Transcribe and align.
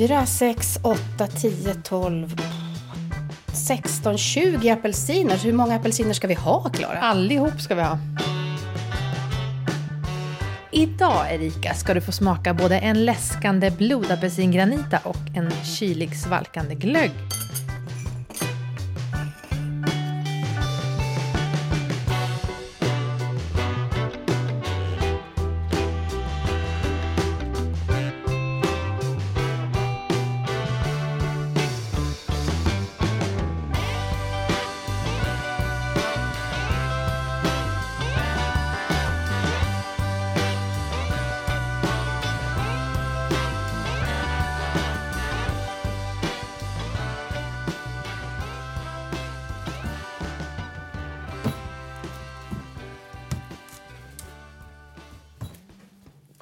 4, 0.00 0.26
6, 0.26 0.78
8, 0.82 1.26
10, 1.26 1.74
12, 1.74 2.36
16, 3.52 4.18
20 4.18 4.70
apelsiner. 4.70 5.36
Så 5.36 5.46
hur 5.46 5.52
många 5.52 5.76
apelsiner 5.76 6.12
ska 6.12 6.26
vi 6.26 6.34
ha, 6.34 6.70
Klara? 6.70 6.98
Allihop 6.98 7.60
ska 7.60 7.74
vi 7.74 7.82
ha. 7.82 7.98
Idag, 10.72 11.34
Erika, 11.34 11.74
ska 11.74 11.94
du 11.94 12.00
få 12.00 12.12
smaka 12.12 12.54
både 12.54 12.78
en 12.78 13.04
läskande 13.04 13.70
blodapelsingranita 13.70 14.98
och 15.04 15.36
en 15.36 15.50
kylig 15.64 16.16
svalkande 16.16 16.74
glögg. 16.74 17.12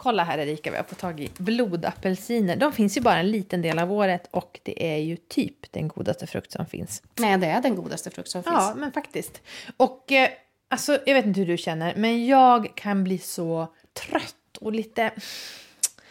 Kolla 0.08 0.24
här 0.24 0.38
Erika, 0.38 0.70
vi 0.70 0.76
har 0.76 0.84
fått 0.84 0.98
tag 0.98 1.20
i 1.20 1.30
blodapelsiner. 1.38 2.56
De 2.56 2.72
finns 2.72 2.96
ju 2.96 3.00
bara 3.00 3.18
en 3.18 3.30
liten 3.30 3.62
del 3.62 3.78
av 3.78 3.92
året 3.92 4.28
och 4.30 4.60
det 4.62 4.94
är 4.94 4.96
ju 4.96 5.16
typ 5.16 5.72
den 5.72 5.88
godaste 5.88 6.26
frukt 6.26 6.52
som 6.52 6.66
finns. 6.66 7.02
Nej, 7.18 7.38
det 7.38 7.46
är 7.46 7.62
den 7.62 7.76
godaste 7.76 8.10
frukt 8.10 8.30
som 8.30 8.42
finns. 8.42 8.54
Ja, 8.54 8.74
men 8.76 8.92
faktiskt. 8.92 9.42
Och 9.76 10.12
eh, 10.12 10.28
alltså, 10.68 10.98
jag 11.06 11.14
vet 11.14 11.26
inte 11.26 11.40
hur 11.40 11.46
du 11.46 11.56
känner, 11.56 11.94
men 11.96 12.26
jag 12.26 12.76
kan 12.76 13.04
bli 13.04 13.18
så 13.18 13.74
trött 13.92 14.56
och 14.60 14.72
lite... 14.72 15.10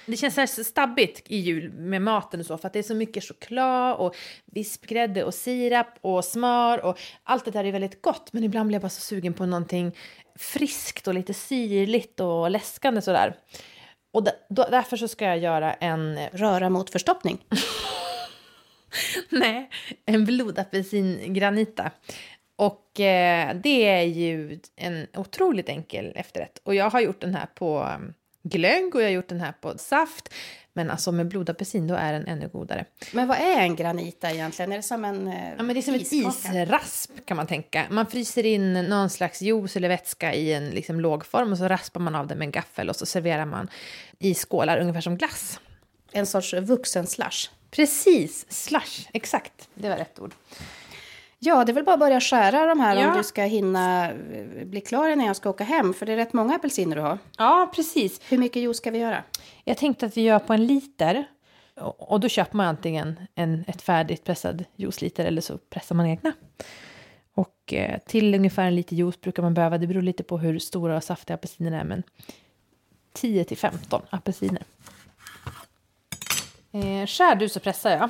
Det 0.06 0.18
känns 0.18 0.34
så 0.34 0.42
här 0.42 0.64
stabbigt 0.64 1.22
i 1.26 1.38
jul 1.38 1.72
med 1.72 2.02
maten 2.02 2.40
och 2.40 2.46
så 2.46 2.58
för 2.58 2.68
att 2.68 2.74
det 2.74 2.80
är 2.80 2.84
så 2.84 2.96
mycket 2.96 3.24
choklad 3.24 3.96
och 3.96 4.16
vispgrädde 4.46 5.24
och 5.24 5.34
sirap 5.34 5.88
och 6.02 6.26
smör 6.26 6.86
och 6.86 7.00
allt 7.24 7.46
det 7.46 7.52
där 7.52 7.64
är 7.64 7.72
väldigt 7.72 8.02
gott 8.02 8.34
men 8.34 8.44
ibland 8.44 8.68
blir 8.68 8.76
jag 8.76 8.82
bara 8.82 8.90
så 8.90 9.02
sugen 9.02 9.34
på 9.34 9.46
någonting 9.46 9.96
friskt 10.36 11.08
och 11.08 11.14
lite 11.14 11.34
syrligt 11.34 12.20
och 12.20 12.52
läskande 12.52 13.02
sådär. 13.02 13.36
Och 14.18 14.24
då, 14.50 14.66
därför 14.72 14.98
så 14.98 15.08
ska 15.08 15.26
jag 15.26 15.38
göra 15.38 15.74
en... 15.74 16.20
Röra 16.32 16.70
mot 16.70 16.90
förstoppning. 16.90 17.46
Nej, 19.30 19.70
en 20.06 20.26
blodapelsingranita. 20.26 21.92
Och 22.56 23.00
eh, 23.00 23.56
det 23.56 23.86
är 23.86 24.04
ju 24.04 24.60
en 24.76 25.08
otroligt 25.14 25.70
enkel 25.70 26.14
efterrätt. 26.16 26.62
Och 26.64 26.76
jag 26.76 26.90
har 26.90 27.00
gjort 27.00 27.22
den 27.22 27.36
här 27.36 27.46
på 27.46 27.80
um, 27.80 28.14
glögg 28.44 28.96
och 28.96 29.02
jag 29.02 29.08
har 29.08 29.14
gjort 29.14 29.30
den 29.30 29.42
här 29.42 29.52
på 29.62 29.78
saft. 29.78 30.34
Men 30.78 30.92
alltså 30.92 31.12
med 31.12 31.28
blodapelsin 31.28 31.88
då 31.88 31.96
är 31.96 32.14
den 32.14 32.28
ännu 32.28 32.48
godare. 32.48 32.86
Men 33.12 33.28
vad 33.28 33.38
är 33.38 33.60
en 33.62 33.76
granita 33.76 34.32
egentligen? 34.32 34.72
Är 34.72 34.78
det 34.78 34.84
som 34.84 35.06
en 35.06 35.28
eh, 35.28 35.50
Ja 35.58 35.64
men 35.64 35.68
det 35.68 35.80
är 35.80 35.82
som 35.82 35.96
iskaka? 35.96 36.62
ett 36.62 36.68
israsp 36.68 37.12
kan 37.26 37.38
man 37.38 37.48
tänka. 37.48 37.86
Man 37.90 38.06
fryser 38.08 38.46
in 38.46 38.74
någon 38.74 39.10
slags 39.10 39.42
juice 39.42 39.76
eller 39.76 39.90
vätska 39.90 40.34
i 40.34 40.54
en 40.54 40.70
liksom 40.70 41.00
låg 41.00 41.26
form 41.26 41.52
och 41.52 41.58
så 41.58 41.68
raspar 41.68 42.00
man 42.00 42.16
av 42.16 42.28
det 42.28 42.36
med 42.36 42.46
en 42.46 42.52
gaffel 42.52 42.90
och 42.90 42.96
så 42.96 43.06
serverar 43.06 43.46
man 43.46 43.68
i 44.20 44.34
skålar 44.34 44.78
ungefär 44.78 45.02
som 45.02 45.18
glass. 45.18 45.60
En 46.12 46.26
sorts 46.26 46.54
vuxen 46.54 47.08
slush. 47.08 47.50
Precis, 47.72 48.46
slush, 48.50 49.10
exakt. 49.14 49.70
Det 49.74 49.90
var 49.90 49.98
rätt 49.98 50.20
ord. 50.20 50.34
Ja, 51.40 51.66
det 51.66 51.72
är 51.72 51.74
väl 51.74 51.84
bara 51.84 51.94
att 51.94 52.00
börja 52.00 52.22
skära 52.22 52.66
de 52.66 52.80
här 52.80 52.96
ja. 52.96 53.12
om 53.12 53.18
du 53.18 53.24
ska 53.24 53.44
hinna 53.44 54.12
eh, 54.12 54.66
bli 54.66 54.82
klar 54.82 55.16
när 55.16 55.26
jag 55.26 55.36
ska 55.36 55.50
åka 55.50 55.64
hem. 55.64 55.94
För 55.94 56.06
det 56.06 56.14
är 56.14 56.18
rätt 56.18 56.34
många 56.34 56.56
apelsiner 56.56 56.96
du 56.96 57.02
har. 57.02 57.18
Ja, 57.38 57.72
precis. 57.76 58.22
Hur 58.30 58.38
mycket 58.38 58.62
juice 58.62 58.78
ska 58.78 58.92
vi 58.92 58.98
göra? 58.98 59.24
Jag 59.64 59.78
tänkte 59.78 60.06
att 60.06 60.18
vi 60.18 60.22
gör 60.22 60.40
på 60.40 60.54
en 60.54 60.66
liter. 60.66 61.28
Och 61.98 62.20
då 62.20 62.30
köper 62.30 62.58
man 62.58 62.68
antingen 62.68 63.20
en, 63.36 63.64
ett 63.68 63.82
färdigt 63.82 64.24
pressad 64.24 64.66
juiceliter 64.76 65.26
eller 65.26 65.42
så 65.42 65.58
pressar 65.58 65.96
man 65.96 66.06
egna. 66.06 66.34
Och 67.34 67.74
eh, 67.74 68.00
till 68.00 68.36
ungefär 68.36 68.66
en 68.66 68.76
liter 68.76 68.96
juice 68.96 69.22
brukar 69.22 69.44
man 69.44 69.54
behöva, 69.54 69.78
det 69.78 69.88
beror 69.88 70.02
lite 70.02 70.24
på 70.24 70.38
hur 70.38 70.60
stora 70.60 70.98
och 70.98 71.04
saftiga 71.04 71.36
apelsinerna 71.36 71.80
är, 71.80 71.84
men 71.84 72.04
10 73.14 73.44
till 73.44 73.58
15 73.58 74.02
apelsiner. 74.10 74.64
Eh, 76.72 77.06
skär 77.06 77.36
du 77.36 77.50
så 77.50 77.60
pressar 77.60 77.92
jag. 77.92 78.10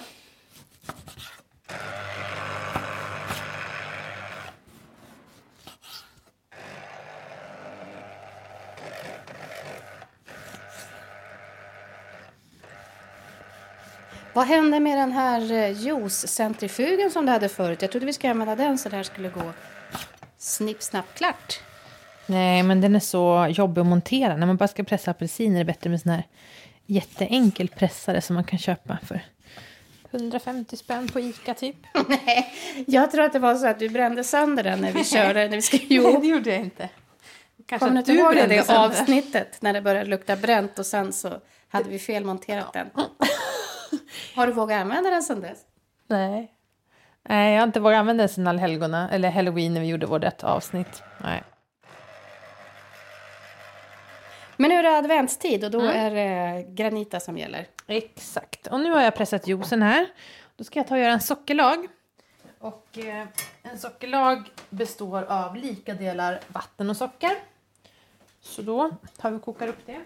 Vad 14.37 14.47
hände 14.47 14.79
med 14.79 14.97
den 14.97 15.11
här 15.11 15.51
eh, 15.51 15.71
juicecentrifugen 15.71 17.11
som 17.11 17.25
du 17.25 17.31
hade 17.31 17.49
förut? 17.49 17.81
Jag 17.81 17.91
trodde 17.91 18.05
vi 18.05 18.13
skulle 18.13 18.31
använda 18.31 18.55
den 18.55 18.77
så 18.77 18.89
det 18.89 18.95
här 18.95 19.03
skulle 19.03 19.29
gå 19.29 19.53
snipp, 20.37 20.83
snapp, 20.83 21.05
klart. 21.15 21.59
Nej, 22.25 22.63
men 22.63 22.81
den 22.81 22.95
är 22.95 22.99
så 22.99 23.47
jobbig 23.49 23.81
att 23.81 23.87
montera. 23.87 24.37
När 24.37 24.47
man 24.47 24.57
bara 24.57 24.67
ska 24.67 24.83
pressa 24.83 25.11
apelsiner 25.11 25.55
är 25.55 25.59
det 25.59 25.65
bättre 25.65 25.89
med 25.89 26.01
sån 26.01 26.11
här 26.11 26.23
jätteenkel 26.85 27.67
pressare 27.67 28.21
som 28.21 28.33
man 28.33 28.43
kan 28.43 28.59
köpa 28.59 28.97
för 29.07 29.21
150 30.11 30.77
spänn 30.77 31.07
på 31.07 31.19
Ica 31.19 31.53
typ. 31.53 31.77
Nej, 32.07 32.53
jag 32.87 33.11
tror 33.11 33.23
att 33.23 33.33
det 33.33 33.39
var 33.39 33.55
så 33.55 33.67
att 33.67 33.79
du 33.79 33.89
brände 33.89 34.23
sönder 34.23 34.63
den 34.63 34.81
när 34.81 34.91
vi 34.91 35.03
körde. 35.03 35.47
När 35.47 35.55
vi 35.55 35.61
ska... 35.61 35.77
Jo. 35.89 36.03
Nej, 36.03 36.17
det 36.21 36.27
gjorde 36.27 36.49
jag 36.49 36.59
inte. 36.59 36.89
Kanske 37.65 37.87
Kommer 37.87 38.03
du 38.03 38.11
inte 38.11 38.11
ihåg 38.11 38.35
det, 38.35 38.47
det 38.47 38.69
avsnittet 38.69 39.61
när 39.61 39.73
det 39.73 39.81
började 39.81 40.09
lukta 40.09 40.35
bränt 40.35 40.79
och 40.79 40.85
sen 40.85 41.13
så 41.13 41.33
hade 41.69 41.89
vi 41.89 41.99
felmonterat 41.99 42.73
den? 42.73 42.89
Har 44.35 44.47
du 44.47 44.53
vågat 44.53 44.81
använda 44.81 45.09
den 45.09 45.23
sedan 45.23 45.41
dess? 45.41 45.59
Nej. 46.07 46.53
Nej, 47.29 47.53
jag 47.53 47.61
har 47.61 47.67
inte 47.67 47.79
vågat 47.79 47.99
använda 47.99 48.21
den 48.21 48.29
sedan 48.29 48.47
allhelgona, 48.47 49.09
eller 49.09 49.29
halloween 49.29 49.73
när 49.73 49.81
vi 49.81 49.87
gjorde 49.87 50.05
vårt 50.05 50.43
avsnitt. 50.43 51.03
Nej. 51.23 51.43
Men 54.57 54.69
nu 54.69 54.75
är 54.75 54.83
det 54.83 54.97
adventstid 54.97 55.63
och 55.63 55.71
då 55.71 55.81
mm. 55.81 55.95
är 55.95 56.11
det 56.11 56.63
granita 56.69 57.19
som 57.19 57.37
gäller. 57.37 57.67
Exakt. 57.87 58.67
Och 58.67 58.79
nu 58.79 58.91
har 58.91 59.01
jag 59.01 59.15
pressat 59.15 59.47
juicen 59.47 59.81
här. 59.81 60.07
Då 60.55 60.63
ska 60.63 60.79
jag 60.79 60.87
ta 60.87 60.95
och 60.95 61.01
göra 61.01 61.11
en 61.11 61.21
sockerlag. 61.21 61.87
Och 62.59 62.97
eh, 62.97 63.27
en 63.63 63.77
sockerlag 63.77 64.51
består 64.69 65.23
av 65.23 65.55
lika 65.55 65.93
delar 65.93 66.39
vatten 66.47 66.89
och 66.89 66.97
socker. 66.97 67.31
Så 68.41 68.61
då 68.61 68.91
tar 69.17 69.31
vi 69.31 69.37
och 69.37 69.41
kokar 69.41 69.67
upp 69.67 69.85
det. 69.85 69.99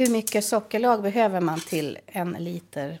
Hur 0.00 0.10
mycket 0.10 0.44
sockerlag 0.44 1.02
behöver 1.02 1.40
man 1.40 1.60
till 1.60 1.98
en 2.06 2.32
liter 2.32 2.98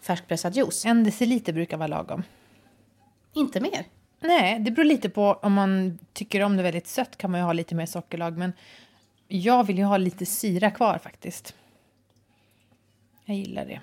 färskpressad 0.00 0.56
juice? 0.56 0.84
En 0.84 1.04
deciliter 1.04 1.52
brukar 1.52 1.76
vara 1.76 1.86
lagom. 1.86 2.22
Inte 3.32 3.60
mer? 3.60 3.84
Nej, 4.20 4.58
det 4.60 4.70
beror 4.70 4.84
lite 4.84 5.08
på 5.08 5.32
om 5.42 5.52
man 5.52 5.98
tycker 6.12 6.40
om 6.40 6.56
det 6.56 6.62
väldigt 6.62 6.86
sött 6.86 7.16
kan 7.16 7.30
man 7.30 7.40
ju 7.40 7.44
ha 7.44 7.52
lite 7.52 7.74
mer 7.74 7.86
sockerlag. 7.86 8.38
Men 8.38 8.52
jag 9.28 9.66
vill 9.66 9.78
ju 9.78 9.84
ha 9.84 9.96
lite 9.96 10.26
syra 10.26 10.70
kvar 10.70 10.98
faktiskt. 10.98 11.54
Jag 13.24 13.36
gillar 13.36 13.64
det. 13.64 13.80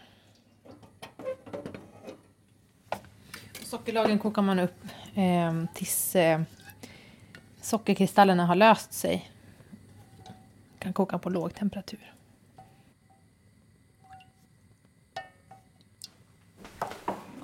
Sockerlagen 3.64 4.20
kokar 4.20 4.42
man 4.42 4.60
upp 4.60 4.86
eh, 5.16 5.64
tills 5.74 6.16
eh, 6.16 6.42
sockerkristallerna 7.62 8.46
har 8.46 8.56
löst 8.56 8.94
sig. 8.94 9.32
Kan 10.80 10.94
koka 10.94 11.18
på 11.18 11.30
låg 11.30 11.56
temperatur. 11.56 12.14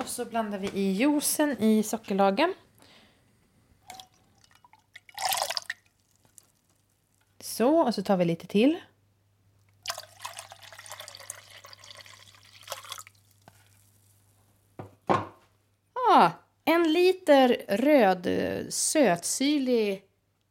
Och 0.03 0.09
så 0.09 0.25
blandar 0.25 0.57
vi 0.57 0.67
i 0.67 0.91
juicen 0.91 1.63
i 1.63 1.83
sockerlagen. 1.83 2.53
Så, 7.39 7.79
och 7.79 7.95
så 7.95 8.03
tar 8.03 8.17
vi 8.17 8.25
lite 8.25 8.47
till. 8.47 8.77
Ah, 16.09 16.31
en 16.65 16.93
liter 16.93 17.57
röd 17.67 18.27
sötsyrlig 18.69 20.03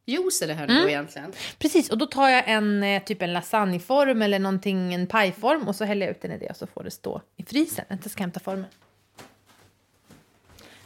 juice 0.06 0.42
är 0.42 0.46
det 0.46 0.54
här 0.54 0.64
mm. 0.64 0.82
då 0.82 0.88
egentligen. 0.88 1.32
Precis, 1.58 1.90
och 1.90 1.98
då 1.98 2.06
tar 2.06 2.28
jag 2.28 2.48
en 2.48 2.82
eh, 2.82 3.02
typ 3.02 3.22
en 3.22 3.32
lasagneform 3.32 4.22
eller 4.22 4.38
någonting, 4.38 4.94
en 4.94 5.06
pajform 5.06 5.68
och 5.68 5.76
så 5.76 5.84
häller 5.84 6.06
jag 6.06 6.16
ut 6.16 6.22
den 6.22 6.32
i 6.32 6.38
det 6.38 6.50
och 6.50 6.56
så 6.56 6.66
får 6.66 6.84
det 6.84 6.90
stå 6.90 7.22
i 7.36 7.44
frysen. 7.44 7.84
Jag 7.88 8.10
ska 8.10 8.22
hämta 8.22 8.40
formen. 8.40 8.66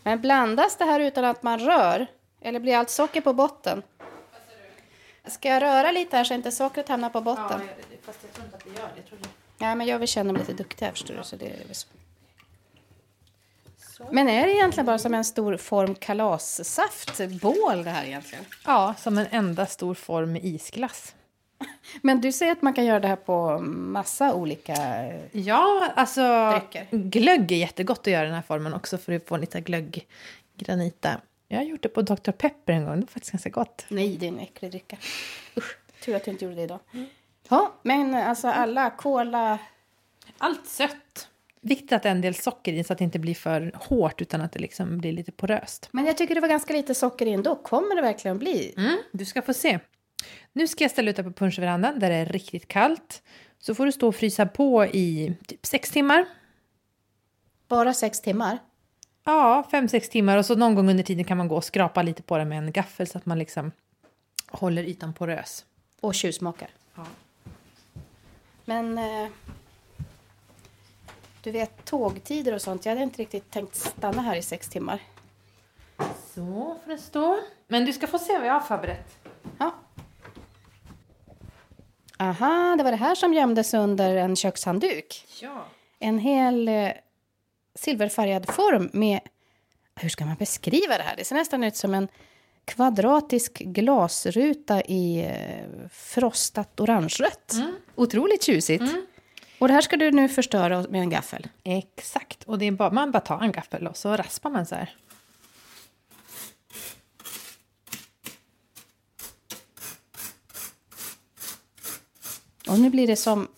Men 0.06 0.20
blandas 0.20 0.76
det 0.76 0.84
här 0.84 1.00
utan 1.00 1.24
att 1.24 1.42
man 1.42 1.58
rör? 1.58 2.06
Eller 2.40 2.60
blir 2.60 2.76
allt 2.76 2.90
socker 2.90 3.20
på 3.20 3.32
botten? 3.32 3.82
Ska 5.24 5.48
jag 5.48 5.62
röra 5.62 5.92
lite 5.92 6.16
här 6.16 6.24
så 6.24 6.34
inte 6.34 6.52
sockret 6.52 6.88
hamnar 6.88 7.10
på 7.10 7.20
botten? 7.20 7.60
Ja, 7.60 7.96
fast 8.02 8.18
jag 8.22 8.32
tror 8.32 8.44
inte 8.44 8.56
att 8.56 8.64
det 8.64 8.70
gör 8.70 8.88
det. 8.88 8.92
Jag 8.96 9.06
tror 9.06 9.18
det. 9.22 9.28
Ja, 9.58 9.74
men 9.74 9.86
jag 9.86 9.98
vill 9.98 10.08
känna 10.08 10.32
mig 10.32 10.40
lite 10.40 10.52
duktig 10.52 10.86
här 10.86 10.92
förstår 10.92 11.14
du. 11.14 11.24
Så 11.24 11.36
det 11.36 11.46
är 11.46 11.66
väl 11.66 11.74
så. 11.74 11.88
Men 14.10 14.28
är 14.28 14.46
det 14.46 14.52
egentligen 14.52 14.86
bara 14.86 14.98
som 14.98 15.14
en 15.14 15.24
stor 15.24 15.56
form 15.56 15.94
kalassaftbål 15.94 17.84
det 17.84 17.90
här 17.90 18.04
egentligen? 18.04 18.44
Ja, 18.64 18.94
som 18.98 19.18
en 19.18 19.26
enda 19.30 19.66
stor 19.66 19.94
form 19.94 20.36
isglass. 20.36 21.14
Men 22.02 22.20
du 22.20 22.32
säger 22.32 22.52
att 22.52 22.62
man 22.62 22.74
kan 22.74 22.84
göra 22.84 23.00
det 23.00 23.08
här 23.08 23.16
på 23.16 23.58
massa 23.68 24.34
olika... 24.34 24.74
Ja, 25.32 25.92
alltså 25.96 26.50
Drycker. 26.50 26.86
glögg 26.90 27.52
är 27.52 27.56
jättegott 27.56 28.00
att 28.00 28.06
göra 28.06 28.22
i 28.22 28.26
den 28.26 28.34
här 28.34 28.42
formen 28.42 28.74
också 28.74 28.98
för 28.98 29.12
att 29.12 29.28
få 29.28 29.36
lite 29.36 29.60
glögggranita. 29.60 31.20
Jag 31.48 31.58
har 31.58 31.64
gjort 31.64 31.82
det 31.82 31.88
på 31.88 32.02
Dr. 32.02 32.30
Pepper 32.30 32.72
en 32.72 32.84
gång, 32.84 32.94
det 32.94 33.00
var 33.00 33.06
faktiskt 33.06 33.32
ganska 33.32 33.50
gott. 33.50 33.84
Nej, 33.88 34.16
det 34.16 34.26
är 34.26 34.28
en 34.28 34.38
äcklig 34.38 34.70
dricka. 34.70 34.96
Usch, 35.56 35.76
tur 36.04 36.16
att 36.16 36.24
du 36.24 36.30
inte 36.30 36.44
gjorde 36.44 36.56
det 36.56 36.62
idag. 36.62 36.80
Ja, 37.48 37.72
men 37.82 38.14
alltså 38.14 38.48
alla 38.48 38.90
cola... 38.90 39.58
Allt 40.38 40.66
sött. 40.66 41.28
Viktigt 41.60 41.92
att 41.92 42.02
det 42.02 42.08
är 42.08 42.12
en 42.12 42.20
del 42.20 42.34
socker 42.34 42.72
i 42.72 42.84
så 42.84 42.92
att 42.92 42.98
det 42.98 43.04
inte 43.04 43.18
blir 43.18 43.34
för 43.34 43.72
hårt 43.74 44.22
utan 44.22 44.40
att 44.40 44.52
det 44.52 44.58
liksom 44.58 44.98
blir 44.98 45.12
lite 45.12 45.32
poröst. 45.32 45.88
Men 45.90 46.04
jag 46.06 46.16
tycker 46.16 46.34
det 46.34 46.40
var 46.40 46.48
ganska 46.48 46.72
lite 46.72 46.94
socker 46.94 47.26
i 47.26 47.32
ändå. 47.32 47.56
Kommer 47.56 47.96
det 47.96 48.02
verkligen 48.02 48.38
bli? 48.38 48.74
Mm, 48.76 48.96
du 49.12 49.24
ska 49.24 49.42
få 49.42 49.54
se. 49.54 49.78
Nu 50.52 50.68
ska 50.68 50.84
jag 50.84 50.90
ställa 50.90 51.10
ut 51.10 51.16
det 51.16 51.24
på 51.24 51.32
punschverandan 51.32 51.98
där 51.98 52.10
det 52.10 52.16
är 52.16 52.26
riktigt 52.26 52.68
kallt. 52.68 53.22
Så 53.58 53.74
får 53.74 53.86
du 53.86 53.92
stå 53.92 54.08
och 54.08 54.16
frysa 54.16 54.46
på 54.46 54.84
i 54.86 55.36
typ 55.46 55.66
sex 55.66 55.90
timmar. 55.90 56.24
Bara 57.68 57.94
sex 57.94 58.20
timmar? 58.20 58.58
Ja, 59.24 59.68
fem, 59.70 59.88
sex 59.88 60.08
timmar. 60.08 60.38
Och 60.38 60.46
så 60.46 60.54
någon 60.54 60.74
gång 60.74 60.90
under 60.90 61.04
tiden 61.04 61.24
kan 61.24 61.38
man 61.38 61.48
gå 61.48 61.56
och 61.56 61.64
skrapa 61.64 62.02
lite 62.02 62.22
på 62.22 62.38
det 62.38 62.44
med 62.44 62.58
en 62.58 62.72
gaffel 62.72 63.06
så 63.06 63.18
att 63.18 63.26
man 63.26 63.38
liksom 63.38 63.72
håller 64.48 64.82
ytan 64.84 65.14
porös. 65.14 65.64
Och 66.00 66.14
tjuvsmakar? 66.14 66.68
Ja. 66.94 67.06
Men... 68.64 68.98
Eh, 68.98 69.28
du 71.46 71.52
vet, 71.52 71.84
tågtider 71.84 72.54
och 72.54 72.62
sånt. 72.62 72.84
Jag 72.84 72.92
hade 72.92 73.02
inte 73.02 73.22
riktigt 73.22 73.50
tänkt 73.50 73.76
stanna 73.76 74.22
här 74.22 74.36
i 74.36 74.42
sex 74.42 74.68
timmar. 74.68 75.02
Så 76.34 76.76
får 76.84 76.90
det 76.90 76.98
stå. 76.98 77.38
Men 77.68 77.84
du 77.84 77.92
ska 77.92 78.06
få 78.06 78.18
se 78.18 78.38
vad 78.38 78.46
jag 78.46 78.52
har 78.52 78.60
förberett. 78.60 79.25
Aha, 82.18 82.74
det 82.78 82.84
var 82.84 82.90
det 82.90 82.96
här 82.96 83.14
som 83.14 83.34
gömdes 83.34 83.74
under 83.74 84.16
en 84.16 84.36
kökshandduk. 84.36 85.26
Ja. 85.42 85.64
En 85.98 86.18
hel 86.18 86.68
eh, 86.68 86.90
silverfärgad 87.74 88.54
form 88.54 88.90
med... 88.92 89.20
Hur 90.00 90.08
ska 90.08 90.26
man 90.26 90.36
beskriva 90.36 90.96
det 90.96 91.02
här? 91.02 91.16
Det 91.16 91.24
ser 91.24 91.34
nästan 91.36 91.64
ut 91.64 91.76
som 91.76 91.94
en 91.94 92.08
kvadratisk 92.64 93.58
glasruta 93.58 94.82
i 94.82 95.24
eh, 95.24 95.88
frostat 95.90 96.80
orangerött. 96.80 97.54
Otroligt 97.94 98.42
tjusigt. 98.42 98.82
Och 99.58 99.68
det 99.68 99.74
här 99.74 99.80
ska 99.80 99.96
du 99.96 100.10
nu 100.10 100.28
förstöra 100.28 100.84
med 100.88 101.00
en 101.00 101.10
gaffel. 101.10 101.46
Exakt. 101.64 102.44
Och 102.44 102.58
det 102.58 102.64
är 102.66 102.70
bara, 102.70 102.90
man 102.90 103.10
bara 103.10 103.20
tar 103.20 103.40
en 103.40 103.52
gaffel 103.52 103.86
och 103.86 103.96
så 103.96 104.16
raspar 104.16 104.50
man 104.50 104.66
så 104.66 104.74
här. 104.74 104.96
Och 112.66 112.78
nu 112.80 112.90
blir 112.90 113.06
det 113.06 113.16
som 113.16 113.48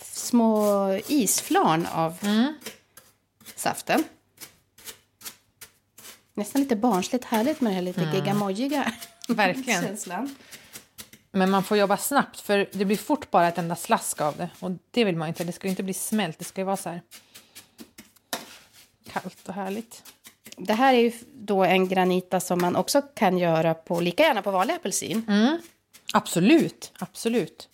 små 0.00 0.88
isflarn 1.06 1.86
av 1.92 2.18
saften. 3.56 4.04
Nästan 6.34 6.62
lite 6.62 6.76
barnsligt 6.76 7.24
härligt 7.24 7.60
med 7.60 7.72
det 7.72 7.74
här 7.74 7.82
lite 7.82 8.10
gigamojiga 8.14 8.92
Verkligen. 9.28 9.82
känslan. 9.82 10.34
Men 11.30 11.50
man 11.50 11.64
får 11.64 11.76
jobba 11.76 11.96
snabbt 11.96 12.40
för 12.40 12.68
det 12.72 12.84
blir 12.84 12.96
fort 12.96 13.30
bara 13.30 13.48
ett 13.48 13.58
enda 13.58 13.76
slask 13.76 14.20
av 14.20 14.36
det. 14.36 14.50
Och 14.60 14.70
det 14.90 15.04
vill 15.04 15.16
man 15.16 15.28
inte. 15.28 15.44
Det 15.44 15.52
ska 15.52 15.68
inte 15.68 15.82
bli 15.82 15.94
smält. 15.94 16.38
Det 16.38 16.44
ska 16.44 16.64
vara 16.64 16.76
så 16.76 16.88
här 16.88 17.02
kallt 19.12 19.48
och 19.48 19.54
härligt. 19.54 20.02
Det 20.56 20.74
här 20.74 20.94
är 20.94 20.98
ju 20.98 21.12
då 21.34 21.64
en 21.64 21.88
granita 21.88 22.40
som 22.40 22.60
man 22.60 22.76
också 22.76 23.02
kan 23.02 23.38
göra 23.38 23.74
på 23.74 24.00
lika 24.00 24.22
gärna 24.22 24.42
på 24.42 24.50
vanlig 24.50 24.74
apelsin. 24.74 25.24
Absolut, 26.12 26.92
absolut. 26.98 27.68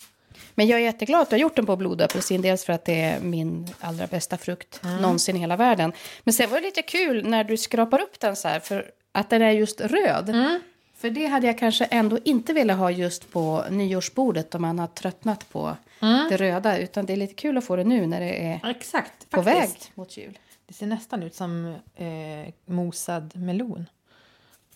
Men 0.59 0.67
jag 0.67 0.81
är 0.81 0.85
jätteglad 0.85 1.23
att 1.23 1.31
du 1.31 1.37
har 1.37 1.41
gjort 1.41 1.57
den 1.57 1.67
på 1.67 1.77
blodapelsin. 1.77 2.43
Dels 2.43 2.65
för 2.65 2.73
att 2.73 2.85
det 2.85 3.01
är 3.01 3.21
min 3.21 3.69
allra 3.81 4.07
bästa 4.07 4.37
frukt 4.37 4.81
någonsin 4.83 5.37
i 5.37 5.39
hela 5.39 5.57
världen. 5.57 5.93
Men 6.25 6.35
sen 6.35 6.51
var 6.51 6.61
det 6.61 6.67
lite 6.67 6.83
kul 6.83 7.27
när 7.29 7.45
du 7.45 7.57
skrapar 7.57 8.01
upp 8.01 8.21
den 8.21 8.37
så 8.37 8.49
här. 8.49 8.61
För 8.61 8.91
att 9.13 9.31
den 9.31 9.43
är 9.43 9.51
just 9.51 9.81
röd. 9.81 10.59
För 10.97 11.11
det 11.11 11.27
hade 11.27 11.47
jag 11.47 11.59
kanske 11.59 11.85
ändå 11.85 12.19
inte 12.25 12.53
velat 12.53 12.77
ha 12.79 12.91
just 12.91 13.31
på 13.31 13.65
nyårsbordet. 13.71 14.55
Om 14.55 14.63
man 14.63 14.79
har 14.79 14.87
tröttnat 14.87 15.49
på 15.49 15.77
det 16.01 16.37
röda. 16.37 16.79
Utan 16.79 17.07
det 17.07 17.13
är 17.13 17.17
lite 17.17 17.35
kul 17.35 17.59
att 17.59 17.65
få 17.65 17.77
det 17.77 17.85
nu 17.85 18.07
när 18.07 18.21
det 18.21 18.47
är 18.47 18.71
Exakt. 18.71 19.31
på 19.31 19.43
faktiskt. 19.43 19.85
väg 19.85 19.93
mot 19.95 20.17
jul. 20.17 20.39
Det 20.67 20.75
ser 20.75 20.87
nästan 20.87 21.23
ut 21.23 21.35
som 21.35 21.75
eh, 21.97 22.55
mosad 22.65 23.37
melon. 23.37 23.87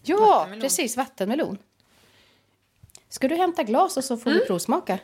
Ja, 0.02 0.16
Vattenmelon. 0.16 0.60
precis. 0.60 0.96
Vattenmelon. 0.96 1.58
Ska 3.08 3.28
du 3.28 3.34
hämta 3.36 3.62
glas 3.62 3.96
och 3.96 4.04
så 4.04 4.16
får 4.16 4.30
du 4.30 4.46
provsmaka? 4.46 4.98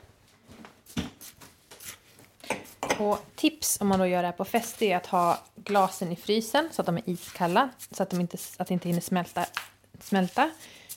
Och 2.99 3.19
tips 3.37 3.81
om 3.81 3.89
man 3.89 3.99
då 3.99 4.07
gör 4.07 4.23
det 4.23 4.29
här 4.29 4.33
på 4.33 4.45
fest 4.45 4.83
är 4.83 4.97
att 4.97 5.07
ha 5.07 5.39
glasen 5.57 6.13
i 6.13 6.17
frysen 6.17 6.69
så 6.73 6.83
att 6.83 6.87
de 6.87 6.97
är 6.97 7.03
iskalla. 7.11 7.69
Så 7.91 8.03
att, 8.03 8.11
de 8.11 8.21
inte, 8.21 8.39
att 8.57 8.69
det 8.69 8.75
inte 8.75 8.89
hinner 8.89 9.01
smälta, 9.01 9.47
smälta 10.01 10.51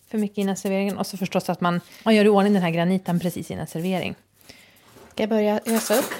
för 0.07 0.17
mycket 0.17 0.37
innan 0.37 0.57
serveringen. 0.57 0.97
Och 0.97 1.07
så 1.07 1.17
förstås 1.17 1.49
att 1.49 1.61
man, 1.61 1.81
man 2.03 2.15
gör 2.15 2.25
i 2.25 2.29
ordning 2.29 2.53
den 2.53 2.61
här 2.61 2.71
graniten 2.71 3.19
precis 3.19 3.51
innan 3.51 3.67
servering. 3.67 4.15
Ska 5.11 5.23
jag 5.23 5.29
börja 5.29 5.59
ösa 5.65 5.95
upp? 5.99 6.13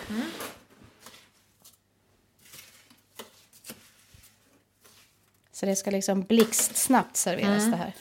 Så 5.51 5.65
det 5.65 5.75
ska 5.75 5.91
liksom 5.91 6.21
blixtsnabbt 6.21 7.17
serveras 7.17 7.65
det 7.65 7.75
här. 7.75 7.93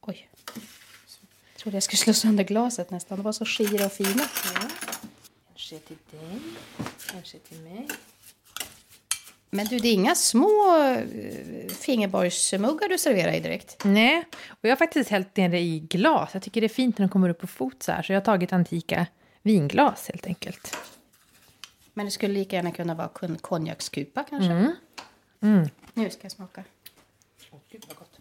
Oj. 0.00 0.28
Jag 1.52 1.60
trodde 1.60 1.76
jag 1.76 1.82
skulle 1.82 1.98
slå 1.98 2.12
sönder 2.12 2.44
glaset 2.44 2.90
nästan. 2.90 3.18
De 3.18 3.22
var 3.22 3.32
så 3.32 3.44
skira 3.44 3.86
och 3.86 3.92
fina. 3.92 4.24
Kanske 5.70 5.86
till 5.86 5.96
dig, 6.10 6.40
kanske 7.12 7.38
till 7.38 7.58
mig. 7.60 7.88
Men 9.50 9.66
du, 9.66 9.78
det 9.78 9.88
är 9.88 9.92
inga 9.92 10.14
små 10.14 10.78
eh, 10.86 11.68
fingerborgsmuggar 11.68 12.88
du 12.88 12.98
serverar 12.98 13.32
i 13.32 13.40
direkt. 13.40 13.84
Nej, 13.84 14.24
och 14.48 14.58
jag 14.64 14.70
har 14.70 14.76
faktiskt 14.76 15.10
hällt 15.10 15.36
ner 15.36 15.48
det 15.48 15.58
i 15.60 15.80
glas. 15.80 16.30
Jag 16.32 16.42
tycker 16.42 16.60
det 16.60 16.66
är 16.66 16.68
fint 16.68 16.98
när 16.98 17.06
de 17.06 17.12
kommer 17.12 17.28
upp 17.28 17.38
på 17.38 17.46
fot 17.46 17.82
så 17.82 17.92
här. 17.92 18.02
Så 18.02 18.12
jag 18.12 18.20
har 18.20 18.24
tagit 18.24 18.52
antika 18.52 19.06
vinglas 19.42 20.08
helt 20.08 20.26
enkelt. 20.26 20.76
Men 21.94 22.04
det 22.06 22.10
skulle 22.12 22.34
lika 22.34 22.56
gärna 22.56 22.72
kunna 22.72 22.94
vara 22.94 23.08
kon- 23.08 23.38
konjakskupa 23.38 24.24
kanske. 24.30 24.74
Nu 25.94 26.10
ska 26.10 26.18
jag 26.22 26.32
smaka. 26.32 26.64
Åh, 27.50 27.58
gud 27.70 27.84
vad 27.88 27.96
gott. 27.96 28.18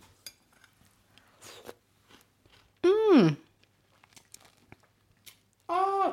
Mm. 2.83 3.35
Åh! 5.67 6.07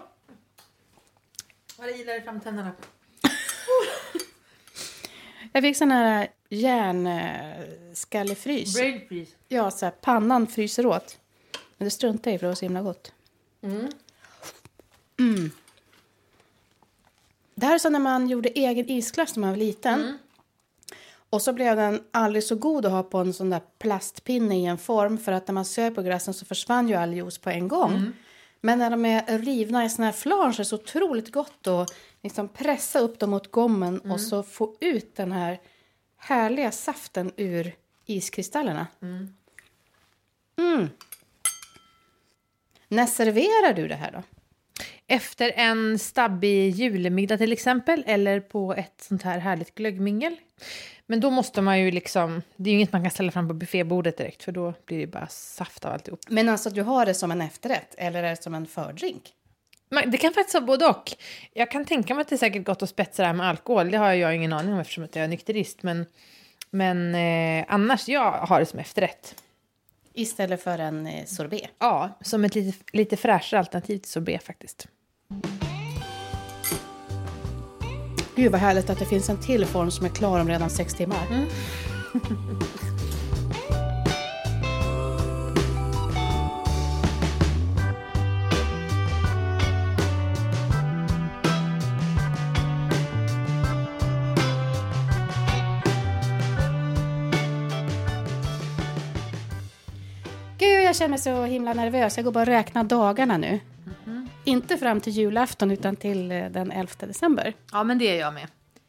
Vad 1.82 1.96
gillar 1.96 2.14
du 2.14 2.22
framtänderna? 2.22 2.72
Jag 5.52 5.62
fick 5.62 5.76
sån 5.76 5.90
här 5.90 6.28
järnskallefrys. 6.48 8.74
Braid 8.74 9.08
please. 9.08 9.32
Ja, 9.48 9.70
så 9.70 9.86
här, 9.86 9.92
pannan 9.92 10.46
fryser 10.46 10.86
åt. 10.86 11.18
Men 11.78 11.86
det 11.86 11.90
struntar 11.90 12.30
jag 12.30 12.34
i 12.34 12.38
för 12.38 12.46
det 12.46 12.50
var 12.50 12.54
så 12.54 12.64
himla 12.64 12.82
gott. 12.82 13.12
Mm. 13.62 13.90
Det 17.54 17.66
här 17.66 17.74
är 17.74 17.78
som 17.78 17.92
när 17.92 18.00
man 18.00 18.28
gjorde 18.28 18.48
egen 18.48 18.88
isglass 18.88 19.36
när 19.36 19.40
man 19.40 19.50
var 19.50 19.56
liten. 19.56 20.18
Och 21.30 21.42
så 21.42 21.52
blev 21.52 21.76
den 21.76 22.02
aldrig 22.10 22.44
så 22.44 22.54
god 22.54 22.86
att 22.86 22.92
ha 22.92 23.02
på 23.02 23.18
en 23.18 23.34
sån 23.34 23.50
där 23.50 23.62
plastpinne 23.78 24.58
i 24.58 24.66
en 24.66 24.78
form. 24.78 25.18
För 25.18 25.32
att 25.32 25.48
när 25.48 25.54
man 25.54 25.64
sög 25.64 25.94
på 25.94 26.02
glassen 26.02 26.34
så 26.34 26.44
försvann 26.44 26.88
ju 26.88 26.94
all 26.94 27.14
juice 27.14 27.38
på 27.38 27.50
en 27.50 27.68
gång. 27.68 28.12
Men 28.64 28.78
när 28.78 28.90
de 28.90 29.04
är 29.04 29.38
rivna 29.38 29.84
i 29.84 29.90
såna 29.90 30.06
här 30.06 30.12
så 30.52 30.62
det 30.62 30.64
så 30.64 30.76
otroligt 30.76 31.32
gott 31.32 31.66
att 31.66 31.94
liksom 32.22 32.48
pressa 32.48 32.98
upp 32.98 33.18
dem 33.18 33.30
mot 33.30 33.50
gommen 33.50 34.00
och 34.00 34.20
så 34.20 34.42
få 34.42 34.76
ut 34.80 35.16
den 35.16 35.32
här 35.32 35.60
härliga 36.16 36.72
saften 36.72 37.32
ur 37.36 37.74
iskristallerna. 38.06 38.86
Mm. 40.56 40.88
När 42.88 43.06
serverar 43.06 43.72
du 43.72 43.88
det 43.88 43.94
här 43.94 44.12
då? 44.12 44.22
Efter 45.12 45.52
en 45.56 45.98
stabbig 45.98 46.70
julemiddag 46.70 47.38
till 47.38 47.52
exempel, 47.52 48.04
eller 48.06 48.40
på 48.40 48.74
ett 48.74 48.94
sånt 48.96 49.22
här 49.22 49.38
härligt 49.38 49.74
glöggmingel. 49.74 50.36
Men 51.06 51.20
då 51.20 51.30
måste 51.30 51.60
man 51.60 51.80
ju 51.80 51.90
liksom, 51.90 52.42
det 52.56 52.70
är 52.70 52.72
ju 52.72 52.78
inget 52.78 52.92
man 52.92 53.02
kan 53.02 53.10
ställa 53.10 53.32
fram 53.32 53.48
på 53.48 53.54
buffébordet 53.54 54.16
direkt 54.16 54.42
för 54.42 54.52
då 54.52 54.74
blir 54.86 54.98
det 54.98 55.06
bara 55.06 55.26
saft 55.26 55.84
av 55.84 55.92
alltihop. 55.92 56.20
Men 56.28 56.48
alltså 56.48 56.70
du 56.70 56.82
har 56.82 57.06
det 57.06 57.14
som 57.14 57.30
en 57.30 57.40
efterrätt 57.40 57.94
eller 57.98 58.22
är 58.22 58.30
det 58.30 58.42
som 58.42 58.54
en 58.54 58.66
fördrink? 58.66 59.32
Men 59.88 60.10
det 60.10 60.18
kan 60.18 60.32
faktiskt 60.32 60.54
vara 60.54 60.66
både 60.66 60.86
och. 60.86 61.12
Jag 61.52 61.70
kan 61.70 61.84
tänka 61.84 62.14
mig 62.14 62.22
att 62.22 62.28
det 62.28 62.34
är 62.34 62.38
säkert 62.38 62.66
gott 62.66 62.82
att 62.82 62.88
spetsa 62.88 63.22
det 63.22 63.26
här 63.26 63.34
med 63.34 63.48
alkohol. 63.48 63.90
Det 63.90 63.98
har 63.98 64.12
jag 64.12 64.36
ingen 64.36 64.52
aning 64.52 64.74
om 64.74 64.80
eftersom 64.80 65.04
att 65.04 65.16
jag 65.16 65.24
är 65.24 65.28
nykterist. 65.28 65.82
Men 65.82 66.06
Men 66.70 67.14
eh, 67.14 67.64
annars, 67.68 68.08
jag 68.08 68.32
har 68.32 68.60
det 68.60 68.66
som 68.66 68.78
efterrätt. 68.78 69.42
Istället 70.14 70.62
för 70.62 70.78
en 70.78 71.06
eh, 71.06 71.24
sorbet. 71.24 71.70
Ja, 71.78 72.18
som 72.20 72.44
ett 72.44 72.54
lite, 72.54 72.78
lite 72.92 73.16
fräschare 73.16 73.60
alternativ 73.60 73.98
till 73.98 74.10
sorbet 74.10 74.42
faktiskt. 74.42 74.88
Gud 78.36 78.52
vad 78.52 78.60
härligt 78.60 78.90
att 78.90 78.98
det 78.98 79.04
finns 79.04 79.28
en 79.28 79.36
till 79.36 79.66
form 79.66 79.90
som 79.90 80.06
är 80.06 80.10
klar 80.10 80.40
om 80.40 80.48
redan 80.48 80.70
sex 80.70 80.94
timmar. 80.94 81.26
Mm. 81.30 81.46
Gud, 100.58 100.82
jag 100.82 100.96
känner 100.96 101.08
mig 101.08 101.18
så 101.18 101.44
himla 101.44 101.72
nervös. 101.72 102.16
Jag 102.16 102.24
går 102.24 102.32
bara 102.32 102.40
och 102.40 102.46
räknar 102.46 102.84
dagarna 102.84 103.36
nu. 103.36 103.60
Inte 104.44 104.76
fram 104.78 105.00
till 105.00 105.12
julafton 105.12 105.70
utan 105.70 105.96
till 105.96 106.32
eh, 106.32 106.44
den 106.44 106.72
11 106.72 106.92
december. 106.98 107.54
Ja, 107.72 107.84
men 107.84 107.98
det 107.98 108.04
är 108.04 108.20
jag 108.20 108.34
med. 108.34 108.46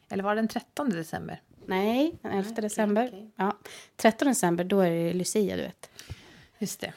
Eller 0.09 0.23
var 0.23 0.35
det 0.35 0.41
den 0.41 0.47
13 0.47 0.89
december? 0.89 1.41
Nej, 1.65 2.19
den 2.21 2.31
11 2.31 2.61
december. 2.61 3.31
Ja. 3.35 3.57
13 3.97 4.27
december, 4.27 4.63
då 4.63 4.79
är 4.79 4.89
det 4.89 5.13
Lucia, 5.13 5.55
du 5.55 5.61
vet. 5.61 5.89
Just 6.59 6.79
det. 6.79 6.93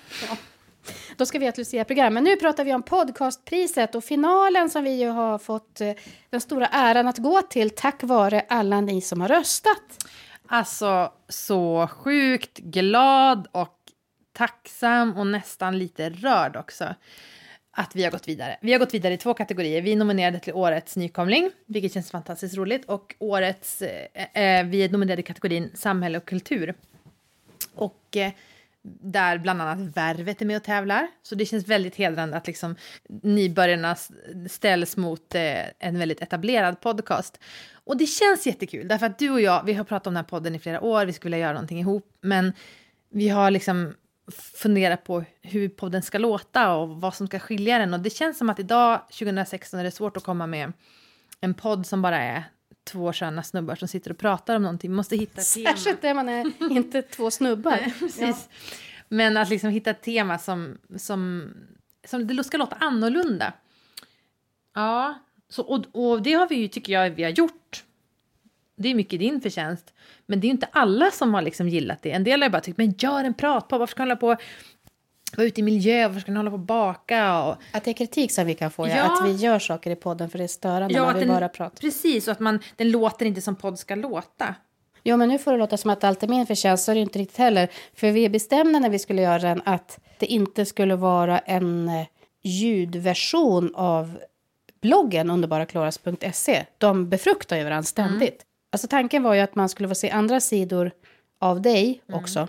Då 1.17 1.27
ska 1.27 1.39
vi 1.39 1.45
ha 1.45 1.49
ett 1.49 1.59
Lucia-program. 1.59 2.15
Men 2.15 2.25
nu 2.25 2.37
pratar 2.37 2.65
vi 2.65 2.75
om 2.75 2.83
podcastpriset 2.83 3.95
och 3.95 4.05
finalen 4.05 4.71
som 4.71 4.85
vi 4.85 5.01
ju 5.01 5.09
har 5.09 5.39
fått 5.39 5.81
eh, 5.81 5.93
den 6.31 6.41
stora 6.41 6.67
äran 6.67 7.09
att 7.09 7.19
gå 7.19 7.43
till 7.43 7.71
tack 7.71 8.03
vare 8.03 8.47
alla 8.49 8.81
ni 8.81 9.01
som 9.01 9.21
har 9.21 9.29
röstat. 9.29 10.09
Alltså, 10.47 11.13
så 11.29 11.89
sjukt 11.91 12.59
glad 12.59 13.49
och 13.53 13.79
tacksam 14.33 15.17
och 15.17 15.27
nästan 15.27 15.79
lite 15.79 16.11
rörd 16.11 16.57
också 16.57 16.95
att 17.79 17.97
vi 17.97 18.05
har 18.05 18.11
gått 18.11 18.29
vidare. 18.29 18.59
Vi 18.61 18.73
har 18.73 18.79
gått 18.79 18.95
vidare 18.95 19.15
i 19.15 19.17
två 19.17 19.35
kategorier. 19.35 19.83
Vi 19.83 19.93
är 19.93 19.97
nominerade 19.97 20.39
till 20.39 20.55
Årets 20.55 20.97
nykomling, 20.97 21.51
vilket 21.67 21.93
känns 21.93 22.11
fantastiskt 22.11 22.57
roligt. 22.57 22.85
Och 22.85 23.15
årets, 23.19 23.83
eh, 23.83 24.59
eh, 24.59 24.67
vi 24.67 24.85
är 24.85 24.89
nominerade 24.89 25.21
i 25.21 25.25
kategorin 25.25 25.71
Samhälle 25.75 26.19
och 26.19 26.25
kultur. 26.25 26.75
Och 27.75 28.17
eh, 28.17 28.33
där 28.83 29.39
bland 29.39 29.63
annat 29.63 29.97
Värvet 29.97 30.43
är 30.43 30.47
med 30.47 30.57
och 30.57 30.63
tävlar. 30.63 31.09
Så 31.23 31.35
det 31.35 31.47
känns 31.47 31.69
väldigt 31.69 31.97
hedrande 31.97 32.37
att 32.37 32.47
liksom 32.47 32.77
nybörjarna 33.23 33.97
ställs 34.49 34.97
mot 34.97 35.35
eh, 35.35 35.65
en 35.79 35.99
väldigt 35.99 36.23
etablerad 36.23 36.81
podcast. 36.81 37.41
Och 37.73 37.97
det 37.97 38.07
känns 38.07 38.47
jättekul, 38.47 38.89
därför 38.89 39.07
att 39.07 39.19
du 39.19 39.31
och 39.31 39.41
jag, 39.41 39.65
vi 39.65 39.73
har 39.73 39.85
pratat 39.85 40.07
om 40.07 40.15
den 40.15 40.25
här 40.25 40.29
podden 40.29 40.55
i 40.55 40.59
flera 40.59 40.81
år, 40.81 41.07
vi 41.07 41.13
skulle 41.13 41.37
vilja 41.37 41.47
göra 41.47 41.55
någonting 41.55 41.81
ihop, 41.81 42.09
men 42.21 42.53
vi 43.11 43.29
har 43.29 43.51
liksom 43.51 43.95
funderat 44.33 45.05
på 45.05 45.25
hur 45.43 45.69
podden 45.69 46.03
ska 46.03 46.19
låta 46.19 46.75
och 46.75 46.89
vad 46.89 47.15
som 47.15 47.27
ska 47.27 47.39
skilja 47.39 47.79
den. 47.79 47.95
Och 47.95 48.01
det 48.01 48.11
känns 48.11 48.39
som 48.39 48.51
att 48.51 48.59
idag, 48.59 49.01
2016, 49.19 49.81
är 49.81 49.85
det 49.85 49.91
svårt 49.91 50.17
att 50.17 50.25
komma 50.25 50.47
med 50.47 50.73
en 51.41 51.55
podd 51.55 51.87
som 51.87 52.03
bara 52.03 52.23
är 52.23 52.45
två 52.85 53.13
sköna 53.13 53.43
snubbar 53.43 53.75
som 53.75 53.89
sitter 53.89 54.11
och 54.11 54.19
pratar 54.19 54.57
om 54.57 54.63
någonting. 54.63 54.91
Vi 54.91 54.97
måste 54.97 55.17
hitta. 55.17 55.41
Särskilt 55.41 56.03
när 56.03 56.15
man 56.15 56.29
är 56.29 56.53
inte 56.73 57.03
två 57.03 57.31
snubbar. 57.31 57.93
Precis. 57.99 58.49
Men 59.09 59.37
att 59.37 59.49
liksom 59.49 59.71
hitta 59.71 59.91
ett 59.91 60.03
tema 60.03 60.39
som, 60.39 60.79
som, 60.97 61.51
som 62.05 62.27
det 62.27 62.45
ska 62.45 62.57
låta 62.57 62.77
annorlunda. 62.77 63.53
Ja, 64.75 65.15
så, 65.49 65.63
och, 65.63 65.85
och 65.93 66.23
det 66.23 66.33
har 66.33 66.49
vi 66.49 66.55
ju, 66.55 66.69
tycker 66.69 66.93
jag, 66.93 67.11
vi 67.11 67.23
har 67.23 67.31
gjort. 67.31 67.85
Det 68.77 68.89
är 68.91 68.95
mycket 68.95 69.21
din 69.21 69.41
förtjänst. 69.41 69.95
Men 70.27 70.41
det 70.41 70.45
är 70.45 70.49
ju 70.49 70.53
inte 70.53 70.69
alla 70.73 71.11
som 71.11 71.35
har 71.35 71.43
liksom 71.43 71.69
gillat 71.69 72.03
det. 72.03 72.11
En 72.13 72.25
del 72.25 72.43
har 72.43 72.49
bara 72.49 72.61
tyckt, 72.63 72.79
men 72.79 72.95
gör 72.99 73.25
en 73.25 73.35
pratpodd, 73.35 73.79
varför 73.81 73.91
ska 73.91 74.03
hålla 74.03 74.17
på 74.17 74.37
vara 75.37 75.47
ute 75.47 75.61
i 75.61 75.65
miljö, 75.65 76.07
varför 76.09 76.21
ska 76.21 76.31
man 76.33 76.37
hålla 76.37 76.51
på 76.51 76.55
och 76.55 76.61
baka? 76.61 77.43
Och, 77.43 77.57
Att 77.73 77.85
det 77.85 77.91
är 77.91 77.95
kritik 77.95 78.33
som 78.33 78.47
vi 78.47 78.55
kan 78.55 78.71
få, 78.71 78.89
ja. 78.89 79.03
Att 79.03 79.29
vi 79.29 79.33
gör 79.35 79.59
saker 79.59 79.91
i 79.91 79.97
podden 79.97 80.31
för 80.31 80.39
det 80.39 80.45
är 80.45 80.49
störande, 80.49 80.95
Ja, 80.95 81.05
man 81.05 81.15
vill 81.19 81.27
den- 81.29 81.37
bara 81.37 81.49
prata. 81.49 81.77
Precis, 81.81 82.29
och 82.29 82.33
att 82.33 82.41
man, 82.41 82.61
den 82.77 82.91
låter 82.91 83.27
inte 83.27 83.41
som 83.41 83.57
podd 83.57 83.79
ska 83.79 83.95
låta. 83.95 84.55
Jo, 85.05 85.17
men 85.17 85.29
nu 85.29 85.39
får 85.39 85.53
det 85.53 85.59
låta 85.59 85.77
som 85.77 85.91
att 85.91 86.05
allt 86.05 86.23
är 86.23 86.29
min 86.29 86.47
förtjänst, 86.47 86.85
så 86.85 86.91
är 86.91 86.95
det 86.95 87.01
inte 87.01 87.19
riktigt 87.19 87.39
heller. 87.39 87.69
För 87.95 88.11
vi 88.11 88.29
bestämde 88.29 88.81
när 88.81 88.91
vi 88.91 88.99
skulle 88.99 89.23
göra 89.23 89.39
den 89.39 89.63
att 89.65 89.99
det 90.19 90.27
inte 90.27 90.65
skulle 90.67 90.97
vara 90.97 91.39
en 91.39 91.89
eh, 91.89 92.07
ljudversion 92.43 93.75
av 93.75 94.19
bloggen 94.81 95.31
underbarakloras.se. 95.31 96.65
De 96.79 97.09
befruktar 97.09 97.57
ju 97.57 97.65
varandra 97.65 97.83
ständigt. 97.83 98.46
Alltså 98.71 98.89
tanken 98.89 99.23
var 99.23 99.35
ju 99.35 99.41
att 99.41 99.55
man 99.55 99.69
skulle 99.69 99.89
få 99.89 99.95
se 99.95 100.11
andra 100.11 100.41
sidor 100.41 100.91
av 101.39 101.63
dig 101.63 102.03
också. 102.13 102.49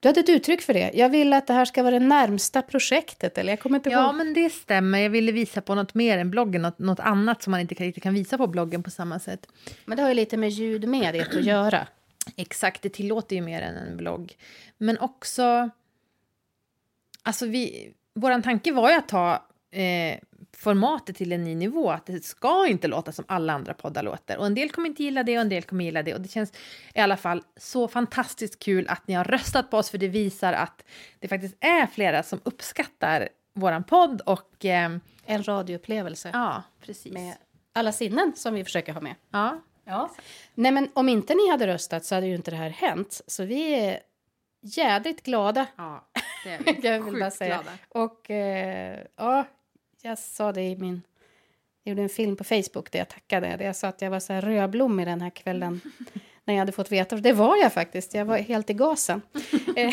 Du 0.00 0.08
hade 0.08 0.20
ett 0.20 0.28
uttryck 0.28 0.62
för 0.62 0.74
det. 0.74 0.90
Jag 0.94 1.08
vill 1.08 1.32
att 1.32 1.46
det 1.46 1.52
här 1.52 1.64
ska 1.64 1.82
vara 1.82 1.98
det 1.98 2.06
närmsta 2.06 2.62
projektet. 2.62 3.38
Eller 3.38 3.52
jag 3.52 3.60
kommer 3.60 3.76
inte 3.76 3.90
Ja, 3.90 4.12
men 4.12 4.34
det 4.34 4.50
stämmer. 4.50 4.98
Jag 4.98 5.10
ville 5.10 5.32
visa 5.32 5.60
på 5.60 5.74
något 5.74 5.94
mer 5.94 6.18
än 6.18 6.30
bloggen, 6.30 6.62
något, 6.62 6.78
något 6.78 7.00
annat 7.00 7.42
som 7.42 7.50
man 7.50 7.60
inte 7.60 7.74
riktigt 7.74 8.02
kan 8.02 8.14
visa 8.14 8.38
på 8.38 8.46
bloggen 8.46 8.82
på 8.82 8.90
samma 8.90 9.18
sätt. 9.18 9.46
Men 9.84 9.96
det 9.96 10.02
har 10.02 10.08
ju 10.08 10.14
lite 10.14 10.36
med 10.36 10.50
ljudmediet 10.50 11.34
att 11.34 11.44
göra. 11.44 11.86
Exakt, 12.36 12.82
det 12.82 12.88
tillåter 12.88 13.36
ju 13.36 13.42
mer 13.42 13.62
än 13.62 13.76
en 13.76 13.96
blogg. 13.96 14.36
Men 14.78 14.98
också... 14.98 15.70
Alltså, 17.22 17.46
vi, 17.46 17.92
vår 18.14 18.42
tanke 18.42 18.72
var 18.72 18.90
ju 18.90 18.96
att 18.96 19.08
ta 19.08 19.46
eh, 19.76 20.18
formatet 20.56 21.16
till 21.16 21.32
en 21.32 21.44
ny 21.44 21.54
nivå. 21.54 21.90
Att 21.90 22.06
det 22.06 22.24
ska 22.24 22.66
inte 22.66 22.88
låta 22.88 23.12
som 23.12 23.24
alla 23.28 23.52
andra 23.52 23.74
poddar 23.74 24.02
låter. 24.02 24.38
Och 24.38 24.46
en 24.46 24.54
del 24.54 24.70
kommer 24.70 24.88
inte 24.88 25.02
gilla 25.02 25.22
det 25.22 25.36
och 25.36 25.40
en 25.42 25.48
del 25.48 25.62
kommer 25.62 25.84
gilla 25.84 26.02
det. 26.02 26.14
Och 26.14 26.20
det 26.20 26.28
känns 26.28 26.52
i 26.94 27.00
alla 27.00 27.16
fall 27.16 27.42
så 27.56 27.88
fantastiskt 27.88 28.58
kul 28.58 28.88
att 28.88 29.08
ni 29.08 29.14
har 29.14 29.24
röstat 29.24 29.70
på 29.70 29.76
oss. 29.78 29.90
För 29.90 29.98
det 29.98 30.08
visar 30.08 30.52
att 30.52 30.84
det 31.18 31.28
faktiskt 31.28 31.56
är 31.60 31.86
flera 31.86 32.22
som 32.22 32.40
uppskattar 32.44 33.28
våran 33.54 33.84
podd. 33.84 34.20
Och 34.20 34.64
eh, 34.64 34.90
En 35.26 35.42
radioupplevelse. 35.42 36.30
ja, 36.32 36.62
precis. 36.80 37.12
Med 37.12 37.34
alla 37.72 37.92
sinnen 37.92 38.32
som 38.36 38.54
vi 38.54 38.64
försöker 38.64 38.92
ha 38.92 39.00
med. 39.00 39.14
Ja, 39.30 39.60
Ja. 39.88 40.10
Nej, 40.54 40.72
men 40.72 40.88
om 40.94 41.08
inte 41.08 41.34
ni 41.34 41.50
hade 41.50 41.66
röstat 41.66 42.04
så 42.04 42.14
hade 42.14 42.26
ju 42.26 42.34
inte 42.34 42.50
det 42.50 42.56
här 42.56 42.70
hänt. 42.70 43.20
Så 43.26 43.44
vi 43.44 43.74
är 43.74 44.00
jädrigt 44.62 45.22
glada. 45.26 45.66
ja 45.76 46.08
det 46.44 46.50
är 46.50 46.58
vi. 46.82 46.88
Jag 46.88 47.00
vill 47.00 47.18
bara 47.20 47.30
säga. 47.30 47.54
glada. 47.62 47.78
Och 47.88 48.30
eh, 48.30 48.98
ja, 49.16 49.44
jag 50.08 50.18
sa 50.18 50.52
det 50.52 50.62
i 50.62 50.76
min... 50.76 51.02
Jag 51.82 51.90
gjorde 51.90 52.02
en 52.02 52.08
film 52.08 52.36
på 52.36 52.44
Facebook 52.44 52.90
där 52.92 52.98
jag 52.98 53.08
tackade. 53.08 53.56
Där 53.56 53.64
jag 53.64 53.76
sa 53.76 53.88
att 53.88 54.02
jag 54.02 54.10
var 54.10 54.20
så 54.20 54.32
här 54.32 54.40
rödblommig 54.42 55.06
den 55.06 55.20
här 55.20 55.30
kvällen. 55.30 55.80
när 56.44 56.54
jag 56.54 56.58
hade 56.58 56.72
fått 56.72 56.92
veta. 56.92 57.16
Det 57.16 57.32
var 57.32 57.56
jag 57.56 57.72
faktiskt. 57.72 58.14
Jag 58.14 58.24
var 58.24 58.38
helt 58.38 58.70
i 58.70 58.74
gasen. 58.74 59.22
Eh, 59.76 59.90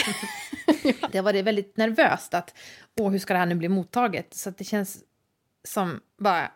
Det 1.11 1.17
har 1.17 1.23
varit 1.23 1.45
väldigt 1.45 1.77
nervöst 1.77 2.33
att 2.33 2.55
åh, 2.99 3.11
hur 3.11 3.19
ska 3.19 3.33
det 3.33 3.39
här 3.39 3.45
nu 3.45 3.55
bli 3.55 3.69
mottaget? 3.69 4.33
Så 4.33 4.49
det 4.49 4.63
känns 4.63 5.03
som 5.63 6.01
bara 6.17 6.51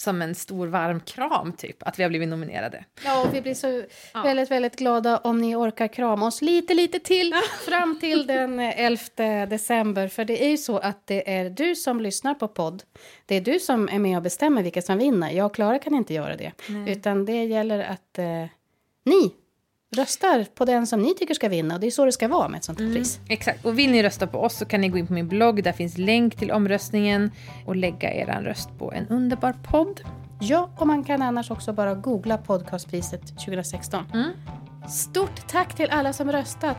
som 0.00 0.22
en 0.22 0.34
stor 0.34 0.66
varm 0.66 1.00
kram 1.00 1.52
typ 1.52 1.82
att 1.82 1.98
vi 1.98 2.02
har 2.02 2.10
blivit 2.10 2.28
nominerade. 2.28 2.84
Ja, 3.04 3.22
och 3.22 3.34
vi 3.34 3.40
blir 3.42 3.54
så 3.54 3.84
väldigt, 4.22 4.50
väldigt 4.50 4.76
glada 4.76 5.18
om 5.18 5.40
ni 5.40 5.56
orkar 5.56 5.88
krama 5.88 6.26
oss 6.26 6.42
lite, 6.42 6.74
lite 6.74 6.98
till 6.98 7.34
fram 7.66 7.98
till 8.00 8.26
den 8.26 8.60
11 8.60 9.46
december. 9.46 10.08
För 10.08 10.24
det 10.24 10.44
är 10.44 10.48
ju 10.48 10.56
så 10.56 10.78
att 10.78 11.06
det 11.06 11.34
är 11.34 11.50
du 11.50 11.76
som 11.76 12.00
lyssnar 12.00 12.34
på 12.34 12.48
podd. 12.48 12.82
Det 13.26 13.34
är 13.34 13.40
du 13.40 13.60
som 13.60 13.88
är 13.88 13.98
med 13.98 14.16
och 14.16 14.22
bestämmer 14.22 14.62
vilka 14.62 14.82
som 14.82 14.98
vinner. 14.98 15.30
Jag 15.30 15.46
och 15.46 15.54
Klara 15.54 15.78
kan 15.78 15.94
inte 15.94 16.14
göra 16.14 16.36
det. 16.36 16.52
Utan 16.86 17.24
det 17.24 17.44
gäller 17.44 17.78
att 17.78 18.18
eh, 18.18 18.46
ni 19.04 19.32
röstar 19.96 20.46
på 20.54 20.64
den 20.64 20.86
som 20.86 21.02
ni 21.02 21.14
tycker 21.14 21.34
ska 21.34 21.48
vinna. 21.48 21.74
Och 21.74 21.80
det 21.80 21.86
är 21.86 21.90
så 21.90 22.04
det 22.04 22.12
ska 22.12 22.28
vara 22.28 22.48
med 22.48 22.58
ett 22.58 22.64
sånt 22.64 22.80
här 22.80 22.92
pris. 22.92 23.20
Exakt, 23.28 23.64
och 23.64 23.78
vill 23.78 23.90
ni 23.90 24.02
rösta 24.02 24.26
på 24.26 24.38
oss 24.38 24.56
så 24.56 24.64
kan 24.64 24.80
ni 24.80 24.88
gå 24.88 24.98
in 24.98 25.06
på 25.06 25.12
min 25.12 25.28
blogg, 25.28 25.64
där 25.64 25.72
finns 25.72 25.98
länk 25.98 26.36
till 26.36 26.50
omröstningen 26.50 27.30
och 27.66 27.76
lägga 27.76 28.14
er 28.14 28.42
röst 28.42 28.78
på 28.78 28.92
en 28.92 29.08
underbar 29.08 29.54
podd. 29.64 30.00
Ja, 30.40 30.70
och 30.78 30.86
man 30.86 31.04
kan 31.04 31.22
annars 31.22 31.50
också 31.50 31.72
bara 31.72 31.94
googla 31.94 32.38
podcastpriset 32.38 33.26
2016. 33.38 34.04
Stort 34.88 35.48
tack 35.48 35.76
till 35.76 35.90
alla 35.90 36.12
som 36.12 36.32
röstat. 36.32 36.76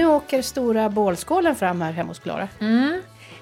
Nu 0.00 0.06
åker 0.06 0.42
stora 0.42 0.88
bålskålen 0.88 1.56
fram 1.56 1.80
här 1.80 1.92
hemma 1.92 2.08
hos 2.08 2.18
Klara. 2.18 2.48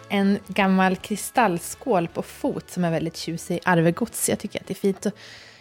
en 0.09 0.39
gammal 0.49 0.97
kristallskål 0.97 2.09
på 2.09 2.23
fot 2.23 2.71
som 2.71 2.85
är 2.85 2.91
väldigt 2.91 3.17
tjusig 3.17 3.61
arvegods. 3.65 4.29
Jag 4.29 4.39
tycker 4.39 4.61
att 4.61 4.67
det 4.67 4.73
är 4.73 4.75
fint. 4.75 5.07
Och 5.07 5.13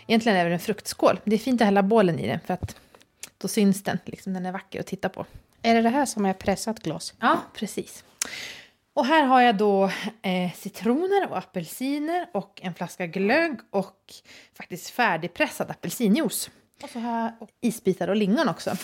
egentligen 0.07 0.37
är 0.37 0.45
det 0.45 0.53
en 0.53 0.59
fruktskål. 0.59 1.19
Det 1.23 1.35
är 1.35 1.39
fint 1.39 1.61
att 1.61 1.65
hälla 1.65 1.83
bålen 1.83 2.19
i 2.19 2.27
den 2.27 2.39
för 2.39 2.53
att 2.53 2.75
då 3.37 3.47
syns 3.47 3.83
den. 3.83 3.99
Liksom, 4.05 4.33
den 4.33 4.45
är 4.45 4.51
vacker 4.51 4.79
att 4.79 4.87
titta 4.87 5.09
på. 5.09 5.25
Är 5.61 5.75
det 5.75 5.81
det 5.81 5.89
här 5.89 6.05
som 6.05 6.25
är 6.25 6.33
pressat 6.33 6.79
glas? 6.79 7.13
Ja, 7.19 7.41
precis. 7.53 8.03
Och 8.93 9.05
här 9.05 9.23
har 9.23 9.41
jag 9.41 9.57
då 9.57 9.83
eh, 10.21 10.53
citroner 10.55 11.29
och 11.29 11.37
apelsiner 11.37 12.29
och 12.33 12.59
en 12.63 12.73
flaska 12.73 13.07
glögg 13.07 13.59
och 13.69 14.13
faktiskt 14.57 14.89
färdigpressad 14.89 15.71
apelsinjuice. 15.71 16.49
Och 16.83 16.89
så 16.89 16.99
här. 16.99 17.31
Isbitar 17.61 18.07
och 18.07 18.15
lingon 18.15 18.49
också. 18.49 18.77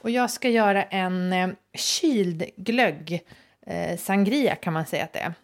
Och 0.00 0.10
jag 0.10 0.30
ska 0.30 0.48
göra 0.48 0.82
en 0.82 1.32
eh, 1.32 1.48
kyld 1.74 2.44
glögg, 2.56 3.22
eh, 3.66 3.98
sangria 3.98 4.54
kan 4.54 4.72
man 4.72 4.86
säga 4.86 5.04
att 5.04 5.12
det 5.12 5.18
är. 5.18 5.34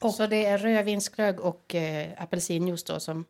Och 0.00 0.14
så 0.14 0.26
det 0.26 0.46
är 0.46 0.58
rödvinsglögg 0.58 1.40
och 1.40 1.74
eh, 1.74 2.08
apelsinjuice 2.16 2.84
då 2.84 3.00
som 3.00 3.24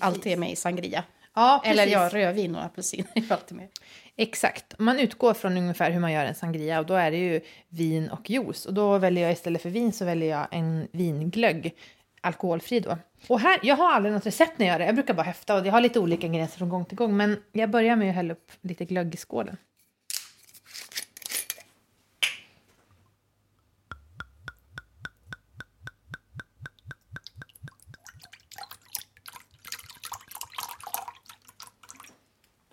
alltid 0.00 0.32
är 0.32 0.36
med 0.36 0.50
i 0.50 0.56
sangria. 0.56 1.04
Ja, 1.34 1.62
Eller 1.64 1.82
precis. 1.82 1.92
ja, 1.92 2.08
rödvin 2.08 2.54
och 2.56 2.64
apelsin 2.64 3.06
är 3.14 3.20
ju 3.20 3.26
alltid 3.30 3.56
med. 3.56 3.68
Exakt. 4.16 4.78
Man 4.78 4.98
utgår 4.98 5.34
från 5.34 5.56
ungefär 5.56 5.90
hur 5.90 6.00
man 6.00 6.12
gör 6.12 6.24
en 6.24 6.34
sangria 6.34 6.78
och 6.78 6.86
då 6.86 6.94
är 6.94 7.10
det 7.10 7.16
ju 7.16 7.40
vin 7.68 8.10
och 8.10 8.30
juice. 8.30 8.66
Och 8.66 8.74
då 8.74 8.98
väljer 8.98 9.22
jag 9.22 9.32
istället 9.32 9.62
för 9.62 9.70
vin 9.70 9.92
så 9.92 10.04
väljer 10.04 10.30
jag 10.30 10.46
en 10.50 10.88
vinglögg, 10.92 11.74
alkoholfri 12.20 12.80
då. 12.80 12.98
Och 13.26 13.40
här, 13.40 13.60
jag 13.62 13.76
har 13.76 13.92
aldrig 13.92 14.14
något 14.14 14.26
recept 14.26 14.58
när 14.58 14.66
jag 14.66 14.72
gör 14.72 14.78
det. 14.78 14.84
Jag 14.86 14.94
brukar 14.94 15.14
bara 15.14 15.22
häfta 15.22 15.54
och 15.60 15.66
jag 15.66 15.72
har 15.72 15.80
lite 15.80 16.00
olika 16.00 16.26
ingredienser 16.26 16.58
från 16.58 16.68
gång 16.68 16.84
till 16.84 16.96
gång. 16.96 17.16
Men 17.16 17.42
jag 17.52 17.70
börjar 17.70 17.96
med 17.96 18.08
att 18.08 18.14
hälla 18.14 18.32
upp 18.32 18.52
lite 18.60 18.84
glögg 18.84 19.14
i 19.14 19.16
skålen. 19.16 19.56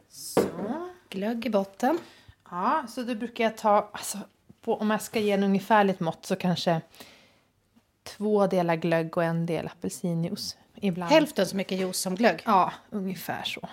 Så. 0.09 0.89
Glögg 1.09 1.45
i 1.45 1.49
botten. 1.49 1.97
Ja, 2.51 2.85
så 2.89 3.03
då 3.03 3.15
brukar 3.15 3.43
jag 3.43 3.57
ta, 3.57 3.89
alltså, 3.93 4.17
på, 4.61 4.75
om 4.75 4.91
jag 4.91 5.01
ska 5.01 5.19
ge 5.19 5.31
en 5.31 5.43
ungefärligt 5.43 5.99
mått 5.99 6.25
så 6.25 6.35
kanske 6.35 6.81
två 8.17 8.47
delar 8.47 8.75
glögg 8.75 9.17
och 9.17 9.23
en 9.23 9.45
del 9.45 9.67
apelsinjuice. 9.67 10.57
Ibland. 10.75 11.11
Hälften 11.11 11.45
så 11.45 11.55
mycket 11.55 11.79
juice 11.79 11.97
som 11.97 12.15
glögg. 12.15 12.41
Ja, 12.45 12.73
ungefär 12.89 13.43
så. 13.43 13.69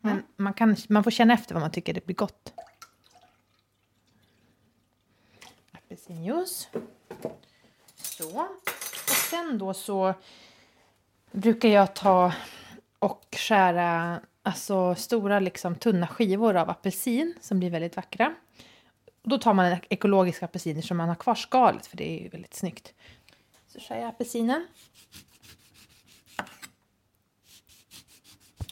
Men 0.00 0.22
man, 0.36 0.54
kan, 0.54 0.76
man 0.88 1.04
får 1.04 1.10
känna 1.10 1.34
efter 1.34 1.54
vad 1.54 1.60
man 1.60 1.70
tycker 1.70 1.94
det 1.94 2.06
blir 2.06 2.16
gott. 2.16 2.52
Apelsinjuice. 5.72 6.68
Så. 7.96 8.40
Och 8.40 9.16
sen 9.30 9.58
då 9.58 9.74
så 9.74 10.14
brukar 11.32 11.68
jag 11.68 11.94
ta 11.94 12.32
och 12.98 13.36
skära 13.36 14.20
alltså 14.42 14.94
stora 14.94 15.40
liksom 15.40 15.74
tunna 15.74 16.06
skivor 16.06 16.56
av 16.56 16.70
apelsin 16.70 17.34
som 17.40 17.58
blir 17.58 17.70
väldigt 17.70 17.96
vackra. 17.96 18.34
Då 19.22 19.38
tar 19.38 19.54
man 19.54 19.66
en 19.66 19.78
ekologisk 19.88 20.42
apelsin 20.42 20.82
som 20.82 20.96
man 20.96 21.08
har 21.08 21.16
kvar 21.16 21.34
skalet 21.34 21.86
för 21.86 21.96
det 21.96 22.10
är 22.10 22.22
ju 22.22 22.28
väldigt 22.28 22.54
snyggt. 22.54 22.94
Så 23.74 23.80
skär 23.80 23.96
jag 23.98 24.08
apelsinen. 24.08 24.66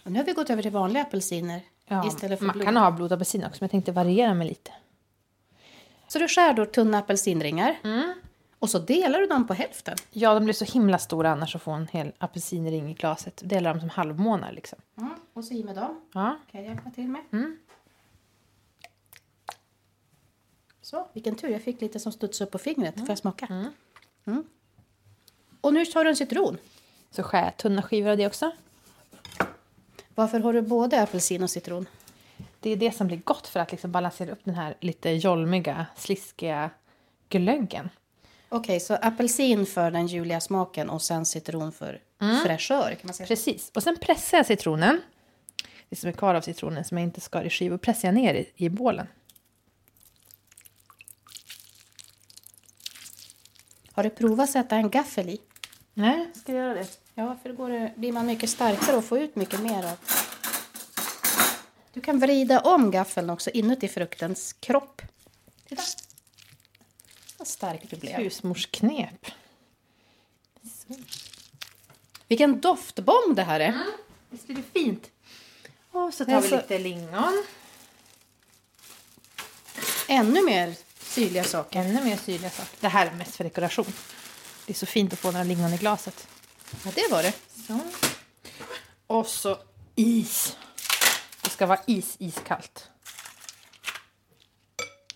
Och 0.05 0.13
nu 0.13 0.19
har 0.19 0.27
vi 0.27 0.33
gått 0.33 0.51
över 0.51 0.63
till 0.63 0.71
vanliga 0.71 1.03
apelsiner 1.03 1.61
Ja, 1.87 2.07
istället 2.07 2.39
för 2.39 2.47
man 2.47 2.53
blod. 2.53 2.65
kan 2.67 2.77
ha 2.77 2.91
blodapelsin 2.91 3.45
också 3.45 3.57
men 3.61 3.65
jag 3.67 3.71
tänkte 3.71 3.93
variera 3.93 4.35
mig 4.35 4.49
lite. 4.49 4.73
Så 6.09 6.19
du 6.19 6.29
skär 6.29 6.53
då 6.55 6.67
tunna 6.67 6.99
apelsinringar 6.99 7.79
Mm. 7.85 8.15
och 8.59 8.71
så 8.71 8.79
delar 8.79 9.21
du 9.21 9.27
dem 9.27 9.47
på 9.47 9.55
hälften. 9.55 9.97
Ja, 10.11 10.35
de 10.35 10.45
blir 10.45 10.55
så 10.55 10.65
himla 10.65 10.99
stora 10.99 11.31
annars 11.33 11.57
att 11.57 11.63
få 11.63 11.71
en 11.71 11.87
hel 11.89 12.13
apelsinring 12.19 12.91
i 12.91 12.95
glaset. 12.95 13.43
Delar 13.45 13.71
dem 13.75 13.81
som 13.81 13.89
halvmånar 13.91 14.53
liksom. 14.53 14.79
Och 15.33 15.45
så 15.45 15.55
i 15.55 15.65
med 15.65 15.77
dem. 15.77 16.01
Ja. 16.15 16.39
Kan 16.51 16.61
jag 16.65 16.69
hjälpa 16.75 16.91
till 16.91 17.09
med? 17.09 17.23
Mm. 17.33 17.59
Så, 20.83 21.09
vilken 21.13 21.37
tur. 21.37 21.49
Jag 21.49 21.63
fick 21.63 21.81
lite 21.81 22.01
som 22.01 22.13
studsade 22.13 22.47
upp 22.47 22.53
på 22.53 22.59
fingret. 22.59 22.99
Får 22.99 23.09
jag 23.09 23.19
smaka? 23.19 23.73
Mm. 25.63 25.69
Och 25.69 25.75
nu 25.75 25.87
tar 25.87 26.05
du 26.05 26.11
en 26.11 26.17
citron. 26.17 26.59
Så 27.11 27.23
skär 27.23 27.45
jag 27.45 27.57
tunna 27.57 27.83
skivor 27.83 28.11
av 28.11 28.17
det 28.17 28.27
också. 28.27 28.53
Varför 30.15 30.41
har 30.41 30.53
du 30.53 30.63
både 30.63 31.03
apelsin 31.03 31.43
och 31.43 31.51
citron? 31.51 31.87
Det 32.61 32.71
är 32.71 32.77
det 32.77 32.93
som 32.93 33.07
blir 33.07 33.17
gott 33.17 33.47
för 33.47 33.61
att 33.61 33.71
liksom 33.71 33.93
balansera 33.93 34.33
upp 34.33 34.45
den 34.45 34.55
här 34.55 34.77
lite 34.81 35.11
jolmiga, 35.11 35.87
sliskiga 35.97 36.71
glöggen. 37.29 37.89
Okej, 38.49 38.81
så 38.81 38.95
apelsin 38.95 39.67
för 39.67 39.91
den 39.91 40.07
juliga 40.07 40.41
smaken 40.41 40.91
och 40.91 41.03
sen 41.03 41.27
citron 41.27 41.73
för 41.73 42.01
fräschör 42.45 42.91
kan 42.91 43.01
man 43.03 43.15
säga. 43.15 43.27
Precis. 43.27 43.71
Och 43.75 43.83
sen 43.83 43.97
pressar 44.01 44.37
jag 44.37 44.47
citronen. 44.47 45.01
Det 45.89 45.97
som 45.97 46.09
är 46.09 46.13
kvar 46.13 46.35
av 46.35 46.41
citronen 46.41 46.85
som 46.85 46.99
jag 46.99 47.05
inte 47.05 47.21
skar 47.21 47.45
i 47.45 47.51
skivor 47.51 47.79
pressar 47.79 48.09
jag 48.09 48.15
ner 48.15 48.35
i, 48.35 48.53
i 48.57 48.69
bålen. 48.69 49.07
Har 53.93 54.03
du 54.03 54.11
provat 54.11 54.45
att 54.45 54.51
sätta 54.51 54.77
en 54.77 54.91
gaffel 54.91 55.29
i? 55.29 55.41
Nej, 55.95 56.31
ska 56.35 56.53
jag 56.53 56.65
göra 56.65 56.75
det? 56.75 56.87
Ja, 57.15 57.37
för 57.43 57.49
då 57.49 57.55
går 57.55 57.71
det, 57.71 57.93
blir 57.97 58.13
man 58.13 58.27
mycket 58.27 58.51
starkare 58.51 58.97
och 58.97 59.05
får 59.05 59.19
ut 59.19 59.37
mycket 59.37 59.61
mer 59.61 59.85
av. 59.85 59.97
Du 61.93 62.01
kan 62.01 62.19
vrida 62.19 62.61
om 62.61 62.91
gaffeln 62.91 63.31
också 63.31 63.51
inuti 63.51 63.89
fruktens 63.89 64.53
kropp. 64.53 65.03
Titta! 65.69 65.83
Vad 67.39 67.49
stark 67.49 67.91
du 67.91 67.97
blev. 67.97 68.17
Husmorsknep. 68.17 69.27
Vilken 72.29 72.61
doftbomb 72.61 73.37
det 73.37 73.43
här 73.43 73.61
är. 73.61 73.83
Visst 74.31 74.51
är 74.51 74.55
det 74.55 74.63
fint? 74.73 75.11
Och 75.91 76.15
så 76.15 76.25
tar 76.25 76.33
Alltså- 76.33 76.51
vi 76.51 76.57
lite 76.63 76.79
lingon. 76.79 77.45
Ännu 80.09 80.43
mer 80.45 80.75
syrliga 80.99 81.45
saker. 81.45 81.79
Ännu 81.79 82.05
mer 82.05 82.17
syrliga 82.17 82.51
saker. 82.51 82.77
Det 82.81 82.89
här 82.89 83.07
är 83.07 83.13
mest 83.13 83.37
för 83.37 83.45
dekoration. 83.45 83.93
Det 84.67 84.73
är 84.73 84.75
så 84.75 84.87
fint 84.87 85.13
att 85.13 85.19
få 85.19 85.31
några 85.31 85.45
lingon 85.45 85.73
i 85.73 85.77
glaset. 85.77 86.29
Ja, 86.85 86.91
det 86.95 87.09
var 87.11 87.23
det. 87.23 87.33
Så. 87.67 87.81
Och 89.07 89.27
så 89.27 89.59
is. 89.95 90.57
Det 91.43 91.51
ska 91.51 91.67
vara 91.67 91.81
is, 91.87 92.17
iskallt. 92.19 92.89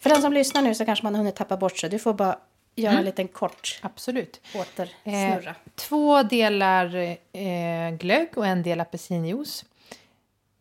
För 0.01 0.11
den 0.11 0.23
som 0.23 0.33
lyssnar 0.33 0.63
nu 0.63 0.75
så 0.75 0.85
kanske 0.85 1.05
man 1.05 1.15
har 1.15 1.19
hunnit 1.19 1.37
tappa 1.37 1.57
bort 1.57 1.79
sig. 1.79 1.91
Du 1.91 1.99
får 1.99 2.15
bara 2.15 2.39
göra 2.77 2.99
en 2.99 3.05
liten 3.05 3.29
kort 3.29 3.81
Absolut. 3.83 4.41
återsnurra. 4.55 5.51
Eh, 5.51 5.57
två 5.75 6.23
delar 6.23 6.97
eh, 7.33 7.91
glögg 7.99 8.29
och 8.37 8.47
en 8.47 8.63
del 8.63 8.81
apelsinjuice. 8.81 9.65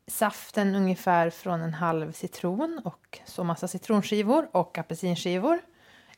Saften 0.08 0.76
ungefär 0.76 1.30
från 1.30 1.62
en 1.62 1.74
halv 1.74 2.12
citron 2.12 2.82
och 2.86 3.20
så 3.26 3.44
massa 3.44 3.68
citronskivor 3.68 4.50
och 4.52 4.78
apelsinskivor. 4.78 5.62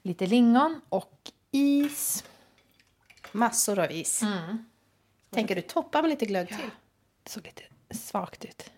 Lite 0.02 0.26
lingon 0.26 0.82
och 0.90 1.32
is. 1.52 2.24
Massor 3.32 3.80
av 3.80 3.92
is. 3.92 4.24
Tänker 5.30 5.56
du 5.56 5.62
toppa 5.62 6.02
med 6.02 6.10
lite 6.10 6.26
glögg 6.26 6.48
till? 6.48 6.70
Det 7.24 7.30
såg 7.30 7.44
lite 7.44 7.64
svagt 7.92 8.46
ut. 8.46 8.72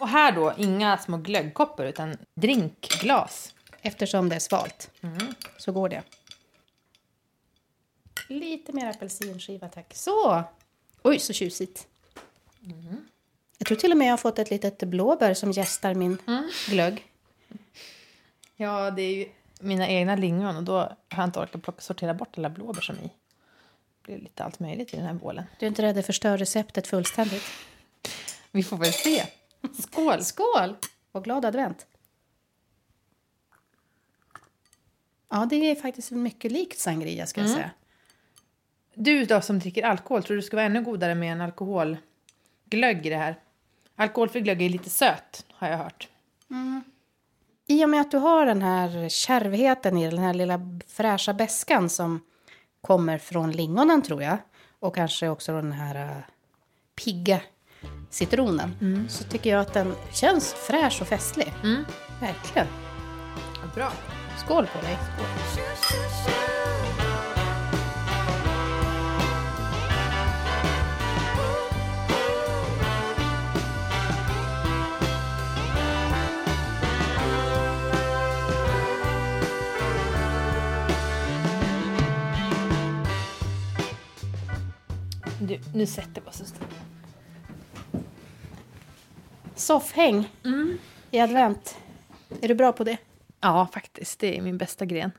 Och 0.00 0.08
här 0.08 0.32
då, 0.32 0.54
inga 0.58 0.98
små 0.98 1.16
glöggkoppar 1.16 1.84
utan 1.84 2.16
drinkglas. 2.34 3.54
Eftersom 3.82 4.28
det 4.28 4.34
är 4.34 4.40
svalt 4.40 4.90
så 5.58 5.72
går 5.72 5.88
det. 5.88 6.02
Lite 8.28 8.72
mer 8.72 8.86
apelsinskiva, 8.86 9.68
tack. 9.68 9.94
Så! 9.94 10.44
Oj, 11.02 11.18
så 11.18 11.32
tjusigt. 11.32 11.86
Jag 13.58 13.66
tror 13.66 13.76
till 13.76 13.92
och 13.92 13.98
med 13.98 14.06
jag 14.06 14.12
har 14.12 14.18
fått 14.18 14.38
ett 14.38 14.50
litet 14.50 14.78
blåbär 14.78 15.34
som 15.34 15.52
gästar 15.52 15.94
min 15.94 16.18
glögg. 16.68 17.12
Ja, 18.56 18.90
det 18.90 19.02
är 19.02 19.14
ju 19.14 19.28
mina 19.60 19.88
egna 19.88 20.16
lingon 20.16 20.56
och 20.56 20.62
då 20.62 20.76
har 20.78 20.96
jag 21.08 21.24
inte 21.24 21.40
orkat 21.40 21.62
plocka, 21.62 21.80
sortera 21.80 22.14
bort 22.14 22.38
alla 22.38 22.50
blåbär 22.50 22.80
som 22.80 22.96
i. 22.96 22.98
Det 23.02 24.12
blir 24.12 24.18
lite 24.18 24.44
allt 24.44 24.60
möjligt 24.60 24.94
i 24.94 24.96
den 24.96 25.06
här 25.06 25.14
bålen. 25.14 25.44
Du 25.58 25.66
är 25.66 25.68
inte 25.68 25.82
rädd 25.82 25.98
att 25.98 26.06
förstöra 26.06 26.36
receptet 26.36 26.86
fullständigt? 26.86 27.42
Vi 28.50 28.62
får 28.62 28.76
väl 28.76 28.92
se. 28.92 29.24
Skål! 29.82 30.24
Skål! 30.24 30.76
Och 31.12 31.24
glad 31.24 31.44
advent! 31.44 31.86
Ja, 35.28 35.46
det 35.50 35.70
är 35.70 35.74
faktiskt 35.74 36.10
mycket 36.10 36.52
likt 36.52 36.78
sangria 36.78 37.26
ska 37.26 37.40
jag 37.40 37.50
säga. 37.50 37.70
Du 38.94 39.24
då 39.24 39.40
som 39.40 39.58
dricker 39.58 39.82
alkohol, 39.82 40.22
tror 40.22 40.34
du 40.34 40.40
det 40.40 40.46
skulle 40.46 40.62
vara 40.62 40.66
ännu 40.66 40.82
godare 40.82 41.14
med 41.14 41.32
en 41.32 41.40
alkoholglögg 41.40 43.06
i 43.06 43.10
det 43.10 43.16
här? 43.16 43.36
Alkoholfri 43.96 44.40
glögg 44.40 44.62
är 44.62 44.68
lite 44.68 44.90
söt, 44.90 45.46
har 45.52 45.68
jag 45.68 45.78
hört. 45.78 46.08
I 47.70 47.84
och 47.84 47.88
med 47.88 48.00
att 48.00 48.10
du 48.10 48.16
har 48.16 48.46
den 48.46 48.62
här 48.62 49.08
kärvheten 49.08 49.98
i 49.98 50.10
den 50.10 50.18
här 50.18 50.34
lilla 50.34 50.60
fräscha 50.86 51.34
beskan 51.34 51.88
som 51.88 52.20
kommer 52.80 53.18
från 53.18 53.52
lingonen 53.52 54.02
tror 54.02 54.22
jag 54.22 54.38
och 54.80 54.94
kanske 54.94 55.28
också 55.28 55.52
den 55.52 55.72
här 55.72 56.16
uh, 56.16 56.22
pigga 57.04 57.40
citronen 58.10 58.70
så 59.08 59.24
tycker 59.24 59.50
jag 59.50 59.60
att 59.60 59.74
den 59.74 59.94
känns 60.12 60.52
fräsch 60.54 60.98
och 61.00 61.08
festlig. 61.08 61.52
Verkligen. 62.20 62.66
bra. 63.74 63.92
Skål 64.44 64.66
på 64.66 64.86
dig. 64.86 64.98
Shoo, 65.54 67.09
Du, 85.50 85.60
nu 85.74 85.86
sätter 85.86 86.20
vi 86.20 86.28
oss 86.28 86.40
en 86.40 86.46
stund. 86.46 86.70
Soffhäng 89.54 90.28
i 91.10 91.20
advent. 91.20 91.78
Är 92.40 92.48
du 92.48 92.54
bra 92.54 92.72
på 92.72 92.84
det? 92.84 92.96
Ja, 93.40 93.68
faktiskt. 93.72 94.20
Det 94.20 94.38
är 94.38 94.42
min 94.42 94.58
bästa 94.58 94.84
gren. 94.84 95.10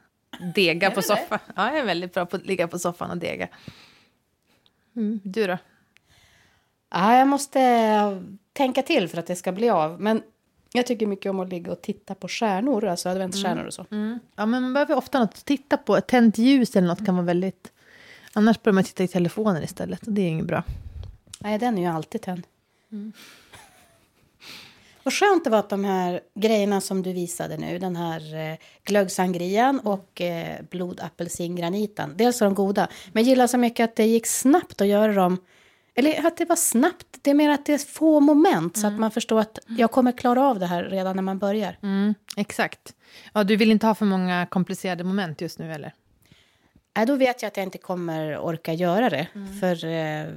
Dega 0.56 0.92
på 0.92 1.02
soffan. 1.02 1.40
Ja, 1.56 1.70
jag 1.70 1.78
är 1.80 1.86
väldigt 1.86 2.14
bra 2.14 2.26
på 2.26 2.36
att 2.36 2.46
ligga 2.46 2.68
på 2.68 2.80
soffan 2.80 3.12
och 3.12 3.18
dega. 3.18 3.48
Mm, 4.96 5.20
du 5.24 5.48
då? 5.48 5.58
Ja, 6.90 7.18
jag 7.18 7.28
måste 7.28 8.24
tänka 8.54 8.82
till 8.82 9.08
för 9.08 9.18
att 9.18 9.28
det 9.28 9.36
ska 9.36 9.52
bli 9.52 9.70
av. 9.70 10.02
Men 10.02 10.24
jag 10.74 10.86
tycker 10.86 11.08
mycket 11.08 11.30
om 11.30 11.40
att 11.40 11.50
ligga 11.50 11.72
och 11.72 11.82
titta 11.82 12.16
på 12.16 12.28
stjärnor, 12.28 12.86
alltså 12.86 13.10
adventsstjärnor 13.10 13.66
och 13.66 13.74
så. 13.74 13.86
Ja, 14.36 14.46
men 14.46 14.62
man 14.64 14.74
behöver 14.74 14.96
ofta 14.96 15.20
något 15.20 15.34
att 15.34 15.46
titta 15.46 15.78
på. 15.78 15.98
Ett 15.98 16.08
tänt 16.08 16.38
ljus 16.38 16.76
eller 16.76 16.88
något 16.88 17.06
kan 17.06 17.16
vara 17.16 17.26
väldigt... 17.26 17.72
Annars 18.34 18.62
börjar 18.62 18.74
man 18.74 18.84
titta 18.84 19.04
i 19.04 19.08
telefonen 19.08 19.64
istället 19.64 20.08
och 20.08 20.14
det 20.14 20.22
är 20.22 20.28
inget 20.28 20.46
bra. 20.46 20.64
Nej, 21.40 21.60
den 21.60 21.78
är 21.78 21.82
ju 21.82 21.88
alltid 21.88 22.22
tänd. 22.22 22.48
Vad 25.04 25.14
skönt 25.14 25.44
det 25.44 25.50
var 25.50 25.60
att 25.60 25.70
de 25.70 25.84
här 25.84 26.22
grejerna 26.36 26.82
som 26.82 27.04
du 27.04 27.14
visade 27.14 27.58
nu, 27.58 27.80
den 27.80 27.96
här 27.96 28.52
eh, 28.52 28.58
glöggsangrian 28.84 29.80
och 29.80 30.22
eh, 30.22 30.62
blodapelsingraniten. 30.70 32.14
Dels 32.16 32.42
är 32.42 32.46
de 32.46 32.54
goda, 32.54 32.88
men 33.12 33.24
jag 33.24 33.30
gillar 33.30 33.48
så 33.48 33.58
mycket 33.58 33.84
att 33.84 33.96
det 33.96 34.06
gick 34.06 34.28
snabbt 34.28 34.82
att 34.82 34.88
göra 34.88 35.14
dem. 35.14 35.38
Eller 35.96 36.28
att 36.28 36.38
det 36.38 36.46
var 36.46 36.56
snabbt, 36.56 37.08
det 37.22 37.30
är 37.30 37.34
mer 37.34 37.50
att 37.50 37.66
det 37.66 37.74
är 37.74 37.78
få 37.78 38.20
moment 38.20 38.78
så 38.78 38.88
att 38.88 39.00
man 39.00 39.12
förstår 39.12 39.40
att 39.40 39.60
jag 39.68 39.92
kommer 39.92 40.12
klara 40.12 40.44
av 40.44 40.60
det 40.60 40.66
här 40.66 40.84
redan 40.84 41.16
när 41.16 41.24
man 41.24 41.40
börjar. 41.40 41.78
Mm, 41.84 42.14
exakt. 42.38 42.96
Ja, 43.34 43.44
du 43.44 43.56
vill 43.56 43.72
inte 43.72 43.88
ha 43.88 43.96
för 43.96 44.06
många 44.06 44.46
komplicerade 44.46 45.04
moment 45.04 45.42
just 45.42 45.60
nu, 45.60 45.74
eller? 45.74 45.94
Nej, 46.98 47.06
då 47.06 47.16
vet 47.16 47.42
jag 47.42 47.48
att 47.48 47.58
jag 47.58 47.64
inte 47.64 47.78
kommer 47.78 48.38
orka 48.38 48.74
göra 48.74 49.10
det. 49.10 49.28
För 49.60 49.86
eh, 49.86 50.28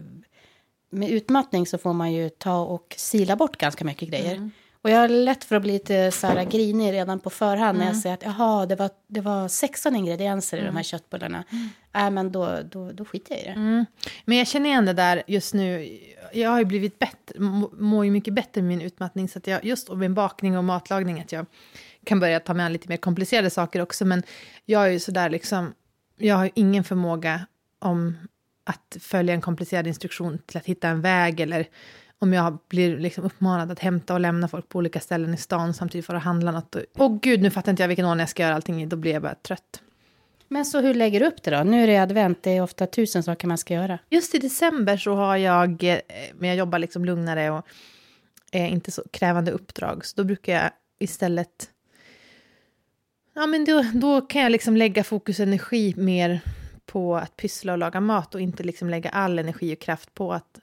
med 0.90 1.10
utmattning 1.10 1.66
så 1.66 1.78
får 1.78 1.92
man 1.92 2.12
ju 2.12 2.28
ta 2.28 2.58
och 2.58 2.94
sila 2.98 3.36
bort 3.36 3.56
ganska 3.56 3.84
mycket 3.84 4.08
grejer. 4.08 4.50
Och 4.82 4.90
jag 4.90 4.98
har 4.98 5.08
lätt 5.08 5.44
för 5.44 5.56
att 5.56 5.62
bli 5.62 5.72
lite 5.72 6.10
så 6.10 6.26
här 6.26 6.44
grinig 6.44 6.92
redan 6.92 7.20
på 7.20 7.30
förhand 7.30 7.78
när 7.78 7.86
jag 7.86 7.96
säger 7.96 8.14
att 8.14 8.22
jaha, 8.22 8.66
det 8.66 8.76
var, 8.76 8.90
det 9.06 9.20
var 9.20 9.48
16 9.48 9.96
ingredienser 9.96 10.58
i 10.58 10.64
de 10.64 10.76
här 10.76 10.82
köttbullarna. 10.82 11.44
Nej, 11.92 12.10
men 12.10 12.32
då, 12.32 12.58
då, 12.70 12.92
då 12.92 13.04
skiter 13.04 13.34
jag 13.34 13.42
i 13.42 13.44
det. 13.46 13.50
Mm. 13.52 13.84
Men 14.24 14.38
jag 14.38 14.46
känner 14.46 14.70
igen 14.70 14.86
det 14.86 14.92
där 14.92 15.22
just 15.26 15.54
nu. 15.54 15.98
Jag 16.32 16.50
har 16.50 16.58
ju 16.58 16.64
blivit 16.64 16.98
bättre, 16.98 17.40
må- 17.40 17.70
mår 17.72 18.04
ju 18.04 18.10
mycket 18.10 18.34
bättre 18.34 18.62
med 18.62 18.68
min 18.68 18.80
utmattning. 18.80 19.28
Så 19.28 19.38
att 19.38 19.46
jag, 19.46 19.64
just 19.64 19.88
och 19.88 19.98
med 19.98 20.12
bakning 20.14 20.58
och 20.58 20.64
matlagning, 20.64 21.20
att 21.20 21.32
jag 21.32 21.46
kan 22.04 22.20
börja 22.20 22.40
ta 22.40 22.54
mig 22.54 22.66
an 22.66 22.72
lite 22.72 22.88
mer 22.88 22.96
komplicerade 22.96 23.50
saker 23.50 23.80
också. 23.80 24.04
Men 24.04 24.22
jag 24.64 24.86
är 24.86 24.90
ju 24.90 24.98
sådär 25.00 25.30
liksom, 25.30 25.72
jag 26.28 26.36
har 26.36 26.50
ingen 26.54 26.84
förmåga 26.84 27.46
om 27.78 28.16
att 28.64 28.96
följa 29.00 29.34
en 29.34 29.40
komplicerad 29.40 29.86
instruktion 29.86 30.38
till 30.46 30.58
att 30.58 30.66
hitta 30.66 30.88
en 30.88 31.00
väg 31.00 31.40
eller 31.40 31.68
om 32.18 32.32
jag 32.32 32.58
blir 32.68 32.98
liksom 32.98 33.24
uppmanad 33.24 33.70
att 33.70 33.78
hämta 33.78 34.14
och 34.14 34.20
lämna 34.20 34.48
folk 34.48 34.68
på 34.68 34.78
olika 34.78 35.00
ställen 35.00 35.34
i 35.34 35.36
stan 35.36 35.74
samtidigt 35.74 36.06
för 36.06 36.14
att 36.14 36.22
handla 36.22 36.50
något. 36.50 36.76
Åh 36.96 37.18
gud, 37.22 37.42
nu 37.42 37.50
fattar 37.50 37.70
inte 37.70 37.82
jag 37.82 37.88
vilken 37.88 38.06
ordning 38.06 38.20
jag 38.20 38.28
ska 38.28 38.42
göra 38.42 38.54
allting 38.54 38.82
i. 38.82 38.86
Då 38.86 38.96
blir 38.96 39.12
jag 39.12 39.22
bara 39.22 39.34
trött. 39.34 39.82
Men 40.48 40.64
så 40.64 40.80
hur 40.80 40.94
lägger 40.94 41.20
du 41.20 41.26
upp 41.26 41.42
det 41.42 41.50
då? 41.50 41.62
Nu 41.62 41.82
är 41.82 41.86
det 41.86 41.98
advent, 41.98 42.42
det 42.42 42.50
är 42.50 42.62
ofta 42.62 42.86
tusen 42.86 43.22
saker 43.22 43.48
man 43.48 43.58
ska 43.58 43.74
göra. 43.74 43.98
Just 44.10 44.34
i 44.34 44.38
december 44.38 44.96
så 44.96 45.14
har 45.14 45.36
jag, 45.36 45.84
eh, 45.84 45.98
men 46.34 46.48
jag 46.48 46.58
jobbar 46.58 46.78
liksom 46.78 47.04
lugnare 47.04 47.50
och 47.50 47.66
är 48.52 48.66
inte 48.66 48.90
så 48.90 49.02
krävande 49.10 49.50
uppdrag. 49.50 50.06
Så 50.06 50.16
då 50.16 50.24
brukar 50.24 50.52
jag 50.52 50.70
istället, 50.98 51.70
ja 53.34 53.46
men 53.46 53.64
då, 53.64 53.84
då 53.94 54.20
kan 54.20 54.42
jag 54.42 54.52
liksom 54.52 54.76
lägga 54.76 55.04
fokus 55.04 55.38
och 55.38 55.42
energi 55.42 55.94
mer 55.96 56.40
på 56.86 57.16
att 57.16 57.36
pyssla 57.36 57.72
och 57.72 57.78
laga 57.78 58.00
mat 58.00 58.34
och 58.34 58.40
inte 58.40 58.62
liksom 58.62 58.90
lägga 58.90 59.10
all 59.10 59.38
energi 59.38 59.74
och 59.74 59.78
kraft 59.78 60.14
på 60.14 60.32
att 60.32 60.58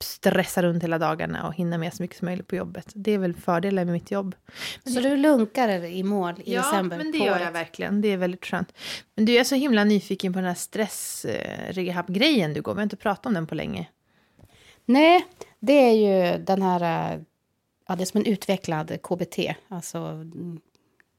stressa 0.00 0.62
runt 0.62 0.82
hela 0.82 0.98
dagarna 0.98 1.46
och 1.46 1.54
hinna 1.54 1.78
med 1.78 1.94
så 1.94 2.02
mycket 2.02 2.18
som 2.18 2.26
möjligt 2.26 2.46
på 2.46 2.56
jobbet. 2.56 2.92
Det 2.94 3.12
är 3.12 3.18
väl 3.18 3.34
fördelen 3.34 3.86
med 3.86 3.92
mitt 3.92 4.10
jobb. 4.10 4.34
Så 4.84 5.00
du 5.00 5.16
lunkar 5.16 5.84
i 5.84 6.02
mål 6.02 6.34
i 6.44 6.54
ja, 6.54 6.62
december? 6.62 6.96
men 6.96 7.12
det 7.12 7.18
gör 7.18 7.32
året. 7.32 7.42
jag 7.42 7.52
verkligen. 7.52 8.00
Det 8.00 8.08
är 8.08 8.16
väldigt 8.16 8.46
skönt. 8.46 8.72
Men 9.14 9.24
du 9.24 9.32
jag 9.32 9.40
är 9.40 9.44
så 9.44 9.54
himla 9.54 9.84
nyfiken 9.84 10.32
på 10.32 10.38
den 10.38 10.48
här 10.48 10.54
stress-rehab-grejen 10.54 12.54
du 12.54 12.62
går. 12.62 12.74
Vi 12.74 12.78
har 12.78 12.82
inte 12.82 12.96
pratat 12.96 13.26
om 13.26 13.34
den 13.34 13.46
på 13.46 13.54
länge. 13.54 13.88
Nej, 14.84 15.26
det 15.60 15.72
är 15.72 15.92
ju 15.92 16.44
den 16.44 16.62
här... 16.62 17.12
äh, 17.14 17.20
Ja, 17.90 17.96
det 17.96 18.04
är 18.04 18.06
som 18.06 18.20
en 18.20 18.26
utvecklad 18.26 19.02
KBT, 19.02 19.38
alltså 19.68 19.98
mm, 19.98 20.60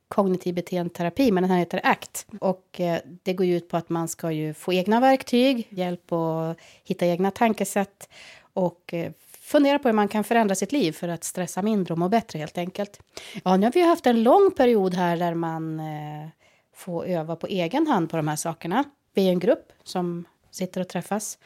kognitiv 0.10 0.56
beteendeterapi, 0.56 1.32
men 1.32 1.44
den 1.44 1.52
här 1.52 1.60
heter 1.60 1.82
ACT. 1.84 2.26
Och 2.40 2.80
eh, 2.80 3.02
det 3.24 3.34
går 3.34 3.46
ju 3.46 3.58
ut 3.58 3.70
på 3.70 3.78
att 3.78 3.90
man 3.90 4.08
ska 4.08 4.32
ju 4.32 4.54
få 4.54 4.74
egna 4.74 5.00
verktyg, 5.00 5.68
hjälp 5.70 6.12
att 6.12 6.58
hitta 6.84 7.06
egna 7.06 7.32
tankesätt 7.32 8.10
och 8.54 8.94
eh, 8.94 9.12
fundera 9.40 9.80
på 9.80 9.88
hur 9.88 9.94
man 9.94 10.08
kan 10.08 10.24
förändra 10.24 10.56
sitt 10.56 10.72
liv 10.72 10.92
för 10.92 11.08
att 11.08 11.24
stressa 11.24 11.62
mindre 11.62 11.94
och 11.94 11.98
må 11.98 12.10
bättre 12.10 12.40
helt 12.40 12.58
enkelt. 12.58 13.00
Ja, 13.44 13.58
nu 13.58 13.66
har 13.66 13.72
vi 13.72 13.80
ju 13.80 13.86
haft 13.86 14.06
en 14.06 14.24
lång 14.24 14.52
period 14.52 14.94
här 14.94 15.18
där 15.18 15.34
man 15.34 15.80
eh, 15.80 16.30
får 16.74 17.06
öva 17.06 17.36
på 17.36 17.48
egen 17.48 17.88
hand 17.88 18.10
på 18.10 18.18
de 18.18 18.28
här 18.28 18.36
sakerna. 18.36 18.84
Vi 19.14 19.28
är 19.28 19.32
en 19.32 19.40
grupp 19.40 19.72
som 19.84 20.26
sitter 20.52 20.82
och 20.82 20.88
träffas. 20.88 21.38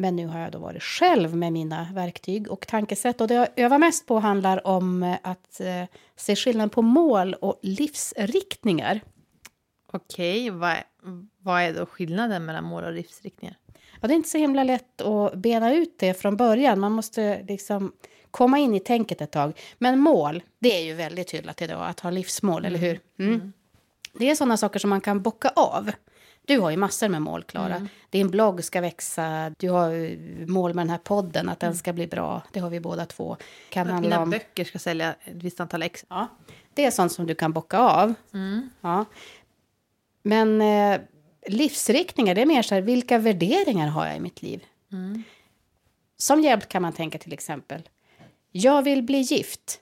Men 0.00 0.16
nu 0.16 0.26
har 0.26 0.40
jag 0.40 0.52
då 0.52 0.58
varit 0.58 0.82
själv 0.82 1.36
med 1.36 1.52
mina 1.52 1.88
verktyg 1.94 2.50
och 2.50 2.66
tankesätt. 2.66 3.20
Och 3.20 3.28
det 3.28 3.34
jag 3.34 3.48
övar 3.56 3.78
mest 3.78 4.06
på 4.06 4.18
handlar 4.18 4.66
om 4.66 5.02
eh, 5.02 5.16
att 5.22 5.60
eh, 5.60 5.84
se 6.16 6.36
skillnad 6.36 6.72
på 6.72 6.82
mål 6.82 7.34
och 7.34 7.58
livsriktningar. 7.62 9.00
Okej, 9.92 10.50
vad, 10.50 10.76
vad 11.42 11.62
är 11.62 11.74
då 11.74 11.86
skillnaden 11.86 12.44
mellan 12.44 12.64
mål 12.64 12.84
och 12.84 12.92
livsriktningar? 12.92 13.56
Ja, 14.00 14.08
det 14.08 14.14
är 14.14 14.16
inte 14.16 14.28
så 14.28 14.38
himla 14.38 14.64
lätt 14.64 15.00
att 15.00 15.34
bena 15.34 15.74
ut 15.74 15.98
det 15.98 16.14
från 16.14 16.36
början. 16.36 16.80
Man 16.80 16.92
måste 16.92 17.42
liksom 17.48 17.92
komma 18.30 18.58
in 18.58 18.74
i 18.74 18.80
tänket 18.80 19.20
ett 19.20 19.32
tag. 19.32 19.58
Men 19.78 19.98
mål, 19.98 20.42
det 20.58 20.76
är 20.76 20.84
ju 20.84 20.94
väldigt 20.94 21.28
tydligt 21.28 21.62
idag, 21.62 21.88
att 21.88 22.00
ha 22.00 22.10
livsmål, 22.10 22.64
eller 22.64 22.78
hur? 22.78 23.00
Mm. 23.18 23.52
Det 24.12 24.30
är 24.30 24.34
sådana 24.34 24.56
saker 24.56 24.78
som 24.78 24.90
man 24.90 25.00
kan 25.00 25.22
bocka 25.22 25.48
av. 25.48 25.90
Du 26.48 26.58
har 26.58 26.70
ju 26.70 26.76
massor 26.76 27.08
med 27.08 27.22
mål, 27.22 27.42
Klara. 27.44 27.88
Din 28.10 28.30
blogg 28.30 28.64
ska 28.64 28.80
växa. 28.80 29.50
Du 29.58 29.70
har 29.70 30.16
mål 30.46 30.74
med 30.74 30.82
den 30.82 30.90
här 30.90 30.98
podden, 30.98 31.48
att 31.48 31.60
den 31.60 31.76
ska 31.76 31.92
bli 31.92 32.06
bra. 32.06 32.42
Det 32.52 32.60
har 32.60 32.70
vi 32.70 32.80
båda 32.80 33.06
två. 33.06 33.36
Kan 33.70 33.86
Att 33.86 33.92
handla 33.92 34.10
mina 34.10 34.22
om... 34.22 34.30
böcker 34.30 34.64
ska 34.64 34.78
sälja 34.78 35.14
ett 35.24 35.42
visst 35.42 35.60
antal 35.60 35.82
ex. 35.82 36.04
Ja, 36.08 36.28
det 36.74 36.84
är 36.84 36.90
sånt 36.90 37.12
som 37.12 37.26
du 37.26 37.34
kan 37.34 37.52
bocka 37.52 37.78
av. 37.78 38.14
Ja. 38.80 39.04
Men 40.22 40.60
eh, 40.60 41.00
livsriktningar, 41.46 42.34
det 42.34 42.42
är 42.42 42.46
mer 42.46 42.62
så 42.62 42.74
här, 42.74 42.82
vilka 42.82 43.18
värderingar 43.18 43.88
har 43.88 44.06
jag 44.06 44.16
i 44.16 44.20
mitt 44.20 44.42
liv? 44.42 44.64
Som 46.16 46.40
hjälp 46.40 46.68
kan 46.68 46.82
man 46.82 46.92
tänka 46.92 47.18
till 47.18 47.32
exempel, 47.32 47.82
jag 48.52 48.82
vill 48.82 49.02
bli 49.02 49.18
gift. 49.18 49.80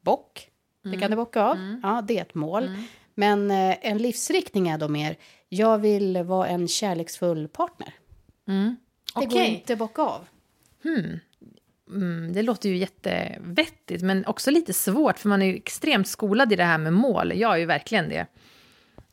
Bock, 0.00 0.48
det 0.82 0.98
kan 0.98 1.10
du 1.10 1.16
bocka 1.16 1.42
av. 1.42 1.80
Ja, 1.82 2.02
det 2.08 2.18
är 2.18 2.22
ett 2.22 2.34
mål. 2.34 2.76
Men 3.14 3.50
eh, 3.50 3.76
en 3.80 3.98
livsriktning 3.98 4.68
är 4.68 4.78
då 4.78 4.88
mer, 4.88 5.16
jag 5.48 5.78
vill 5.78 6.22
vara 6.22 6.48
en 6.48 6.68
kärleksfull 6.68 7.48
partner. 7.48 7.94
Det 9.20 9.26
går 9.26 9.42
inte 9.42 9.72
att 9.72 9.78
bocka 9.78 10.02
av. 10.02 10.26
Mm, 11.90 12.32
det 12.32 12.42
låter 12.42 12.68
ju 12.68 12.76
jättevettigt, 12.76 14.02
men 14.02 14.26
också 14.26 14.50
lite 14.50 14.72
svårt, 14.72 15.18
för 15.18 15.28
man 15.28 15.42
är 15.42 15.46
ju 15.46 15.56
extremt 15.56 16.08
skolad 16.08 16.52
i 16.52 16.56
det 16.56 16.64
här 16.64 16.78
med 16.78 16.92
mål. 16.92 17.32
Jag 17.34 17.54
är 17.54 17.56
ju 17.56 17.66
verkligen 17.66 18.08
det. 18.08 18.26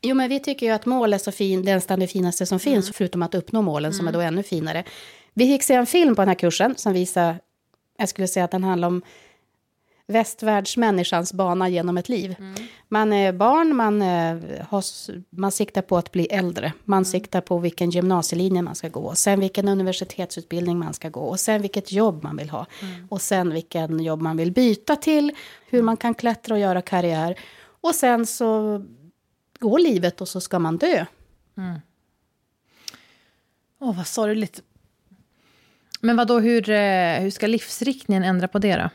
Jo, 0.01 0.15
men 0.15 0.29
vi 0.29 0.39
tycker 0.39 0.65
ju 0.65 0.71
att 0.71 0.85
mål 0.85 1.13
är 1.13 1.17
så 1.17 1.31
fin, 1.31 1.61
nästan 1.61 1.99
det 1.99 2.07
finaste 2.07 2.45
som 2.45 2.59
finns, 2.59 2.91
förutom 2.91 3.21
att 3.21 3.35
uppnå 3.35 3.61
målen 3.61 3.93
som 3.93 4.07
är 4.07 4.11
då 4.11 4.19
ännu 4.21 4.43
finare. 4.43 4.83
Vi 5.33 5.47
fick 5.47 5.63
se 5.63 5.73
en 5.73 5.85
film 5.85 6.15
på 6.15 6.21
den 6.21 6.27
här 6.27 6.35
kursen 6.35 6.75
som 6.77 6.93
visar, 6.93 7.35
jag 7.97 8.09
skulle 8.09 8.27
säga 8.27 8.45
att 8.45 8.51
den 8.51 8.63
handlar 8.63 8.87
om 8.87 9.01
västvärldsmänniskans 10.11 11.33
bana 11.33 11.69
genom 11.69 11.97
ett 11.97 12.09
liv. 12.09 12.35
Man 12.87 13.13
är 13.13 13.33
barn, 13.33 13.75
man, 13.75 14.01
eh, 14.01 14.37
har, 14.69 14.83
man 15.29 15.51
siktar 15.51 15.81
på 15.81 15.97
att 15.97 16.11
bli 16.11 16.25
äldre. 16.25 16.73
Man 16.83 17.05
siktar 17.05 17.41
på 17.41 17.57
vilken 17.57 17.89
gymnasielinje 17.89 18.61
man 18.61 18.75
ska 18.75 18.89
gå. 18.89 19.15
Sen 19.15 19.39
vilken 19.39 19.67
universitetsutbildning 19.67 20.79
man 20.79 20.93
ska 20.93 21.09
gå. 21.09 21.21
Och 21.21 21.39
sen 21.39 21.61
vilket 21.61 21.91
jobb 21.91 22.23
man 22.23 22.37
vill 22.37 22.49
ha. 22.49 22.65
Och 23.09 23.21
sen 23.21 23.53
vilken 23.53 23.99
jobb 23.99 24.21
man 24.21 24.37
vill 24.37 24.51
byta 24.51 24.95
till. 24.95 25.31
Hur 25.69 25.81
man 25.81 25.97
kan 25.97 26.13
klättra 26.13 26.53
och 26.53 26.59
göra 26.59 26.81
karriär. 26.81 27.39
Och 27.81 27.95
sen 27.95 28.25
så 28.25 28.81
går 29.59 29.79
livet 29.79 30.21
och 30.21 30.27
så 30.27 30.41
ska 30.41 30.59
man 30.59 30.77
dö. 30.77 31.05
Åh, 33.79 33.97
vad 33.97 34.07
sorgligt. 34.07 34.61
Men 36.01 36.17
vad 36.17 36.27
då, 36.27 36.39
hur, 36.39 36.69
eh, 36.69 37.19
hur 37.19 37.29
ska 37.29 37.47
livsriktningen 37.47 38.23
ändra 38.23 38.47
på 38.47 38.59
det 38.59 38.75
då? 38.75 38.89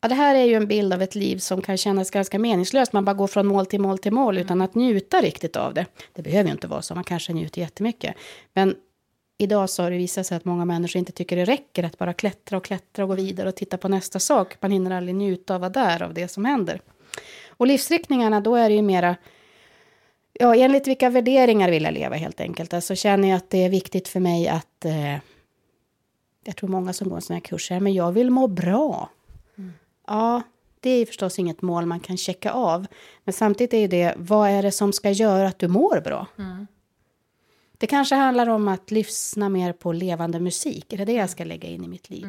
Ja, 0.00 0.08
det 0.08 0.14
här 0.14 0.34
är 0.34 0.44
ju 0.44 0.54
en 0.54 0.66
bild 0.66 0.92
av 0.92 1.02
ett 1.02 1.14
liv 1.14 1.38
som 1.38 1.62
kan 1.62 1.76
kännas 1.76 2.10
ganska 2.10 2.38
meningslöst. 2.38 2.92
Man 2.92 3.04
bara 3.04 3.14
går 3.14 3.26
från 3.26 3.46
mål 3.46 3.66
till 3.66 3.80
mål 3.80 3.98
till 3.98 4.12
mål 4.12 4.38
utan 4.38 4.60
att 4.60 4.74
njuta 4.74 5.20
riktigt 5.20 5.56
av 5.56 5.74
det. 5.74 5.86
Det 6.12 6.22
behöver 6.22 6.44
ju 6.44 6.52
inte 6.52 6.66
vara 6.66 6.82
så, 6.82 6.94
man 6.94 7.04
kanske 7.04 7.32
njuter 7.32 7.60
jättemycket. 7.60 8.14
Men 8.52 8.74
idag 9.38 9.70
så 9.70 9.82
har 9.82 9.90
det 9.90 9.96
visat 9.96 10.26
sig 10.26 10.36
att 10.36 10.44
många 10.44 10.64
människor 10.64 10.98
inte 10.98 11.12
tycker 11.12 11.36
det 11.36 11.44
räcker 11.44 11.84
att 11.84 11.98
bara 11.98 12.12
klättra 12.12 12.56
och 12.56 12.64
klättra 12.64 13.04
och 13.04 13.08
gå 13.08 13.14
vidare 13.14 13.48
och 13.48 13.56
titta 13.56 13.78
på 13.78 13.88
nästa 13.88 14.18
sak. 14.18 14.56
Man 14.60 14.70
hinner 14.70 14.90
aldrig 14.90 15.14
njuta 15.14 15.54
av 15.54 15.60
vara 15.60 15.70
där, 15.70 16.02
av 16.02 16.14
det 16.14 16.28
som 16.28 16.44
händer. 16.44 16.80
Och 17.48 17.66
livsriktningarna, 17.66 18.40
då 18.40 18.54
är 18.54 18.68
det 18.68 18.74
ju 18.74 18.82
mera 18.82 19.16
Ja, 20.40 20.56
enligt 20.56 20.86
vilka 20.86 21.10
värderingar 21.10 21.70
vill 21.70 21.82
jag 21.82 21.94
leva 21.94 22.16
helt 22.16 22.40
enkelt. 22.40 22.74
Alltså 22.74 22.94
känner 22.94 23.28
jag 23.28 23.36
att 23.36 23.50
det 23.50 23.64
är 23.64 23.68
viktigt 23.68 24.08
för 24.08 24.20
mig 24.20 24.48
att... 24.48 24.84
Eh, 24.84 25.16
jag 26.44 26.56
tror 26.56 26.68
många 26.68 26.92
som 26.92 27.08
går 27.08 27.16
en 27.16 27.22
sån 27.22 27.34
här 27.34 27.40
kurs 27.40 27.68
säger, 27.68 27.80
men 27.80 27.94
jag 27.94 28.12
vill 28.12 28.30
må 28.30 28.46
bra. 28.46 29.10
Ja, 30.08 30.42
det 30.80 30.90
är 30.90 31.06
förstås 31.06 31.38
inget 31.38 31.62
mål 31.62 31.86
man 31.86 32.00
kan 32.00 32.16
checka 32.16 32.52
av. 32.52 32.86
Men 33.24 33.32
samtidigt 33.32 33.74
är 33.74 33.88
det, 33.88 34.14
vad 34.16 34.50
är 34.50 34.62
det 34.62 34.72
som 34.72 34.92
ska 34.92 35.10
göra 35.10 35.48
att 35.48 35.58
du 35.58 35.68
mår 35.68 36.00
bra? 36.00 36.26
Det 37.78 37.86
kanske 37.86 38.14
handlar 38.14 38.48
om 38.48 38.68
att 38.68 38.90
lyssna 38.90 39.48
mer 39.48 39.72
på 39.72 39.92
levande 39.92 40.40
musik. 40.40 40.92
Är 40.92 40.96
det 40.96 41.04
det 41.04 41.12
jag 41.12 41.30
ska 41.30 41.44
lägga 41.44 41.68
in 41.68 41.84
i 41.84 41.88
mitt 41.88 42.10
liv? 42.10 42.26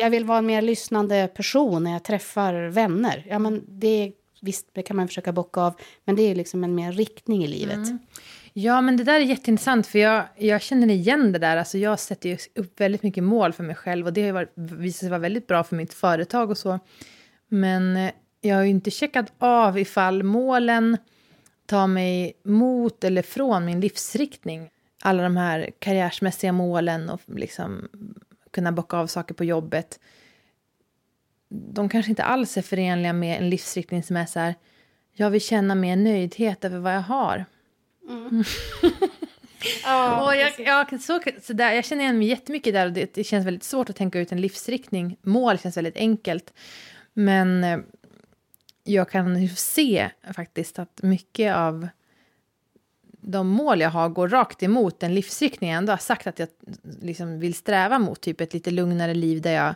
Jag 0.00 0.10
vill 0.10 0.24
vara 0.24 0.38
en 0.38 0.46
mer 0.46 0.62
lyssnande 0.62 1.28
person 1.34 1.84
när 1.84 1.92
jag 1.92 2.04
träffar 2.04 2.54
vänner. 2.68 3.26
Ja, 3.28 3.38
men 3.38 3.64
det, 3.68 4.12
visst, 4.40 4.66
det 4.72 4.82
kan 4.82 4.96
man 4.96 5.08
försöka 5.08 5.32
bocka 5.32 5.60
av. 5.60 5.72
Men 6.04 6.16
det 6.16 6.22
är 6.22 6.34
liksom 6.34 6.64
en 6.64 6.74
mer 6.74 6.92
riktning 6.92 7.44
i 7.44 7.46
livet. 7.46 7.78
Ja, 8.58 8.80
men 8.80 8.96
det 8.96 9.04
där 9.04 9.14
är 9.14 9.24
jätteintressant, 9.24 9.86
för 9.86 9.98
jag, 9.98 10.24
jag 10.36 10.62
känner 10.62 10.90
igen 10.90 11.32
det 11.32 11.38
där. 11.38 11.56
Alltså, 11.56 11.78
jag 11.78 12.00
sätter 12.00 12.28
ju 12.28 12.38
upp 12.54 12.80
väldigt 12.80 13.02
mycket 13.02 13.24
mål 13.24 13.52
för 13.52 13.64
mig 13.64 13.74
själv 13.76 14.06
och 14.06 14.12
det 14.12 14.20
har 14.20 14.26
ju 14.26 14.32
varit, 14.32 14.52
visat 14.54 15.00
sig 15.00 15.08
vara 15.08 15.18
väldigt 15.18 15.46
bra 15.46 15.64
för 15.64 15.76
mitt 15.76 15.94
företag 15.94 16.50
och 16.50 16.58
så. 16.58 16.78
Men 17.48 17.96
eh, 17.96 18.10
jag 18.40 18.56
har 18.56 18.62
ju 18.62 18.70
inte 18.70 18.90
checkat 18.90 19.32
av 19.38 19.78
ifall 19.78 20.22
målen 20.22 20.96
tar 21.66 21.86
mig 21.86 22.32
mot 22.44 23.04
eller 23.04 23.22
från 23.22 23.64
min 23.64 23.80
livsriktning. 23.80 24.70
Alla 25.02 25.22
de 25.22 25.36
här 25.36 25.70
karriärsmässiga 25.78 26.52
målen 26.52 27.10
och 27.10 27.20
liksom 27.26 27.88
kunna 28.50 28.72
bocka 28.72 28.96
av 28.96 29.06
saker 29.06 29.34
på 29.34 29.44
jobbet. 29.44 30.00
De 31.48 31.88
kanske 31.88 32.10
inte 32.10 32.24
alls 32.24 32.56
är 32.56 32.62
förenliga 32.62 33.12
med 33.12 33.38
en 33.38 33.50
livsriktning 33.50 34.02
som 34.02 34.16
är 34.16 34.26
så 34.26 34.38
här, 34.38 34.54
jag 35.12 35.30
vill 35.30 35.40
känna 35.40 35.74
mer 35.74 35.96
nöjdhet 35.96 36.64
över 36.64 36.78
vad 36.78 36.94
jag 36.94 37.02
har. 37.02 37.44
och 40.22 40.36
jag, 40.36 40.52
jag, 40.58 41.02
så, 41.02 41.20
så 41.42 41.52
där, 41.52 41.72
jag 41.72 41.84
känner 41.84 42.02
igen 42.02 42.18
mig 42.18 42.28
jättemycket 42.28 42.74
där 42.74 42.86
och 42.86 42.92
det, 42.92 43.14
det 43.14 43.24
känns 43.24 43.46
väldigt 43.46 43.64
svårt 43.64 43.90
att 43.90 43.96
tänka 43.96 44.18
ut 44.18 44.32
en 44.32 44.40
livsriktning. 44.40 45.16
Mål 45.22 45.58
känns 45.58 45.76
väldigt 45.76 45.96
enkelt. 45.96 46.52
Men 47.12 47.64
eh, 47.64 47.78
jag 48.84 49.10
kan 49.10 49.42
ju 49.42 49.48
se 49.48 50.10
faktiskt 50.34 50.78
att 50.78 51.02
mycket 51.02 51.56
av 51.56 51.88
de 53.20 53.48
mål 53.48 53.80
jag 53.80 53.90
har 53.90 54.08
går 54.08 54.28
rakt 54.28 54.62
emot 54.62 55.00
den 55.00 55.14
livsriktning 55.14 55.70
jag 55.70 55.78
ändå 55.78 55.92
har 55.92 55.98
sagt 55.98 56.26
att 56.26 56.38
jag 56.38 56.48
liksom 57.02 57.40
vill 57.40 57.54
sträva 57.54 57.98
mot. 57.98 58.20
Typ 58.20 58.40
ett 58.40 58.54
lite 58.54 58.70
lugnare 58.70 59.14
liv 59.14 59.42
där 59.42 59.52
jag, 59.52 59.74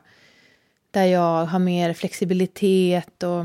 där 0.90 1.04
jag 1.04 1.44
har 1.44 1.58
mer 1.58 1.92
flexibilitet. 1.92 3.22
Och, 3.22 3.44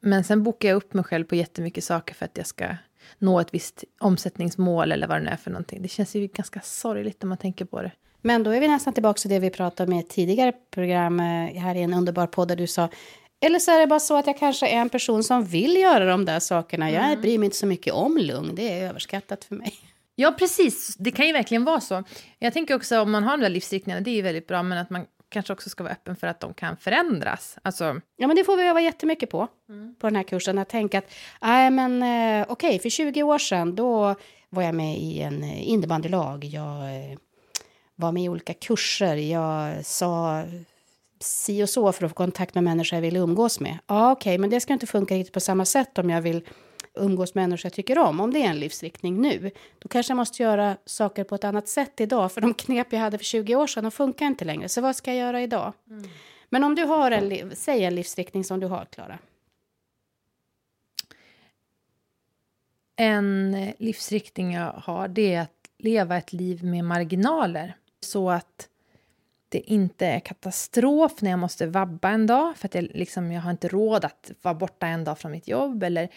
men 0.00 0.24
sen 0.24 0.42
bokar 0.42 0.68
jag 0.68 0.76
upp 0.76 0.94
mig 0.94 1.04
själv 1.04 1.24
på 1.24 1.34
jättemycket 1.34 1.84
saker 1.84 2.14
för 2.14 2.24
att 2.24 2.36
jag 2.36 2.46
ska 2.46 2.76
nå 3.18 3.40
ett 3.40 3.54
visst 3.54 3.84
omsättningsmål 4.00 4.92
eller 4.92 5.06
vad 5.06 5.16
det 5.16 5.24
nu 5.24 5.30
är 5.30 5.36
för 5.36 5.50
någonting. 5.50 5.82
Det 5.82 5.88
känns 5.88 6.14
ju 6.14 6.26
ganska 6.26 6.60
sorgligt 6.60 7.22
när 7.22 7.28
man 7.28 7.38
tänker 7.38 7.64
på 7.64 7.82
det. 7.82 7.92
Men 8.22 8.42
då 8.42 8.50
är 8.50 8.60
vi 8.60 8.68
nästan 8.68 8.92
tillbaka 8.92 9.18
till 9.18 9.30
det 9.30 9.38
vi 9.38 9.50
pratade 9.50 9.92
om 9.92 9.98
i 9.98 10.00
ett 10.00 10.08
tidigare 10.08 10.52
program 10.70 11.20
eh, 11.20 11.62
här 11.62 11.74
i 11.74 11.82
en 11.82 11.94
underbar 11.94 12.26
podd 12.26 12.48
där 12.48 12.56
du 12.56 12.66
sa 12.66 12.88
eller 13.46 13.58
så 13.58 13.70
är 13.70 13.80
det 13.80 13.86
bara 13.86 14.00
så 14.00 14.16
att 14.16 14.26
jag 14.26 14.38
kanske 14.38 14.68
är 14.68 14.76
en 14.76 14.88
person 14.88 15.24
som 15.24 15.44
vill 15.44 15.76
göra 15.76 16.04
de 16.04 16.24
där 16.24 16.40
sakerna. 16.40 16.90
Jag 16.90 17.20
bryr 17.20 17.38
mig 17.38 17.44
inte 17.44 17.56
så 17.56 17.66
mycket 17.66 17.94
om 17.94 18.18
lugn, 18.18 18.54
det 18.54 18.72
är 18.72 18.88
överskattat 18.88 19.44
för 19.44 19.54
mig. 19.54 19.74
Ja, 20.16 20.34
precis. 20.38 20.96
Det 20.98 21.10
kan 21.10 21.26
ju 21.26 21.32
verkligen 21.32 21.64
vara 21.64 21.80
så. 21.80 22.04
Jag 22.38 22.52
tänker 22.52 22.74
också 22.74 23.00
om 23.00 23.10
man 23.10 23.24
har 23.24 23.36
de 23.36 23.42
där 23.42 23.50
livsriktningarna, 23.50 24.00
det 24.00 24.10
är 24.10 24.14
ju 24.14 24.22
väldigt 24.22 24.46
bra, 24.46 24.62
men 24.62 24.78
att 24.78 24.90
man 24.90 25.06
kanske 25.34 25.52
också 25.52 25.70
ska 25.70 25.82
vara 25.84 25.92
öppen 25.92 26.16
för 26.16 26.26
att 26.26 26.40
de 26.40 26.54
kan 26.54 26.76
förändras. 26.76 27.58
Alltså, 27.62 28.00
Ja, 28.16 28.26
men 28.26 28.36
det 28.36 28.44
får 28.44 28.56
vi 28.56 28.68
öva 28.68 28.80
jättemycket 28.80 29.30
på, 29.30 29.48
på 29.98 30.06
den 30.06 30.16
här 30.16 30.22
kursen. 30.22 30.58
Att 30.58 30.68
tänka 30.68 30.98
att, 30.98 31.10
nej 31.42 31.70
men 31.70 32.02
eh, 32.02 32.46
okej, 32.48 32.78
för 32.78 32.88
20 32.88 33.22
år 33.22 33.38
sedan 33.38 33.74
då 33.74 34.14
var 34.50 34.62
jag 34.62 34.74
med 34.74 34.98
i 34.98 35.20
en 35.20 35.42
eh, 35.42 35.68
innebandylag. 35.68 36.44
Jag 36.44 36.76
eh, 36.76 37.18
var 37.94 38.12
med 38.12 38.22
i 38.22 38.28
olika 38.28 38.54
kurser. 38.54 39.16
Jag 39.16 39.84
sa 39.84 40.42
si 41.20 41.62
och 41.62 41.68
så 41.68 41.92
för 41.92 42.04
att 42.04 42.10
få 42.10 42.14
kontakt 42.14 42.54
med 42.54 42.64
människor 42.64 42.96
jag 42.96 43.02
vill 43.02 43.16
umgås 43.16 43.60
med. 43.60 43.78
Ja, 43.86 44.12
okej, 44.12 44.38
men 44.38 44.50
det 44.50 44.60
ska 44.60 44.72
inte 44.72 44.86
funka 44.86 45.14
riktigt 45.14 45.34
på 45.34 45.40
samma 45.40 45.64
sätt 45.64 45.98
om 45.98 46.10
jag 46.10 46.22
vill 46.22 46.42
umgås 46.94 47.34
med 47.34 47.42
människor 47.42 47.66
jag 47.66 47.72
tycker 47.72 47.98
om. 47.98 48.20
Om 48.20 48.32
det 48.32 48.42
är 48.42 48.50
en 48.50 48.60
livsriktning 48.60 49.20
nu, 49.20 49.50
då 49.78 49.88
kanske 49.88 50.10
jag 50.10 50.16
måste 50.16 50.42
göra 50.42 50.76
saker 50.84 51.24
på 51.24 51.34
ett 51.34 51.44
annat 51.44 51.68
sätt 51.68 52.00
idag. 52.00 52.32
För 52.32 52.40
de 52.40 52.54
knep 52.54 52.92
jag 52.92 53.00
hade 53.00 53.18
för 53.18 53.24
20 53.24 53.56
år 53.56 53.66
sedan, 53.66 53.84
de 53.84 53.90
funkar 53.90 54.26
inte 54.26 54.44
längre. 54.44 54.68
Så 54.68 54.80
vad 54.80 54.96
ska 54.96 55.10
jag 55.14 55.26
göra 55.26 55.42
idag? 55.42 55.72
Men 56.48 56.64
om 56.64 56.74
du 56.74 56.84
har 56.84 57.10
en, 57.10 57.50
säg 57.56 57.84
en 57.84 57.94
livsriktning 57.94 58.44
som 58.44 58.60
du 58.60 58.66
har, 58.66 58.84
Klara. 58.84 59.18
en 62.96 63.56
livsriktning 63.78 64.52
jag 64.52 64.72
har, 64.72 65.08
det 65.08 65.34
är 65.34 65.40
att 65.40 65.70
leva 65.78 66.16
ett 66.16 66.32
liv 66.32 66.64
med 66.64 66.84
marginaler. 66.84 67.76
Så 68.00 68.30
att 68.30 68.68
det 69.48 69.58
inte 69.58 70.06
är 70.06 70.20
katastrof 70.20 71.22
när 71.22 71.30
jag 71.30 71.38
måste 71.38 71.66
vabba 71.66 72.10
en 72.10 72.26
dag 72.26 72.56
för 72.56 72.68
att 72.68 72.74
jag, 72.74 72.84
liksom, 72.84 73.32
jag 73.32 73.42
har 73.42 73.50
inte 73.50 73.68
råd 73.68 74.04
att 74.04 74.30
vara 74.42 74.54
borta 74.54 74.86
en 74.86 75.04
dag 75.04 75.18
från 75.18 75.32
mitt 75.32 75.48
jobb. 75.48 75.82
Eller 75.82 76.08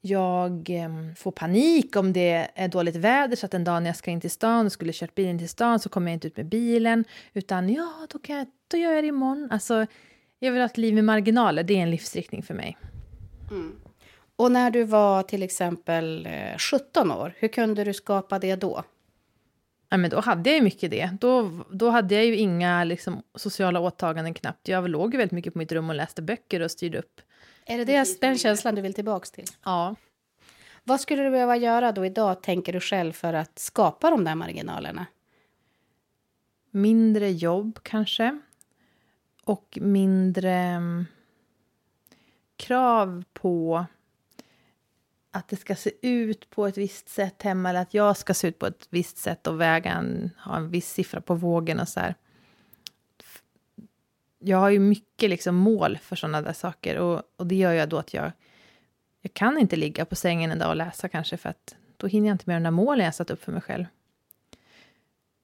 jag 0.00 0.70
eh, 0.70 1.14
får 1.16 1.30
panik 1.30 1.96
om 1.96 2.12
det 2.12 2.48
är 2.54 2.68
dåligt 2.68 2.96
väder 2.96 3.36
så 3.36 3.46
att 3.46 3.54
en 3.54 3.64
dag 3.64 3.82
när 3.82 3.88
jag 3.88 3.96
ska 3.96 4.10
in 4.10 4.20
till 4.20 4.30
stan 4.30 4.66
och 4.66 4.72
skulle 4.72 4.92
kört 4.92 5.14
bilen 5.14 5.38
till 5.38 5.48
stan 5.48 5.80
så 5.80 5.88
kommer 5.88 6.10
jag 6.10 6.16
inte 6.16 6.26
ut 6.26 6.36
med 6.36 6.46
bilen. 6.46 7.04
Utan 7.32 7.68
ja, 7.68 8.06
då, 8.10 8.18
kan 8.18 8.36
jag, 8.36 8.46
då 8.68 8.76
gör 8.76 8.92
jag 8.92 9.04
det 9.04 9.08
imorgon. 9.08 9.48
Alltså, 9.50 9.86
jag 10.38 10.52
vill 10.52 10.60
ha 10.60 10.66
ett 10.66 10.78
liv 10.78 10.94
med 10.94 11.04
marginaler, 11.04 11.62
det 11.62 11.74
är 11.76 11.82
en 11.82 11.90
livsriktning 11.90 12.42
för 12.42 12.54
mig. 12.54 12.76
Och 14.36 14.52
när 14.52 14.70
du 14.70 14.84
var 14.84 15.22
till 15.22 15.42
exempel 15.42 16.26
eh, 16.26 16.58
17 16.58 17.12
år, 17.12 17.34
hur 17.36 17.48
kunde 17.48 17.84
du 17.84 17.94
skapa 17.94 18.38
det 18.38 18.56
då? 18.56 18.84
Ja, 19.88 19.96
men 19.96 20.10
då 20.10 20.20
hade 20.20 20.50
jag 20.50 20.56
ju 20.56 20.62
mycket 20.62 20.90
det. 20.90 21.10
Då, 21.20 21.50
då 21.70 21.90
hade 21.90 22.14
jag 22.14 22.24
ju 22.24 22.36
inga 22.36 22.84
liksom, 22.84 23.22
sociala 23.34 23.80
åtaganden 23.80 24.34
knappt. 24.34 24.68
Jag 24.68 24.90
låg 24.90 25.14
ju 25.14 25.18
väldigt 25.18 25.32
mycket 25.32 25.52
på 25.52 25.58
mitt 25.58 25.72
rum 25.72 25.90
och 25.90 25.94
läste 25.96 26.22
böcker 26.22 26.60
och 26.60 26.70
styrde 26.70 26.98
upp. 26.98 27.20
Är 27.70 27.78
det, 27.78 27.84
det 27.84 28.20
den 28.20 28.38
känslan 28.38 28.74
du 28.74 28.82
vill 28.82 28.94
tillbaka 28.94 29.26
till? 29.26 29.46
Ja. 29.64 29.96
Vad 30.84 31.00
skulle 31.00 31.22
du 31.22 31.30
behöva 31.30 31.56
göra 31.56 31.92
då 31.92 32.06
idag, 32.06 32.42
tänker 32.42 32.72
du 32.72 32.80
själv, 32.80 33.12
för 33.12 33.32
att 33.32 33.58
skapa 33.58 34.10
de 34.10 34.24
där 34.24 34.34
marginalerna? 34.34 35.06
Mindre 36.70 37.30
jobb 37.30 37.78
kanske. 37.82 38.40
Och 39.44 39.78
mindre 39.80 40.52
mm, 40.52 41.06
krav 42.56 43.24
på 43.32 43.86
att 45.30 45.48
det 45.48 45.56
ska 45.56 45.74
se 45.74 45.90
ut 46.02 46.50
på 46.50 46.66
ett 46.66 46.78
visst 46.78 47.08
sätt 47.08 47.42
hemma 47.42 47.70
eller 47.70 47.80
att 47.80 47.94
jag 47.94 48.16
ska 48.16 48.34
se 48.34 48.48
ut 48.48 48.58
på 48.58 48.66
ett 48.66 48.86
visst 48.90 49.18
sätt 49.18 49.46
och 49.46 49.60
väga 49.60 49.90
en, 49.90 50.30
ha 50.44 50.56
en 50.56 50.70
viss 50.70 50.90
siffra 50.92 51.20
på 51.20 51.34
vågen 51.34 51.80
och 51.80 51.88
så 51.88 52.00
här. 52.00 52.14
Jag 54.42 54.58
har 54.58 54.70
ju 54.70 54.78
mycket 54.78 55.30
liksom 55.30 55.54
mål 55.54 55.98
för 56.02 56.16
sådana 56.16 56.42
där 56.42 56.52
saker 56.52 56.98
och, 56.98 57.22
och 57.36 57.46
det 57.46 57.54
gör 57.54 57.72
ju 57.72 57.86
då 57.86 57.98
att 57.98 58.14
jag, 58.14 58.32
jag 59.20 59.34
kan 59.34 59.58
inte 59.58 59.76
ligga 59.76 60.04
på 60.04 60.16
sängen 60.16 60.50
en 60.50 60.58
dag 60.58 60.68
och 60.68 60.76
läsa 60.76 61.08
kanske 61.08 61.36
för 61.36 61.48
att 61.48 61.76
då 61.96 62.06
hinner 62.06 62.28
jag 62.28 62.34
inte 62.34 62.44
med 62.46 62.56
de 62.56 62.62
där 62.62 62.70
målen 62.70 63.04
jag 63.04 63.14
satt 63.14 63.30
upp 63.30 63.44
för 63.44 63.52
mig 63.52 63.62
själv. 63.62 63.84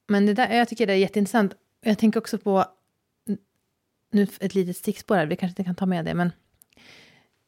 Men 0.06 0.26
det 0.26 0.34
där, 0.34 0.54
jag 0.54 0.68
tycker 0.68 0.86
det 0.86 0.92
är 0.92 0.96
jätteintressant. 0.96 1.54
Jag 1.80 1.98
tänker 1.98 2.20
också 2.20 2.38
på, 2.38 2.64
nu 4.10 4.26
ett 4.40 4.54
litet 4.54 4.76
stickspår 4.76 5.16
här, 5.16 5.26
vi 5.26 5.36
kanske 5.36 5.52
inte 5.52 5.64
kan 5.64 5.74
ta 5.74 5.86
med 5.86 6.04
det, 6.04 6.14
men 6.14 6.32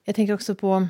jag 0.05 0.15
tänker 0.15 0.35
också 0.35 0.55
på 0.55 0.89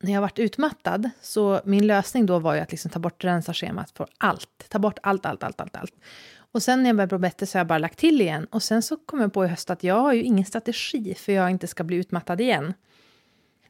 när 0.00 0.12
jag 0.12 0.20
varit 0.20 0.38
utmattad, 0.38 1.10
så 1.20 1.60
min 1.64 1.86
lösning 1.86 2.26
då 2.26 2.38
var 2.38 2.54
ju 2.54 2.60
att 2.60 2.70
liksom 2.70 2.90
ta 2.90 2.98
bort 2.98 3.24
rensa-schemat 3.24 3.90
för 3.90 4.06
allt. 4.18 4.66
Ta 4.68 4.78
bort 4.78 4.98
allt, 5.02 5.26
allt, 5.26 5.42
allt, 5.42 5.60
allt, 5.60 5.76
allt. 5.76 5.94
Och 6.52 6.62
sen 6.62 6.82
när 6.82 6.90
jag 6.90 6.96
började 6.96 7.18
bli 7.18 7.28
bättre 7.28 7.46
så 7.46 7.58
har 7.58 7.60
jag 7.60 7.66
bara 7.66 7.78
lagt 7.78 7.98
till 7.98 8.20
igen. 8.20 8.46
Och 8.50 8.62
sen 8.62 8.82
så 8.82 8.96
kom 8.96 9.20
jag 9.20 9.32
på 9.32 9.44
i 9.44 9.48
höst 9.48 9.70
att 9.70 9.84
jag 9.84 10.00
har 10.00 10.12
ju 10.12 10.22
ingen 10.22 10.44
strategi 10.44 11.14
för 11.14 11.32
jag 11.32 11.50
inte 11.50 11.66
ska 11.66 11.84
bli 11.84 11.96
utmattad 11.96 12.40
igen. 12.40 12.74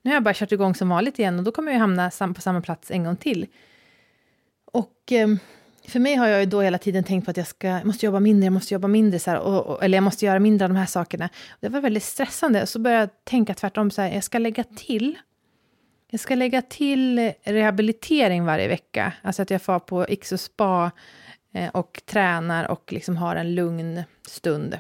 Nu 0.03 0.11
har 0.11 0.15
jag 0.17 0.23
bara 0.23 0.35
kört 0.35 0.53
igång 0.53 0.75
som 0.75 0.89
vanligt 0.89 1.19
igen 1.19 1.39
och 1.39 1.45
då 1.45 1.53
kommer 1.53 1.73
jag 1.73 1.79
hamna 1.79 2.11
på 2.35 2.41
samma 2.41 2.61
plats 2.61 2.91
en 2.91 3.05
gång 3.05 3.17
till. 3.17 3.47
Och 4.73 5.13
ehm, 5.13 5.39
för 5.89 6.01
mig 6.01 6.15
har 6.15 6.27
jag 6.27 6.41
ju 6.41 6.47
då 6.47 6.61
hela 6.61 6.79
tiden 6.79 7.05
tänkt 7.05 7.25
på 7.25 7.31
att 7.31 7.37
jag 7.37 7.47
ska, 7.47 7.69
jag 7.69 7.87
måste 7.87 8.07
jobba 8.07 8.21
mindre, 8.21 8.47
jag 8.47 8.53
måste 8.53 8.75
jobba 8.75 8.89
mindre, 8.89 9.19
så 9.19 9.31
här, 9.31 9.39
och, 9.39 9.67
och, 9.67 9.85
eller 9.85 9.97
jag 9.97 10.03
måste 10.05 10.27
göra 10.27 10.39
mindre 10.39 10.65
av 10.65 10.71
de 10.71 10.77
här 10.77 10.87
sakerna. 10.87 11.29
Det 11.61 11.69
var 11.69 11.81
väldigt 11.81 12.03
stressande. 12.03 12.67
Så 12.67 12.79
började 12.79 13.03
jag 13.03 13.25
tänka 13.25 13.55
tvärtom, 13.55 13.91
så 13.91 14.03
här, 14.03 14.15
jag 14.15 14.25
ska 14.25 14.39
lägga 14.39 14.65
till 14.65 15.19
jag 16.11 16.21
ska 16.21 16.35
lägga 16.35 16.63
till 16.63 17.33
rehabilitering 17.43 18.45
varje 18.45 18.69
vecka. 18.69 19.13
Alltså 19.23 19.43
att 19.43 19.51
jag 19.51 19.63
får 19.63 19.79
på 19.79 20.05
X 20.05 20.33
och 20.33 20.41
spa 20.41 20.91
Eh, 21.59 21.69
och 21.69 22.03
tränar 22.07 22.71
och 22.71 22.93
liksom 22.93 23.17
har 23.17 23.37
en 23.37 23.55
lugn 23.55 24.03
stund. 24.29 24.79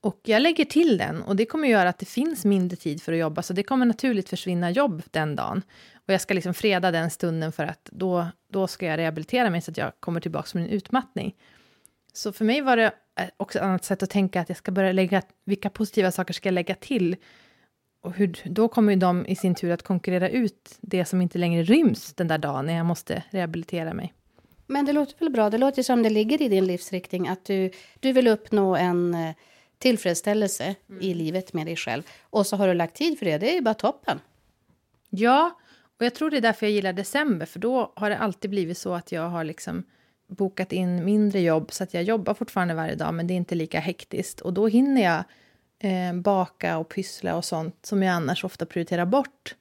Och 0.00 0.20
jag 0.24 0.42
lägger 0.42 0.64
till 0.64 0.98
den 0.98 1.22
och 1.22 1.36
det 1.36 1.46
kommer 1.46 1.68
göra 1.68 1.88
att 1.88 1.98
det 1.98 2.06
finns 2.06 2.44
mindre 2.44 2.76
tid 2.76 3.02
för 3.02 3.12
att 3.12 3.18
jobba, 3.18 3.42
så 3.42 3.52
det 3.52 3.62
kommer 3.62 3.86
naturligt 3.86 4.28
försvinna 4.28 4.70
jobb 4.70 5.02
den 5.10 5.36
dagen. 5.36 5.62
Och 5.94 6.14
jag 6.14 6.20
ska 6.20 6.34
liksom 6.34 6.54
freda 6.54 6.90
den 6.90 7.10
stunden 7.10 7.52
för 7.52 7.64
att 7.64 7.88
då, 7.92 8.26
då 8.52 8.66
ska 8.66 8.86
jag 8.86 8.98
rehabilitera 8.98 9.50
mig 9.50 9.60
så 9.60 9.70
att 9.70 9.76
jag 9.76 9.92
kommer 10.00 10.20
tillbaka 10.20 10.48
med 10.54 10.62
min 10.62 10.72
utmattning. 10.72 11.34
Så 12.12 12.32
för 12.32 12.44
mig 12.44 12.60
var 12.60 12.76
det 12.76 12.92
eh, 13.20 13.26
också 13.36 13.58
ett 13.58 13.64
annat 13.64 13.84
sätt 13.84 14.02
att 14.02 14.10
tänka 14.10 14.40
att 14.40 14.48
jag 14.48 14.58
ska 14.58 14.72
börja 14.72 14.92
lägga, 14.92 15.22
vilka 15.44 15.70
positiva 15.70 16.10
saker 16.10 16.34
ska 16.34 16.48
jag 16.48 16.54
lägga 16.54 16.74
till? 16.74 17.16
Och 18.00 18.12
hur, 18.12 18.40
då 18.44 18.68
kommer 18.68 18.92
ju 18.92 18.98
de 18.98 19.26
i 19.26 19.36
sin 19.36 19.54
tur 19.54 19.70
att 19.70 19.82
konkurrera 19.82 20.28
ut 20.28 20.78
det 20.80 21.04
som 21.04 21.22
inte 21.22 21.38
längre 21.38 21.62
ryms 21.62 22.14
den 22.14 22.28
där 22.28 22.38
dagen 22.38 22.66
när 22.66 22.76
jag 22.76 22.86
måste 22.86 23.22
rehabilitera 23.30 23.94
mig. 23.94 24.12
Men 24.66 24.84
det 24.84 24.92
låter 24.92 25.18
väl 25.18 25.30
bra? 25.30 25.50
Det 25.50 25.58
låter 25.58 25.82
som 25.82 26.02
det 26.02 26.10
ligger 26.10 26.42
i 26.42 26.48
din 26.48 26.66
livsriktning 26.66 27.28
att 27.28 27.44
du, 27.44 27.70
du 28.00 28.12
vill 28.12 28.28
uppnå 28.28 28.76
en 28.76 29.14
eh, 29.14 29.34
tillfredsställelse 29.78 30.74
i 31.00 31.14
livet 31.14 31.52
med 31.52 31.66
dig 31.66 31.76
själv. 31.76 32.02
Och 32.30 32.46
så 32.46 32.56
har 32.56 32.68
du 32.68 32.74
lagt 32.74 32.96
tid 32.96 33.18
för 33.18 33.26
det. 33.26 33.38
Det 33.38 33.50
är 33.50 33.54
ju 33.54 33.60
bara 33.60 33.74
toppen. 33.74 34.20
Ja, 35.10 35.58
och 35.98 36.04
jag 36.04 36.14
tror 36.14 36.30
det 36.30 36.36
är 36.36 36.40
därför 36.40 36.66
jag 36.66 36.72
gillar 36.72 36.92
december, 36.92 37.46
för 37.46 37.58
då 37.58 37.92
har 37.96 38.10
det 38.10 38.18
alltid 38.18 38.50
blivit 38.50 38.78
så 38.78 38.94
att 38.94 39.12
jag 39.12 39.28
har 39.28 39.44
liksom 39.44 39.84
bokat 40.26 40.72
in 40.72 41.04
mindre 41.04 41.40
jobb, 41.40 41.72
så 41.72 41.84
att 41.84 41.94
jag 41.94 42.02
jobbar 42.02 42.34
fortfarande 42.34 42.74
varje 42.74 42.94
dag, 42.94 43.14
men 43.14 43.26
det 43.26 43.34
är 43.34 43.36
inte 43.36 43.54
lika 43.54 43.80
hektiskt. 43.80 44.40
Och 44.40 44.52
då 44.52 44.66
hinner 44.66 45.02
jag 45.02 45.24
eh, 45.78 46.14
baka 46.14 46.78
och 46.78 46.88
pyssla 46.88 47.36
och 47.36 47.44
sånt 47.44 47.86
som 47.86 48.02
jag 48.02 48.12
annars 48.14 48.44
ofta 48.44 48.66
prioriterar 48.66 49.06
bort. 49.06 49.54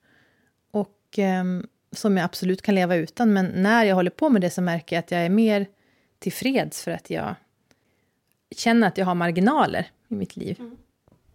Och 0.72 1.00
ehm, 1.18 1.68
som 1.96 2.18
jag 2.18 2.26
absolut 2.26 2.62
kan 2.62 2.76
leva 2.76 2.96
utan, 2.96 3.34
men 3.34 3.46
när 3.46 3.84
jag 3.86 3.96
håller 3.96 4.12
på 4.12 4.30
med 4.30 4.42
det 4.42 4.50
så 4.50 4.62
märker 4.62 4.96
jag 4.96 5.04
att 5.04 5.12
jag 5.12 5.22
är 5.22 5.30
mer 5.30 5.68
tillfreds 6.20 6.84
för 6.84 6.92
att 6.92 7.10
jag 7.10 7.36
känner 8.56 8.88
att 8.88 8.98
jag 8.98 9.06
har 9.06 9.16
marginaler 9.16 9.88
i 10.08 10.16
mitt 10.16 10.36
liv. 10.36 10.58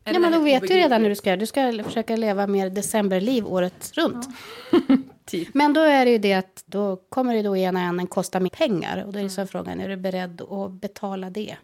Ja, 0.05 0.19
men 0.19 0.33
då 0.33 0.39
vet 0.39 0.63
du 0.63 0.75
redan 0.75 1.03
hur 1.03 1.09
du 1.09 1.17
ska 1.17 1.31
göra. 1.31 1.41
Du 1.41 1.47
ska 1.47 1.85
försöka 1.85 2.17
leva 2.17 2.47
mer 2.47 2.71
decemberliv 2.71 3.47
året 3.47 3.93
runt. 3.95 4.29
Typ. 5.25 5.55
Men 5.55 5.73
då 5.73 5.81
är 5.81 6.05
det 6.05 6.11
ju 6.11 6.19
det 6.19 6.35
att 6.35 6.65
då 6.67 6.97
kommer 6.97 7.35
det 7.35 7.43
då 7.43 7.57
ena 7.57 7.81
änden 7.81 8.07
kosta 8.07 8.41
mer 8.41 8.51
pengar. 8.51 9.05
Och 9.07 9.13
då 9.13 9.19
är 9.19 9.23
det 9.23 9.31
så 9.31 9.47
frågan, 9.47 9.81
är 9.81 9.89
du 9.89 9.97
beredd 9.97 10.41
att 10.41 10.71
betala 10.71 11.31
det? 11.31 11.57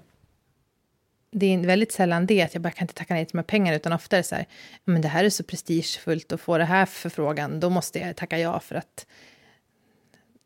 Det 1.31 1.55
är 1.55 1.59
väldigt 1.59 1.93
sällan 1.93 2.27
det, 2.27 2.43
att 2.43 2.55
jag 2.55 2.63
bara 2.63 2.71
kan 2.71 2.85
inte 2.85 2.95
tacka 2.95 3.15
nej 3.15 3.25
till 3.25 3.33
de 3.33 3.39
här 3.39 3.45
pengarna, 3.45 3.77
utan 3.77 3.93
ofta 3.93 4.17
är 4.17 4.21
det 4.21 4.25
så 4.25 4.35
här, 4.35 4.47
men 4.85 5.03
det 5.03 5.09
här 5.09 5.25
är 5.25 5.31
så 5.31 5.43
prestigefullt 5.43 6.33
att 6.33 6.41
få 6.41 6.59
det 6.59 6.65
här 6.65 6.87
förfrågan, 6.87 7.61
då 7.61 7.71
måste 7.71 7.99
jag 7.99 8.17
tacka 8.17 8.39
ja 8.39 8.61
för 8.61 8.75
att, 8.75 9.07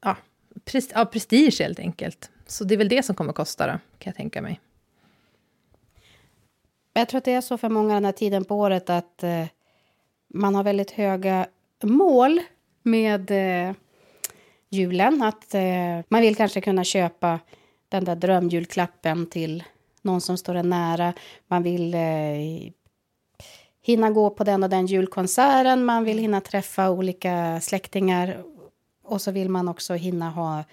ja, 0.05 0.17
pres, 0.65 0.91
ja, 0.95 1.05
prestige 1.05 1.61
helt 1.61 1.79
enkelt. 1.79 2.31
Så 2.47 2.65
det 2.65 2.75
är 2.75 2.79
väl 2.79 2.89
det 2.89 3.03
som 3.03 3.15
kommer 3.15 3.33
kosta 3.33 3.67
då, 3.67 3.73
kan 3.73 4.11
jag 4.11 4.15
tänka 4.15 4.43
mig. 4.43 4.61
Jag 6.93 7.09
tror 7.09 7.19
att 7.19 7.25
det 7.25 7.33
är 7.33 7.41
så 7.41 7.59
för 7.59 7.69
många 7.69 7.95
den 7.95 8.05
här 8.05 8.13
tiden 8.13 8.45
på 8.45 8.57
året 8.57 8.91
att 8.91 9.23
eh, 9.23 9.47
man 10.35 10.55
har 10.55 10.65
väldigt 10.65 10.91
höga 10.91 11.47
mål 11.83 12.41
med 12.83 13.31
eh, 13.31 13.75
julen. 14.69 15.23
Att 15.23 15.55
eh, 15.55 16.01
man 16.09 16.21
vill 16.21 16.37
kanske 16.37 16.61
kunna 16.61 16.85
köpa 16.85 17.41
den 17.89 18.05
där 18.05 18.17
drömjulklappen 18.17 19.27
till 19.27 19.65
någon 20.03 20.21
som 20.21 20.37
står 20.37 20.55
en 20.55 20.71
nära. 20.71 21.13
Man 21.49 21.63
vill 21.63 21.95
eh, 21.95 22.73
hinna 23.83 24.11
gå 24.11 24.31
på 24.31 24.45
den 24.45 24.63
och 24.63 24.71
den 24.71 24.87
julkonserten. 24.87 25.85
Man 25.85 26.05
vill 26.05 26.19
hinna 26.19 26.41
träffa 26.41 26.91
olika 26.91 27.61
släktingar. 27.61 28.43
Och 29.05 29.23
så 29.23 29.31
vill 29.31 29.49
man 29.49 29.69
också 29.69 29.95
hinna 29.95 30.31
ha... 30.31 30.65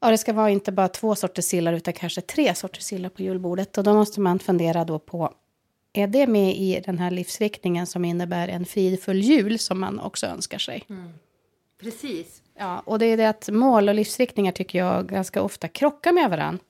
Ja, 0.00 0.10
det 0.10 0.18
ska 0.18 0.32
vara 0.32 0.50
inte 0.50 0.72
bara 0.72 0.88
två 0.88 1.14
sorters 1.14 1.44
sillar 1.44 1.72
utan 1.72 1.94
kanske 1.94 2.20
tre 2.20 2.54
sorters 2.54 2.82
sillar 2.82 3.08
på 3.08 3.22
julbordet. 3.22 3.78
Och 3.78 3.84
då 3.84 3.94
måste 3.94 4.20
man 4.20 4.38
fundera 4.38 4.84
då 4.84 4.98
på 4.98 5.34
är 5.92 6.06
det 6.06 6.26
med 6.26 6.56
i 6.56 6.82
den 6.86 6.98
här 6.98 7.10
livsriktningen 7.10 7.86
som 7.86 8.04
innebär 8.04 8.48
en 8.48 8.64
fridfull 8.64 9.20
jul 9.20 9.58
som 9.58 9.80
man 9.80 10.00
också 10.00 10.26
önskar 10.26 10.58
sig? 10.58 10.84
Precis. 11.80 12.42
Ja, 12.58 12.82
och 12.86 12.98
det 12.98 13.06
är 13.06 13.16
det 13.16 13.28
att 13.28 13.48
mål 13.48 13.88
och 13.88 13.94
livsriktningar 13.94 14.52
tycker 14.52 14.78
jag 14.78 15.08
ganska 15.08 15.42
ofta 15.42 15.68
krockar 15.68 16.12
med 16.12 16.30
varandra. 16.30 16.64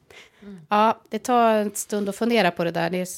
Ja, 0.69 1.01
det 1.09 1.19
tar 1.19 1.55
en 1.55 1.75
stund 1.75 2.09
att 2.09 2.17
fundera 2.17 2.51
på 2.51 2.65
det 2.65 2.71
där. 2.71 2.91
Det 2.91 2.99
är, 2.99 3.09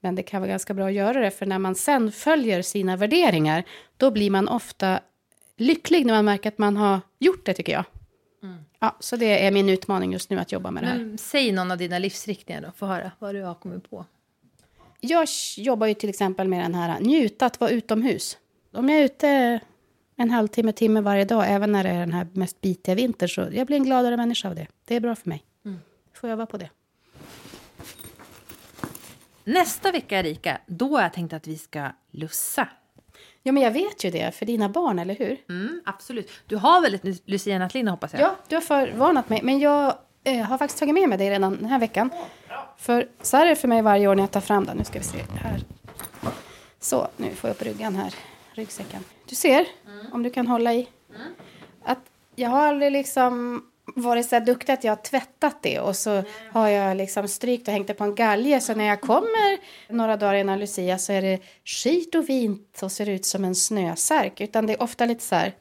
men 0.00 0.14
det 0.14 0.22
kan 0.22 0.40
vara 0.40 0.50
ganska 0.50 0.74
bra 0.74 0.86
att 0.86 0.92
göra 0.92 1.20
det, 1.20 1.30
för 1.30 1.46
när 1.46 1.58
man 1.58 1.74
sen 1.74 2.12
följer 2.12 2.62
sina 2.62 2.96
värderingar, 2.96 3.64
då 3.96 4.10
blir 4.10 4.30
man 4.30 4.48
ofta 4.48 5.00
lycklig 5.56 6.06
när 6.06 6.14
man 6.14 6.24
märker 6.24 6.48
att 6.48 6.58
man 6.58 6.76
har 6.76 7.00
gjort 7.18 7.46
det, 7.46 7.54
tycker 7.54 7.72
jag. 7.72 7.84
Ja, 8.78 8.96
så 9.00 9.16
det 9.16 9.46
är 9.46 9.50
min 9.50 9.68
utmaning 9.68 10.12
just 10.12 10.30
nu 10.30 10.38
att 10.38 10.52
jobba 10.52 10.70
med 10.70 10.82
det 10.82 10.86
här. 10.86 10.98
Men 10.98 11.18
säg 11.18 11.52
någon 11.52 11.70
av 11.70 11.78
dina 11.78 11.98
livsriktningar 11.98 12.60
då, 12.62 12.72
få 12.76 12.86
höra 12.86 13.12
vad 13.18 13.34
du 13.34 13.42
har 13.42 13.54
kommit 13.54 13.90
på. 13.90 14.04
Jag 15.00 15.28
jobbar 15.56 15.86
ju 15.86 15.94
till 15.94 16.08
exempel 16.08 16.48
med 16.48 16.64
den 16.64 16.74
här 16.74 17.00
njuta 17.00 17.46
att 17.46 17.60
vara 17.60 17.70
utomhus. 17.70 18.38
Om 18.72 18.88
jag 18.88 18.98
är 18.98 19.04
ute 19.04 19.60
en 20.16 20.30
halvtimme, 20.30 20.72
timme 20.72 21.00
varje 21.00 21.24
dag, 21.24 21.44
även 21.48 21.72
när 21.72 21.84
det 21.84 21.90
är 21.90 22.00
den 22.00 22.12
här 22.12 22.26
mest 22.32 22.60
bitiga 22.60 22.94
vinter, 22.94 23.26
så 23.26 23.48
jag 23.52 23.66
blir 23.66 23.76
en 23.76 23.84
gladare 23.84 24.16
människa 24.16 24.48
av 24.48 24.54
det. 24.54 24.66
Det 24.84 24.94
är 24.94 25.00
bra 25.00 25.14
för 25.14 25.28
mig. 25.28 25.42
Får 26.20 26.28
öva 26.28 26.46
på 26.46 26.56
det. 26.56 26.70
Nästa 29.44 29.92
vecka, 29.92 30.18
Erika, 30.18 30.58
då 30.66 30.96
har 30.96 31.02
jag 31.02 31.12
tänkt 31.12 31.32
att 31.32 31.46
vi 31.46 31.58
ska 31.58 31.88
lussa. 32.10 32.68
Ja, 33.42 33.52
men 33.52 33.62
jag 33.62 33.70
vet 33.70 34.04
ju 34.04 34.10
det 34.10 34.34
för 34.34 34.46
dina 34.46 34.68
barn, 34.68 34.98
eller 34.98 35.14
hur? 35.14 35.36
Mm, 35.48 35.82
absolut. 35.84 36.30
Du 36.46 36.56
har 36.56 36.80
väl 36.80 36.94
ett 36.94 37.28
Lucia-nattlinne 37.28 37.90
hoppas 37.90 38.12
jag? 38.12 38.22
Ja, 38.22 38.36
du 38.48 38.56
har 38.56 38.60
förvarnat 38.60 39.28
mig. 39.28 39.40
Men 39.42 39.58
jag 39.58 39.94
eh, 40.24 40.44
har 40.44 40.58
faktiskt 40.58 40.78
tagit 40.78 40.94
med 40.94 41.08
mig 41.08 41.18
det 41.18 41.30
redan 41.30 41.56
den 41.56 41.64
här 41.64 41.78
veckan. 41.78 42.10
För 42.76 43.08
så 43.22 43.36
här 43.36 43.46
är 43.46 43.50
det 43.50 43.56
för 43.56 43.68
mig 43.68 43.82
varje 43.82 44.08
år 44.08 44.14
när 44.14 44.22
jag 44.22 44.30
tar 44.30 44.40
fram 44.40 44.64
den. 44.64 44.76
Nu 44.76 44.84
ska 44.84 44.98
vi 44.98 45.04
se 45.04 45.24
här. 45.40 45.60
Så, 46.80 47.08
nu 47.16 47.34
får 47.34 47.48
jag 47.48 47.54
upp 47.54 47.62
ryggen 47.62 47.96
här. 47.96 48.14
Ryggsäcken. 48.52 49.04
Du 49.26 49.34
ser, 49.34 49.66
om 50.12 50.22
du 50.22 50.30
kan 50.30 50.46
hålla 50.46 50.74
i. 50.74 50.88
Att 51.84 51.98
jag 52.34 52.50
har 52.50 52.66
aldrig 52.66 52.92
liksom 52.92 53.62
varit 53.94 54.28
så 54.28 54.40
duktig 54.40 54.72
att 54.72 54.84
jag 54.84 54.92
har 54.92 55.02
tvättat 55.02 55.62
det 55.62 55.80
och 55.80 55.96
så 55.96 56.22
har 56.52 56.68
jag 56.68 56.96
liksom 56.96 57.28
strykt 57.28 57.68
och 57.68 57.72
hängt 57.72 57.86
det 57.86 57.94
på 57.94 58.04
en 58.04 58.14
galge. 58.14 58.60
Så 58.60 58.74
när 58.74 58.84
jag 58.84 59.00
kommer 59.00 59.58
några 59.88 60.16
dagar 60.16 60.34
innan 60.34 60.58
Lucia 60.58 60.98
så 60.98 61.12
är 61.12 61.22
det 61.22 61.38
skit 61.64 62.14
och 62.14 62.28
vint 62.28 62.80
och 62.82 62.92
ser 62.92 63.08
ut 63.08 63.26
som 63.26 63.44
en 63.44 63.54
snösärk. 63.54 64.40
Utan 64.40 64.66
det 64.66 64.72
är 64.72 64.82
ofta 64.82 65.04
lite 65.04 65.24
så 65.24 65.34
här 65.34 65.54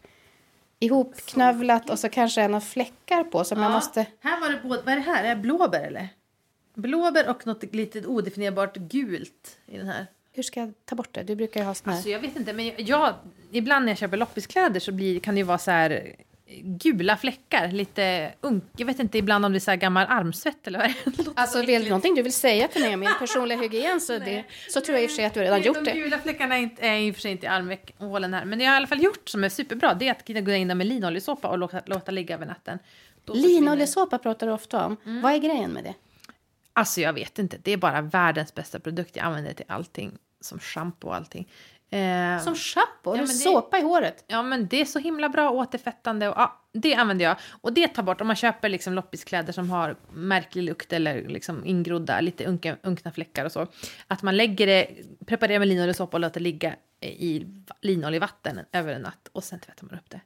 ihopknövlat 0.80 1.90
och 1.90 2.00
så 2.00 2.10
kanske 2.10 2.42
är 2.42 2.48
några 2.48 2.62
fläckar 2.62 3.24
på 3.24 3.44
som 3.44 3.62
jag 3.62 3.72
måste... 3.72 4.06
Här 4.20 4.42
var 4.42 4.50
det 4.50 4.60
både, 4.64 4.82
vad 4.82 4.94
är 4.94 4.96
det 4.96 5.02
här? 5.02 5.24
Är 5.24 5.36
det 5.36 5.42
blåbär 5.42 5.84
eller? 5.84 6.08
Blåbär 6.74 7.30
och 7.30 7.48
något 7.48 7.76
litet 7.76 8.06
odefinierbart 8.06 8.76
gult 8.76 9.58
i 9.66 9.78
den 9.78 9.88
här. 9.88 10.08
Hur 10.32 10.44
ska 10.44 10.60
jag 10.60 10.74
ta 10.86 10.96
bort 10.96 11.14
det? 11.14 11.24
Du 11.24 11.36
brukar 11.36 11.60
ju 11.60 11.66
ha 11.66 11.74
sån 11.74 11.90
här... 11.90 11.98
Alltså 11.98 12.10
jag 12.10 12.20
vet 12.20 12.36
inte, 12.36 12.54
men 12.54 12.72
jag, 12.78 13.14
ibland 13.52 13.86
när 13.86 13.92
jag 13.92 13.98
köper 13.98 14.18
loppiskläder 14.18 14.80
så 14.80 14.92
blir, 14.92 15.20
kan 15.20 15.36
det 15.36 15.40
ju 15.40 15.46
vara 15.46 15.58
så 15.58 15.72
här 15.72 16.16
gula 16.64 17.18
fläckar, 17.18 17.72
lite 17.72 18.34
unk. 18.42 18.64
Jag 18.78 18.86
vet 18.86 19.00
inte 19.00 19.18
ibland 19.18 19.46
om 19.46 19.52
det 19.52 19.58
är 19.58 19.60
så 19.60 19.76
gammal 19.76 20.06
armsvett 20.10 20.68
eller 20.68 20.80
vad 20.80 21.16
det. 21.16 21.32
Alltså 21.36 21.62
vill 21.62 21.84
du 21.84 21.90
någonting 21.90 22.16
du 22.16 22.22
vill 22.22 22.34
säga 22.34 22.68
till 22.68 22.82
mig 22.82 22.94
om 22.94 23.00
min 23.00 23.10
personliga 23.20 23.60
hygien 23.60 24.02
så, 24.02 24.20
det, 24.20 24.44
så 24.70 24.82
tror 24.82 24.98
jag 24.98 25.04
i 25.04 25.08
och 25.08 25.12
för 25.12 25.16
sig 25.16 25.26
att 25.26 25.34
du 25.34 25.40
redan 25.40 25.62
gjort 25.62 25.76
De 25.76 25.84
det. 25.84 25.92
gula 25.92 26.20
fläckarna 26.20 26.58
är, 26.58 26.62
inte, 26.62 26.88
är 26.88 27.00
i 27.00 27.12
och 27.12 27.16
för 27.16 27.22
sig 27.22 27.32
inte 27.32 27.46
i 27.46 27.50
armhålen 27.50 28.34
här, 28.34 28.46
men 28.46 28.60
det 28.60 28.66
jag 28.66 28.72
har 28.72 28.76
i 28.76 28.78
alla 28.78 28.88
fall 28.88 29.04
gjort 29.04 29.30
som 29.30 29.44
är 29.44 29.50
superbra, 29.50 29.94
det 29.94 30.08
är 30.08 30.12
att 30.12 30.46
gå 30.46 30.52
in 30.52 30.78
med 30.78 30.88
linoljesåpa 30.88 31.48
och 31.48 31.58
låta, 31.58 31.82
låta 31.86 32.12
ligga 32.12 32.36
över 32.36 32.46
natten. 32.46 32.80
Linoljesåpa 33.34 34.18
pratar 34.18 34.48
du 34.48 34.54
ofta 34.54 34.86
om. 34.86 34.98
Vad 35.04 35.34
är 35.34 35.38
grejen 35.38 35.72
med 35.72 35.84
det? 35.84 35.94
Alltså 36.74 37.02
jag 37.02 37.14
vet 37.14 37.40
inte, 37.40 37.58
det 37.64 37.72
är 37.72 37.78
bara 37.78 38.02
världens 38.02 38.54
bästa 38.56 38.80
produkt. 38.80 39.16
Jag 39.16 39.26
använder 39.26 39.50
det 39.50 39.56
till 39.56 39.66
allting, 39.68 40.18
som 40.42 40.60
shampoo 40.60 41.08
och 41.08 41.16
allting. 41.16 41.48
Eh, 41.90 42.40
Som 42.44 42.56
shampoo? 42.56 43.10
Har 43.12 43.18
Ja, 43.18 43.22
det- 43.22 43.28
såpa 43.28 43.78
i 43.80 43.82
håret? 43.82 44.26
Ja, 44.28 44.44
men 44.44 44.68
det 44.68 44.82
är 44.82 44.86
så 44.86 45.00
himla 45.00 45.30
bra 45.30 45.50
återfettande 45.50 46.30
och 46.30 46.34
ja, 46.38 46.62
det 46.74 46.96
använder 46.96 47.26
jag. 47.26 47.36
Och 47.62 47.74
det 47.74 47.88
tar 47.88 48.04
bort 48.04 48.22
om 48.22 48.28
man 48.28 48.36
köper 48.36 48.70
liksom 48.70 48.94
loppiskläder 48.94 49.54
som 49.54 49.70
har 49.70 49.96
märklig 50.14 50.64
lukt 50.64 50.94
eller 50.94 51.28
liksom 51.28 51.66
ingrodda, 51.66 52.22
lite 52.22 52.46
unka, 52.46 52.78
unkna 52.84 53.12
fläckar 53.12 53.46
och 53.46 53.52
så. 53.52 53.68
Att 54.08 54.22
man 54.22 54.38
lägger 54.38 54.68
det, 54.68 54.88
preparerar 55.26 55.60
med 55.60 55.68
linoljesåpa 55.68 56.18
och 56.18 56.22
låter 56.22 56.40
ligga 56.40 56.76
i 57.02 57.46
linoljevatten 57.82 58.60
över 58.72 58.94
en 58.94 59.02
natt 59.02 59.30
och 59.32 59.44
sen 59.44 59.60
tvättar 59.60 59.86
man 59.86 60.00
upp 60.00 60.10
det. 60.10 60.22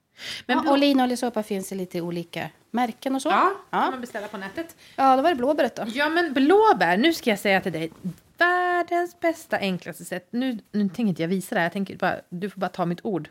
Men 0.45 0.61
Ja, 0.65 0.71
och 0.71 0.77
linoljesåpa 0.77 1.43
finns 1.43 1.71
i 1.71 1.75
lite 1.75 2.01
olika 2.01 2.49
märken 2.71 3.15
och 3.15 3.21
så. 3.21 3.29
ja, 3.29 3.51
kan 3.69 3.81
ja. 3.81 3.91
man 3.91 4.01
beställa 4.01 4.27
på 4.27 4.37
nätet. 4.37 4.75
ja 4.95 5.15
då 5.15 5.21
var 5.21 5.29
det 5.29 5.35
blåbäret 5.35 5.75
då. 5.75 5.83
Ja, 5.87 6.09
men 6.09 6.33
blåbär, 6.33 6.97
nu 6.97 7.13
ska 7.13 7.29
jag 7.29 7.39
säga 7.39 7.61
till 7.61 7.71
dig, 7.71 7.91
världens 8.37 9.19
bästa, 9.19 9.57
enklaste 9.57 10.05
sätt. 10.05 10.27
Nu, 10.31 10.57
nu 10.71 10.89
tänker 10.89 11.03
inte 11.03 11.21
jag 11.21 11.29
visa 11.29 11.55
det 11.55 11.59
här, 11.59 11.65
jag 11.65 11.73
tänker 11.73 11.95
bara, 11.95 12.15
du 12.29 12.49
får 12.49 12.59
bara 12.59 12.69
ta 12.69 12.85
mitt 12.85 13.05
ord 13.05 13.29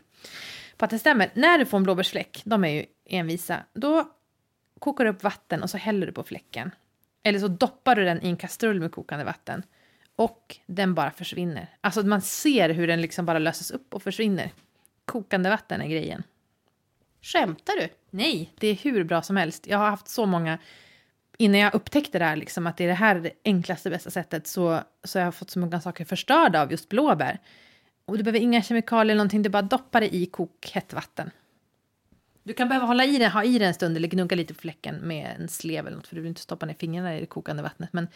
på 0.77 0.85
att 0.85 0.91
det 0.91 0.99
stämmer. 0.99 1.31
När 1.33 1.57
du 1.59 1.65
får 1.65 1.77
en 1.77 1.83
blåbärsfläck, 1.83 2.41
de 2.45 2.63
är 2.63 2.69
ju 2.69 2.85
envisa, 3.05 3.57
då 3.73 4.09
kokar 4.79 5.05
du 5.05 5.11
upp 5.11 5.23
vatten 5.23 5.63
och 5.63 5.69
så 5.69 5.77
häller 5.77 6.07
du 6.07 6.13
på 6.13 6.23
fläcken. 6.23 6.71
Eller 7.23 7.39
så 7.39 7.47
doppar 7.47 7.95
du 7.95 8.05
den 8.05 8.21
i 8.25 8.29
en 8.29 8.37
kastrull 8.37 8.79
med 8.79 8.91
kokande 8.91 9.25
vatten. 9.25 9.63
Och 10.15 10.57
den 10.65 10.93
bara 10.93 11.11
försvinner. 11.11 11.67
Alltså 11.81 12.03
man 12.03 12.21
ser 12.21 12.69
hur 12.69 12.87
den 12.87 13.01
liksom 13.01 13.25
bara 13.25 13.39
löses 13.39 13.71
upp 13.71 13.93
och 13.93 14.03
försvinner. 14.03 14.51
Kokande 15.05 15.49
vatten 15.49 15.81
är 15.81 15.87
grejen. 15.87 16.23
Skämtar 17.21 17.73
du? 17.79 17.89
Nej, 18.09 18.53
det 18.59 18.67
är 18.67 18.75
hur 18.75 19.03
bra 19.03 19.21
som 19.21 19.37
helst. 19.37 19.67
Jag 19.67 19.77
har 19.77 19.89
haft 19.89 20.07
så 20.07 20.25
många 20.25 20.57
innan 21.37 21.59
jag 21.59 21.75
upptäckte 21.75 22.19
det 22.19 22.25
här, 22.25 22.35
liksom, 22.35 22.67
att 22.67 22.77
det 22.77 22.83
är 22.83 22.87
det 22.87 22.93
här 22.93 23.15
det 23.15 23.31
enklaste, 23.45 23.89
bästa 23.89 24.11
sättet, 24.11 24.47
så, 24.47 24.79
så 25.03 25.19
har 25.19 25.25
jag 25.25 25.35
fått 25.35 25.49
så 25.49 25.59
många 25.59 25.81
saker 25.81 26.05
förstörda 26.05 26.61
av 26.61 26.71
just 26.71 26.89
blåbär. 26.89 27.39
Och 28.05 28.17
du 28.17 28.23
behöver 28.23 28.39
inga 28.39 28.61
kemikalier 28.61 29.11
eller 29.11 29.15
någonting, 29.15 29.41
du 29.41 29.49
bara 29.49 29.61
doppar 29.61 30.01
det 30.01 30.15
i 30.15 30.25
kokhett 30.25 30.93
vatten. 30.93 31.31
Du 32.43 32.53
kan 32.53 32.67
behöva 32.67 32.85
hålla 32.85 33.05
i 33.05 33.17
den, 33.17 33.31
ha 33.31 33.43
i 33.43 33.59
den 33.59 33.67
en 33.67 33.73
stund 33.73 33.97
eller 33.97 34.07
gnugga 34.07 34.35
lite 34.35 34.53
på 34.53 34.59
fläcken 34.59 34.95
med 34.95 35.35
en 35.39 35.47
slev 35.47 35.87
eller 35.87 35.97
något, 35.97 36.07
för 36.07 36.15
du 36.15 36.21
vill 36.21 36.29
inte 36.29 36.41
stoppa 36.41 36.65
ner 36.65 36.73
fingrarna 36.73 37.17
i 37.17 37.19
det 37.19 37.25
kokande 37.25 37.63
vattnet. 37.63 37.93
Men 37.93 38.07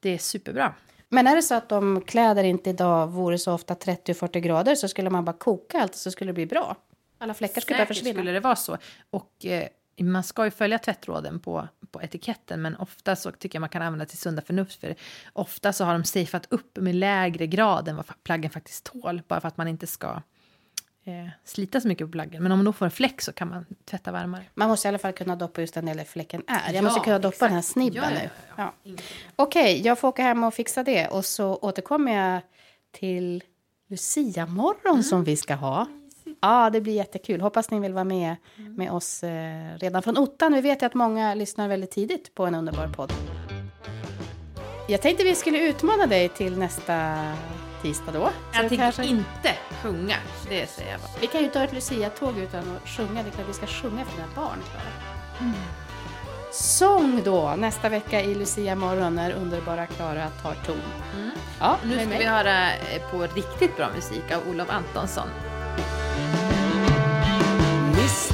det 0.00 0.10
är 0.10 0.18
superbra. 0.18 0.74
Men 1.08 1.26
är 1.26 1.36
det 1.36 1.42
så 1.42 1.54
att 1.54 1.72
om 1.72 2.02
kläder 2.06 2.44
inte 2.44 2.70
idag 2.70 3.06
vore 3.06 3.38
så 3.38 3.52
ofta 3.52 3.74
30-40 3.74 4.38
grader 4.38 4.74
så 4.74 4.88
skulle 4.88 5.10
man 5.10 5.24
bara 5.24 5.36
koka 5.36 5.80
allt 5.80 5.94
så 5.94 6.10
skulle 6.10 6.28
det 6.28 6.34
bli 6.34 6.46
bra? 6.46 6.76
Alla 7.20 7.34
fläckar 7.34 7.60
skulle 7.60 7.76
Säkert 7.78 7.88
försvinna. 7.96 8.14
skulle 8.18 8.32
det 8.32 8.40
vara 8.40 8.56
så. 8.56 8.78
Och 9.10 9.46
eh, 9.46 9.68
man 10.00 10.22
ska 10.22 10.44
ju 10.44 10.50
följa 10.50 10.78
tvättråden 10.78 11.40
på, 11.40 11.68
på 11.90 12.02
etiketten, 12.02 12.62
men 12.62 12.76
ofta 12.76 13.16
så 13.16 13.30
tycker 13.32 13.56
jag 13.56 13.60
man 13.60 13.68
kan 13.68 13.82
använda 13.82 14.04
till 14.06 14.18
sunda 14.18 14.42
förnuft, 14.42 14.80
för 14.80 14.94
ofta 15.32 15.72
så 15.72 15.84
har 15.84 15.92
de 15.92 16.04
safeat 16.04 16.46
upp 16.50 16.76
med 16.76 16.94
lägre 16.94 17.46
grad 17.46 17.88
än 17.88 17.96
vad 17.96 18.04
plaggen 18.24 18.50
faktiskt 18.50 18.84
tål, 18.84 19.22
bara 19.28 19.40
för 19.40 19.48
att 19.48 19.56
man 19.56 19.68
inte 19.68 19.86
ska 19.86 20.22
eh, 21.04 21.28
slita 21.44 21.80
så 21.80 21.88
mycket 21.88 22.06
på 22.06 22.10
plaggen. 22.12 22.42
Men 22.42 22.52
om 22.52 22.58
man 22.58 22.64
då 22.64 22.72
får 22.72 22.84
en 22.84 22.90
fläck 22.90 23.20
så 23.20 23.32
kan 23.32 23.48
man 23.48 23.66
tvätta 23.84 24.12
varmare. 24.12 24.44
Man 24.54 24.68
måste 24.68 24.86
i 24.86 24.88
alla 24.88 24.98
fall 24.98 25.12
kunna 25.12 25.36
doppa 25.36 25.60
just 25.60 25.74
den 25.74 25.86
där 25.86 26.04
fläcken 26.04 26.42
är. 26.46 26.66
Jag 26.66 26.74
Ja, 26.74 26.82
måste 26.82 27.00
kunna 27.00 27.18
doppa 27.18 27.28
exakt. 27.34 27.48
den 27.50 27.54
här 27.54 27.62
snibben 27.62 28.02
Ja, 28.04 28.10
ja, 28.10 28.18
nu. 28.22 28.30
ja, 28.56 28.72
Ja. 28.82 28.92
Okej, 29.36 29.80
jag 29.84 29.98
får 29.98 30.08
åka 30.08 30.22
hem 30.22 30.44
och 30.44 30.54
fixa 30.54 30.82
det. 30.82 31.08
Och 31.08 31.24
så 31.24 31.56
återkommer 31.56 32.32
jag 32.32 32.40
till 32.92 33.42
Lucia-morgon 33.88 34.90
Mm. 34.94 35.02
som 35.02 35.24
vi 35.24 35.36
ska 35.36 35.54
ha. 35.54 35.86
Ja, 36.40 36.70
det 36.70 36.80
blir 36.80 36.92
jättekul. 36.94 37.40
Hoppas 37.40 37.70
ni 37.70 37.80
vill 37.80 37.92
vara 37.92 38.04
med 38.04 38.36
med 38.56 38.92
oss 38.92 39.22
eh, 39.22 39.76
redan 39.78 40.02
från 40.02 40.18
ottan. 40.18 40.52
Vi 40.52 40.60
vet 40.60 40.82
ju 40.82 40.86
att 40.86 40.94
många 40.94 41.34
lyssnar 41.34 41.68
väldigt 41.68 41.90
tidigt 41.90 42.34
på 42.34 42.46
en 42.46 42.54
underbar 42.54 42.88
podd. 42.88 43.12
Jag 44.88 45.02
tänkte 45.02 45.24
vi 45.24 45.34
skulle 45.34 45.58
utmana 45.68 46.06
dig 46.06 46.28
till 46.28 46.58
nästa 46.58 47.16
tisdag 47.82 48.12
då. 48.12 48.24
Så 48.24 48.32
Jag 48.52 48.60
tänker 48.68 48.76
kanske- 48.76 49.04
inte 49.04 49.54
sjunga, 49.82 50.16
det 50.48 50.66
säger 50.70 50.90
jag 50.92 51.00
bara. 51.00 51.10
Vi 51.20 51.26
kan 51.26 51.40
ju 51.40 51.46
inte 51.46 51.58
ha 51.58 51.66
ett 51.66 51.72
Lucia-tåg 51.72 52.38
utan 52.38 52.60
att 52.76 52.88
sjunga. 52.88 53.22
Det 53.22 53.28
är 53.28 53.32
klart 53.32 53.48
vi 53.48 53.52
ska 53.52 53.66
sjunga 53.66 54.04
för 54.04 54.16
dina 54.16 54.28
barn. 54.36 54.58
Klara. 54.70 55.52
Sång 56.52 57.20
då 57.24 57.54
nästa 57.58 57.88
vecka 57.88 58.20
i 58.22 58.34
Lucia 58.34 58.74
morgon 58.74 59.14
när 59.14 59.32
underbara 59.32 59.86
Klara 59.86 60.26
tar 60.42 60.54
ton. 60.66 60.76
Ja, 61.60 61.76
Nu 61.84 61.94
ska 61.98 62.18
vi 62.18 62.24
höra 62.24 62.70
eh, 62.72 63.10
på 63.10 63.22
riktigt 63.34 63.76
bra 63.76 63.88
musik 63.94 64.22
av 64.34 64.50
Olof 64.50 64.70
Antonsson. 64.70 65.28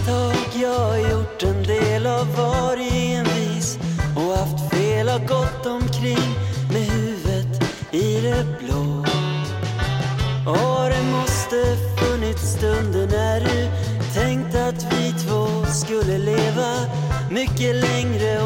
Misstag 0.07 0.63
jag 0.63 0.79
har 0.79 0.97
gjort 0.97 1.43
en 1.43 1.63
del 1.63 2.07
av 2.07 2.37
varje 2.37 3.19
envis 3.19 3.79
och 4.17 4.37
haft 4.37 4.75
fel 4.75 5.09
har 5.09 5.19
gått 5.19 5.67
omkring 5.67 6.35
med 6.73 6.83
huvudet 6.83 7.63
i 7.91 8.21
det 8.21 8.47
blå. 8.61 9.05
Och 10.47 10.91
det 10.91 11.03
måste 11.13 11.77
funnits 11.99 12.53
stunder 12.53 13.07
när 13.07 13.41
du 13.41 13.69
tänkt 14.15 14.55
att 14.55 14.93
vi 14.93 15.13
två 15.13 15.67
skulle 15.67 16.19
leva 16.19 16.75
mycket 17.31 17.77
längre 17.77 18.43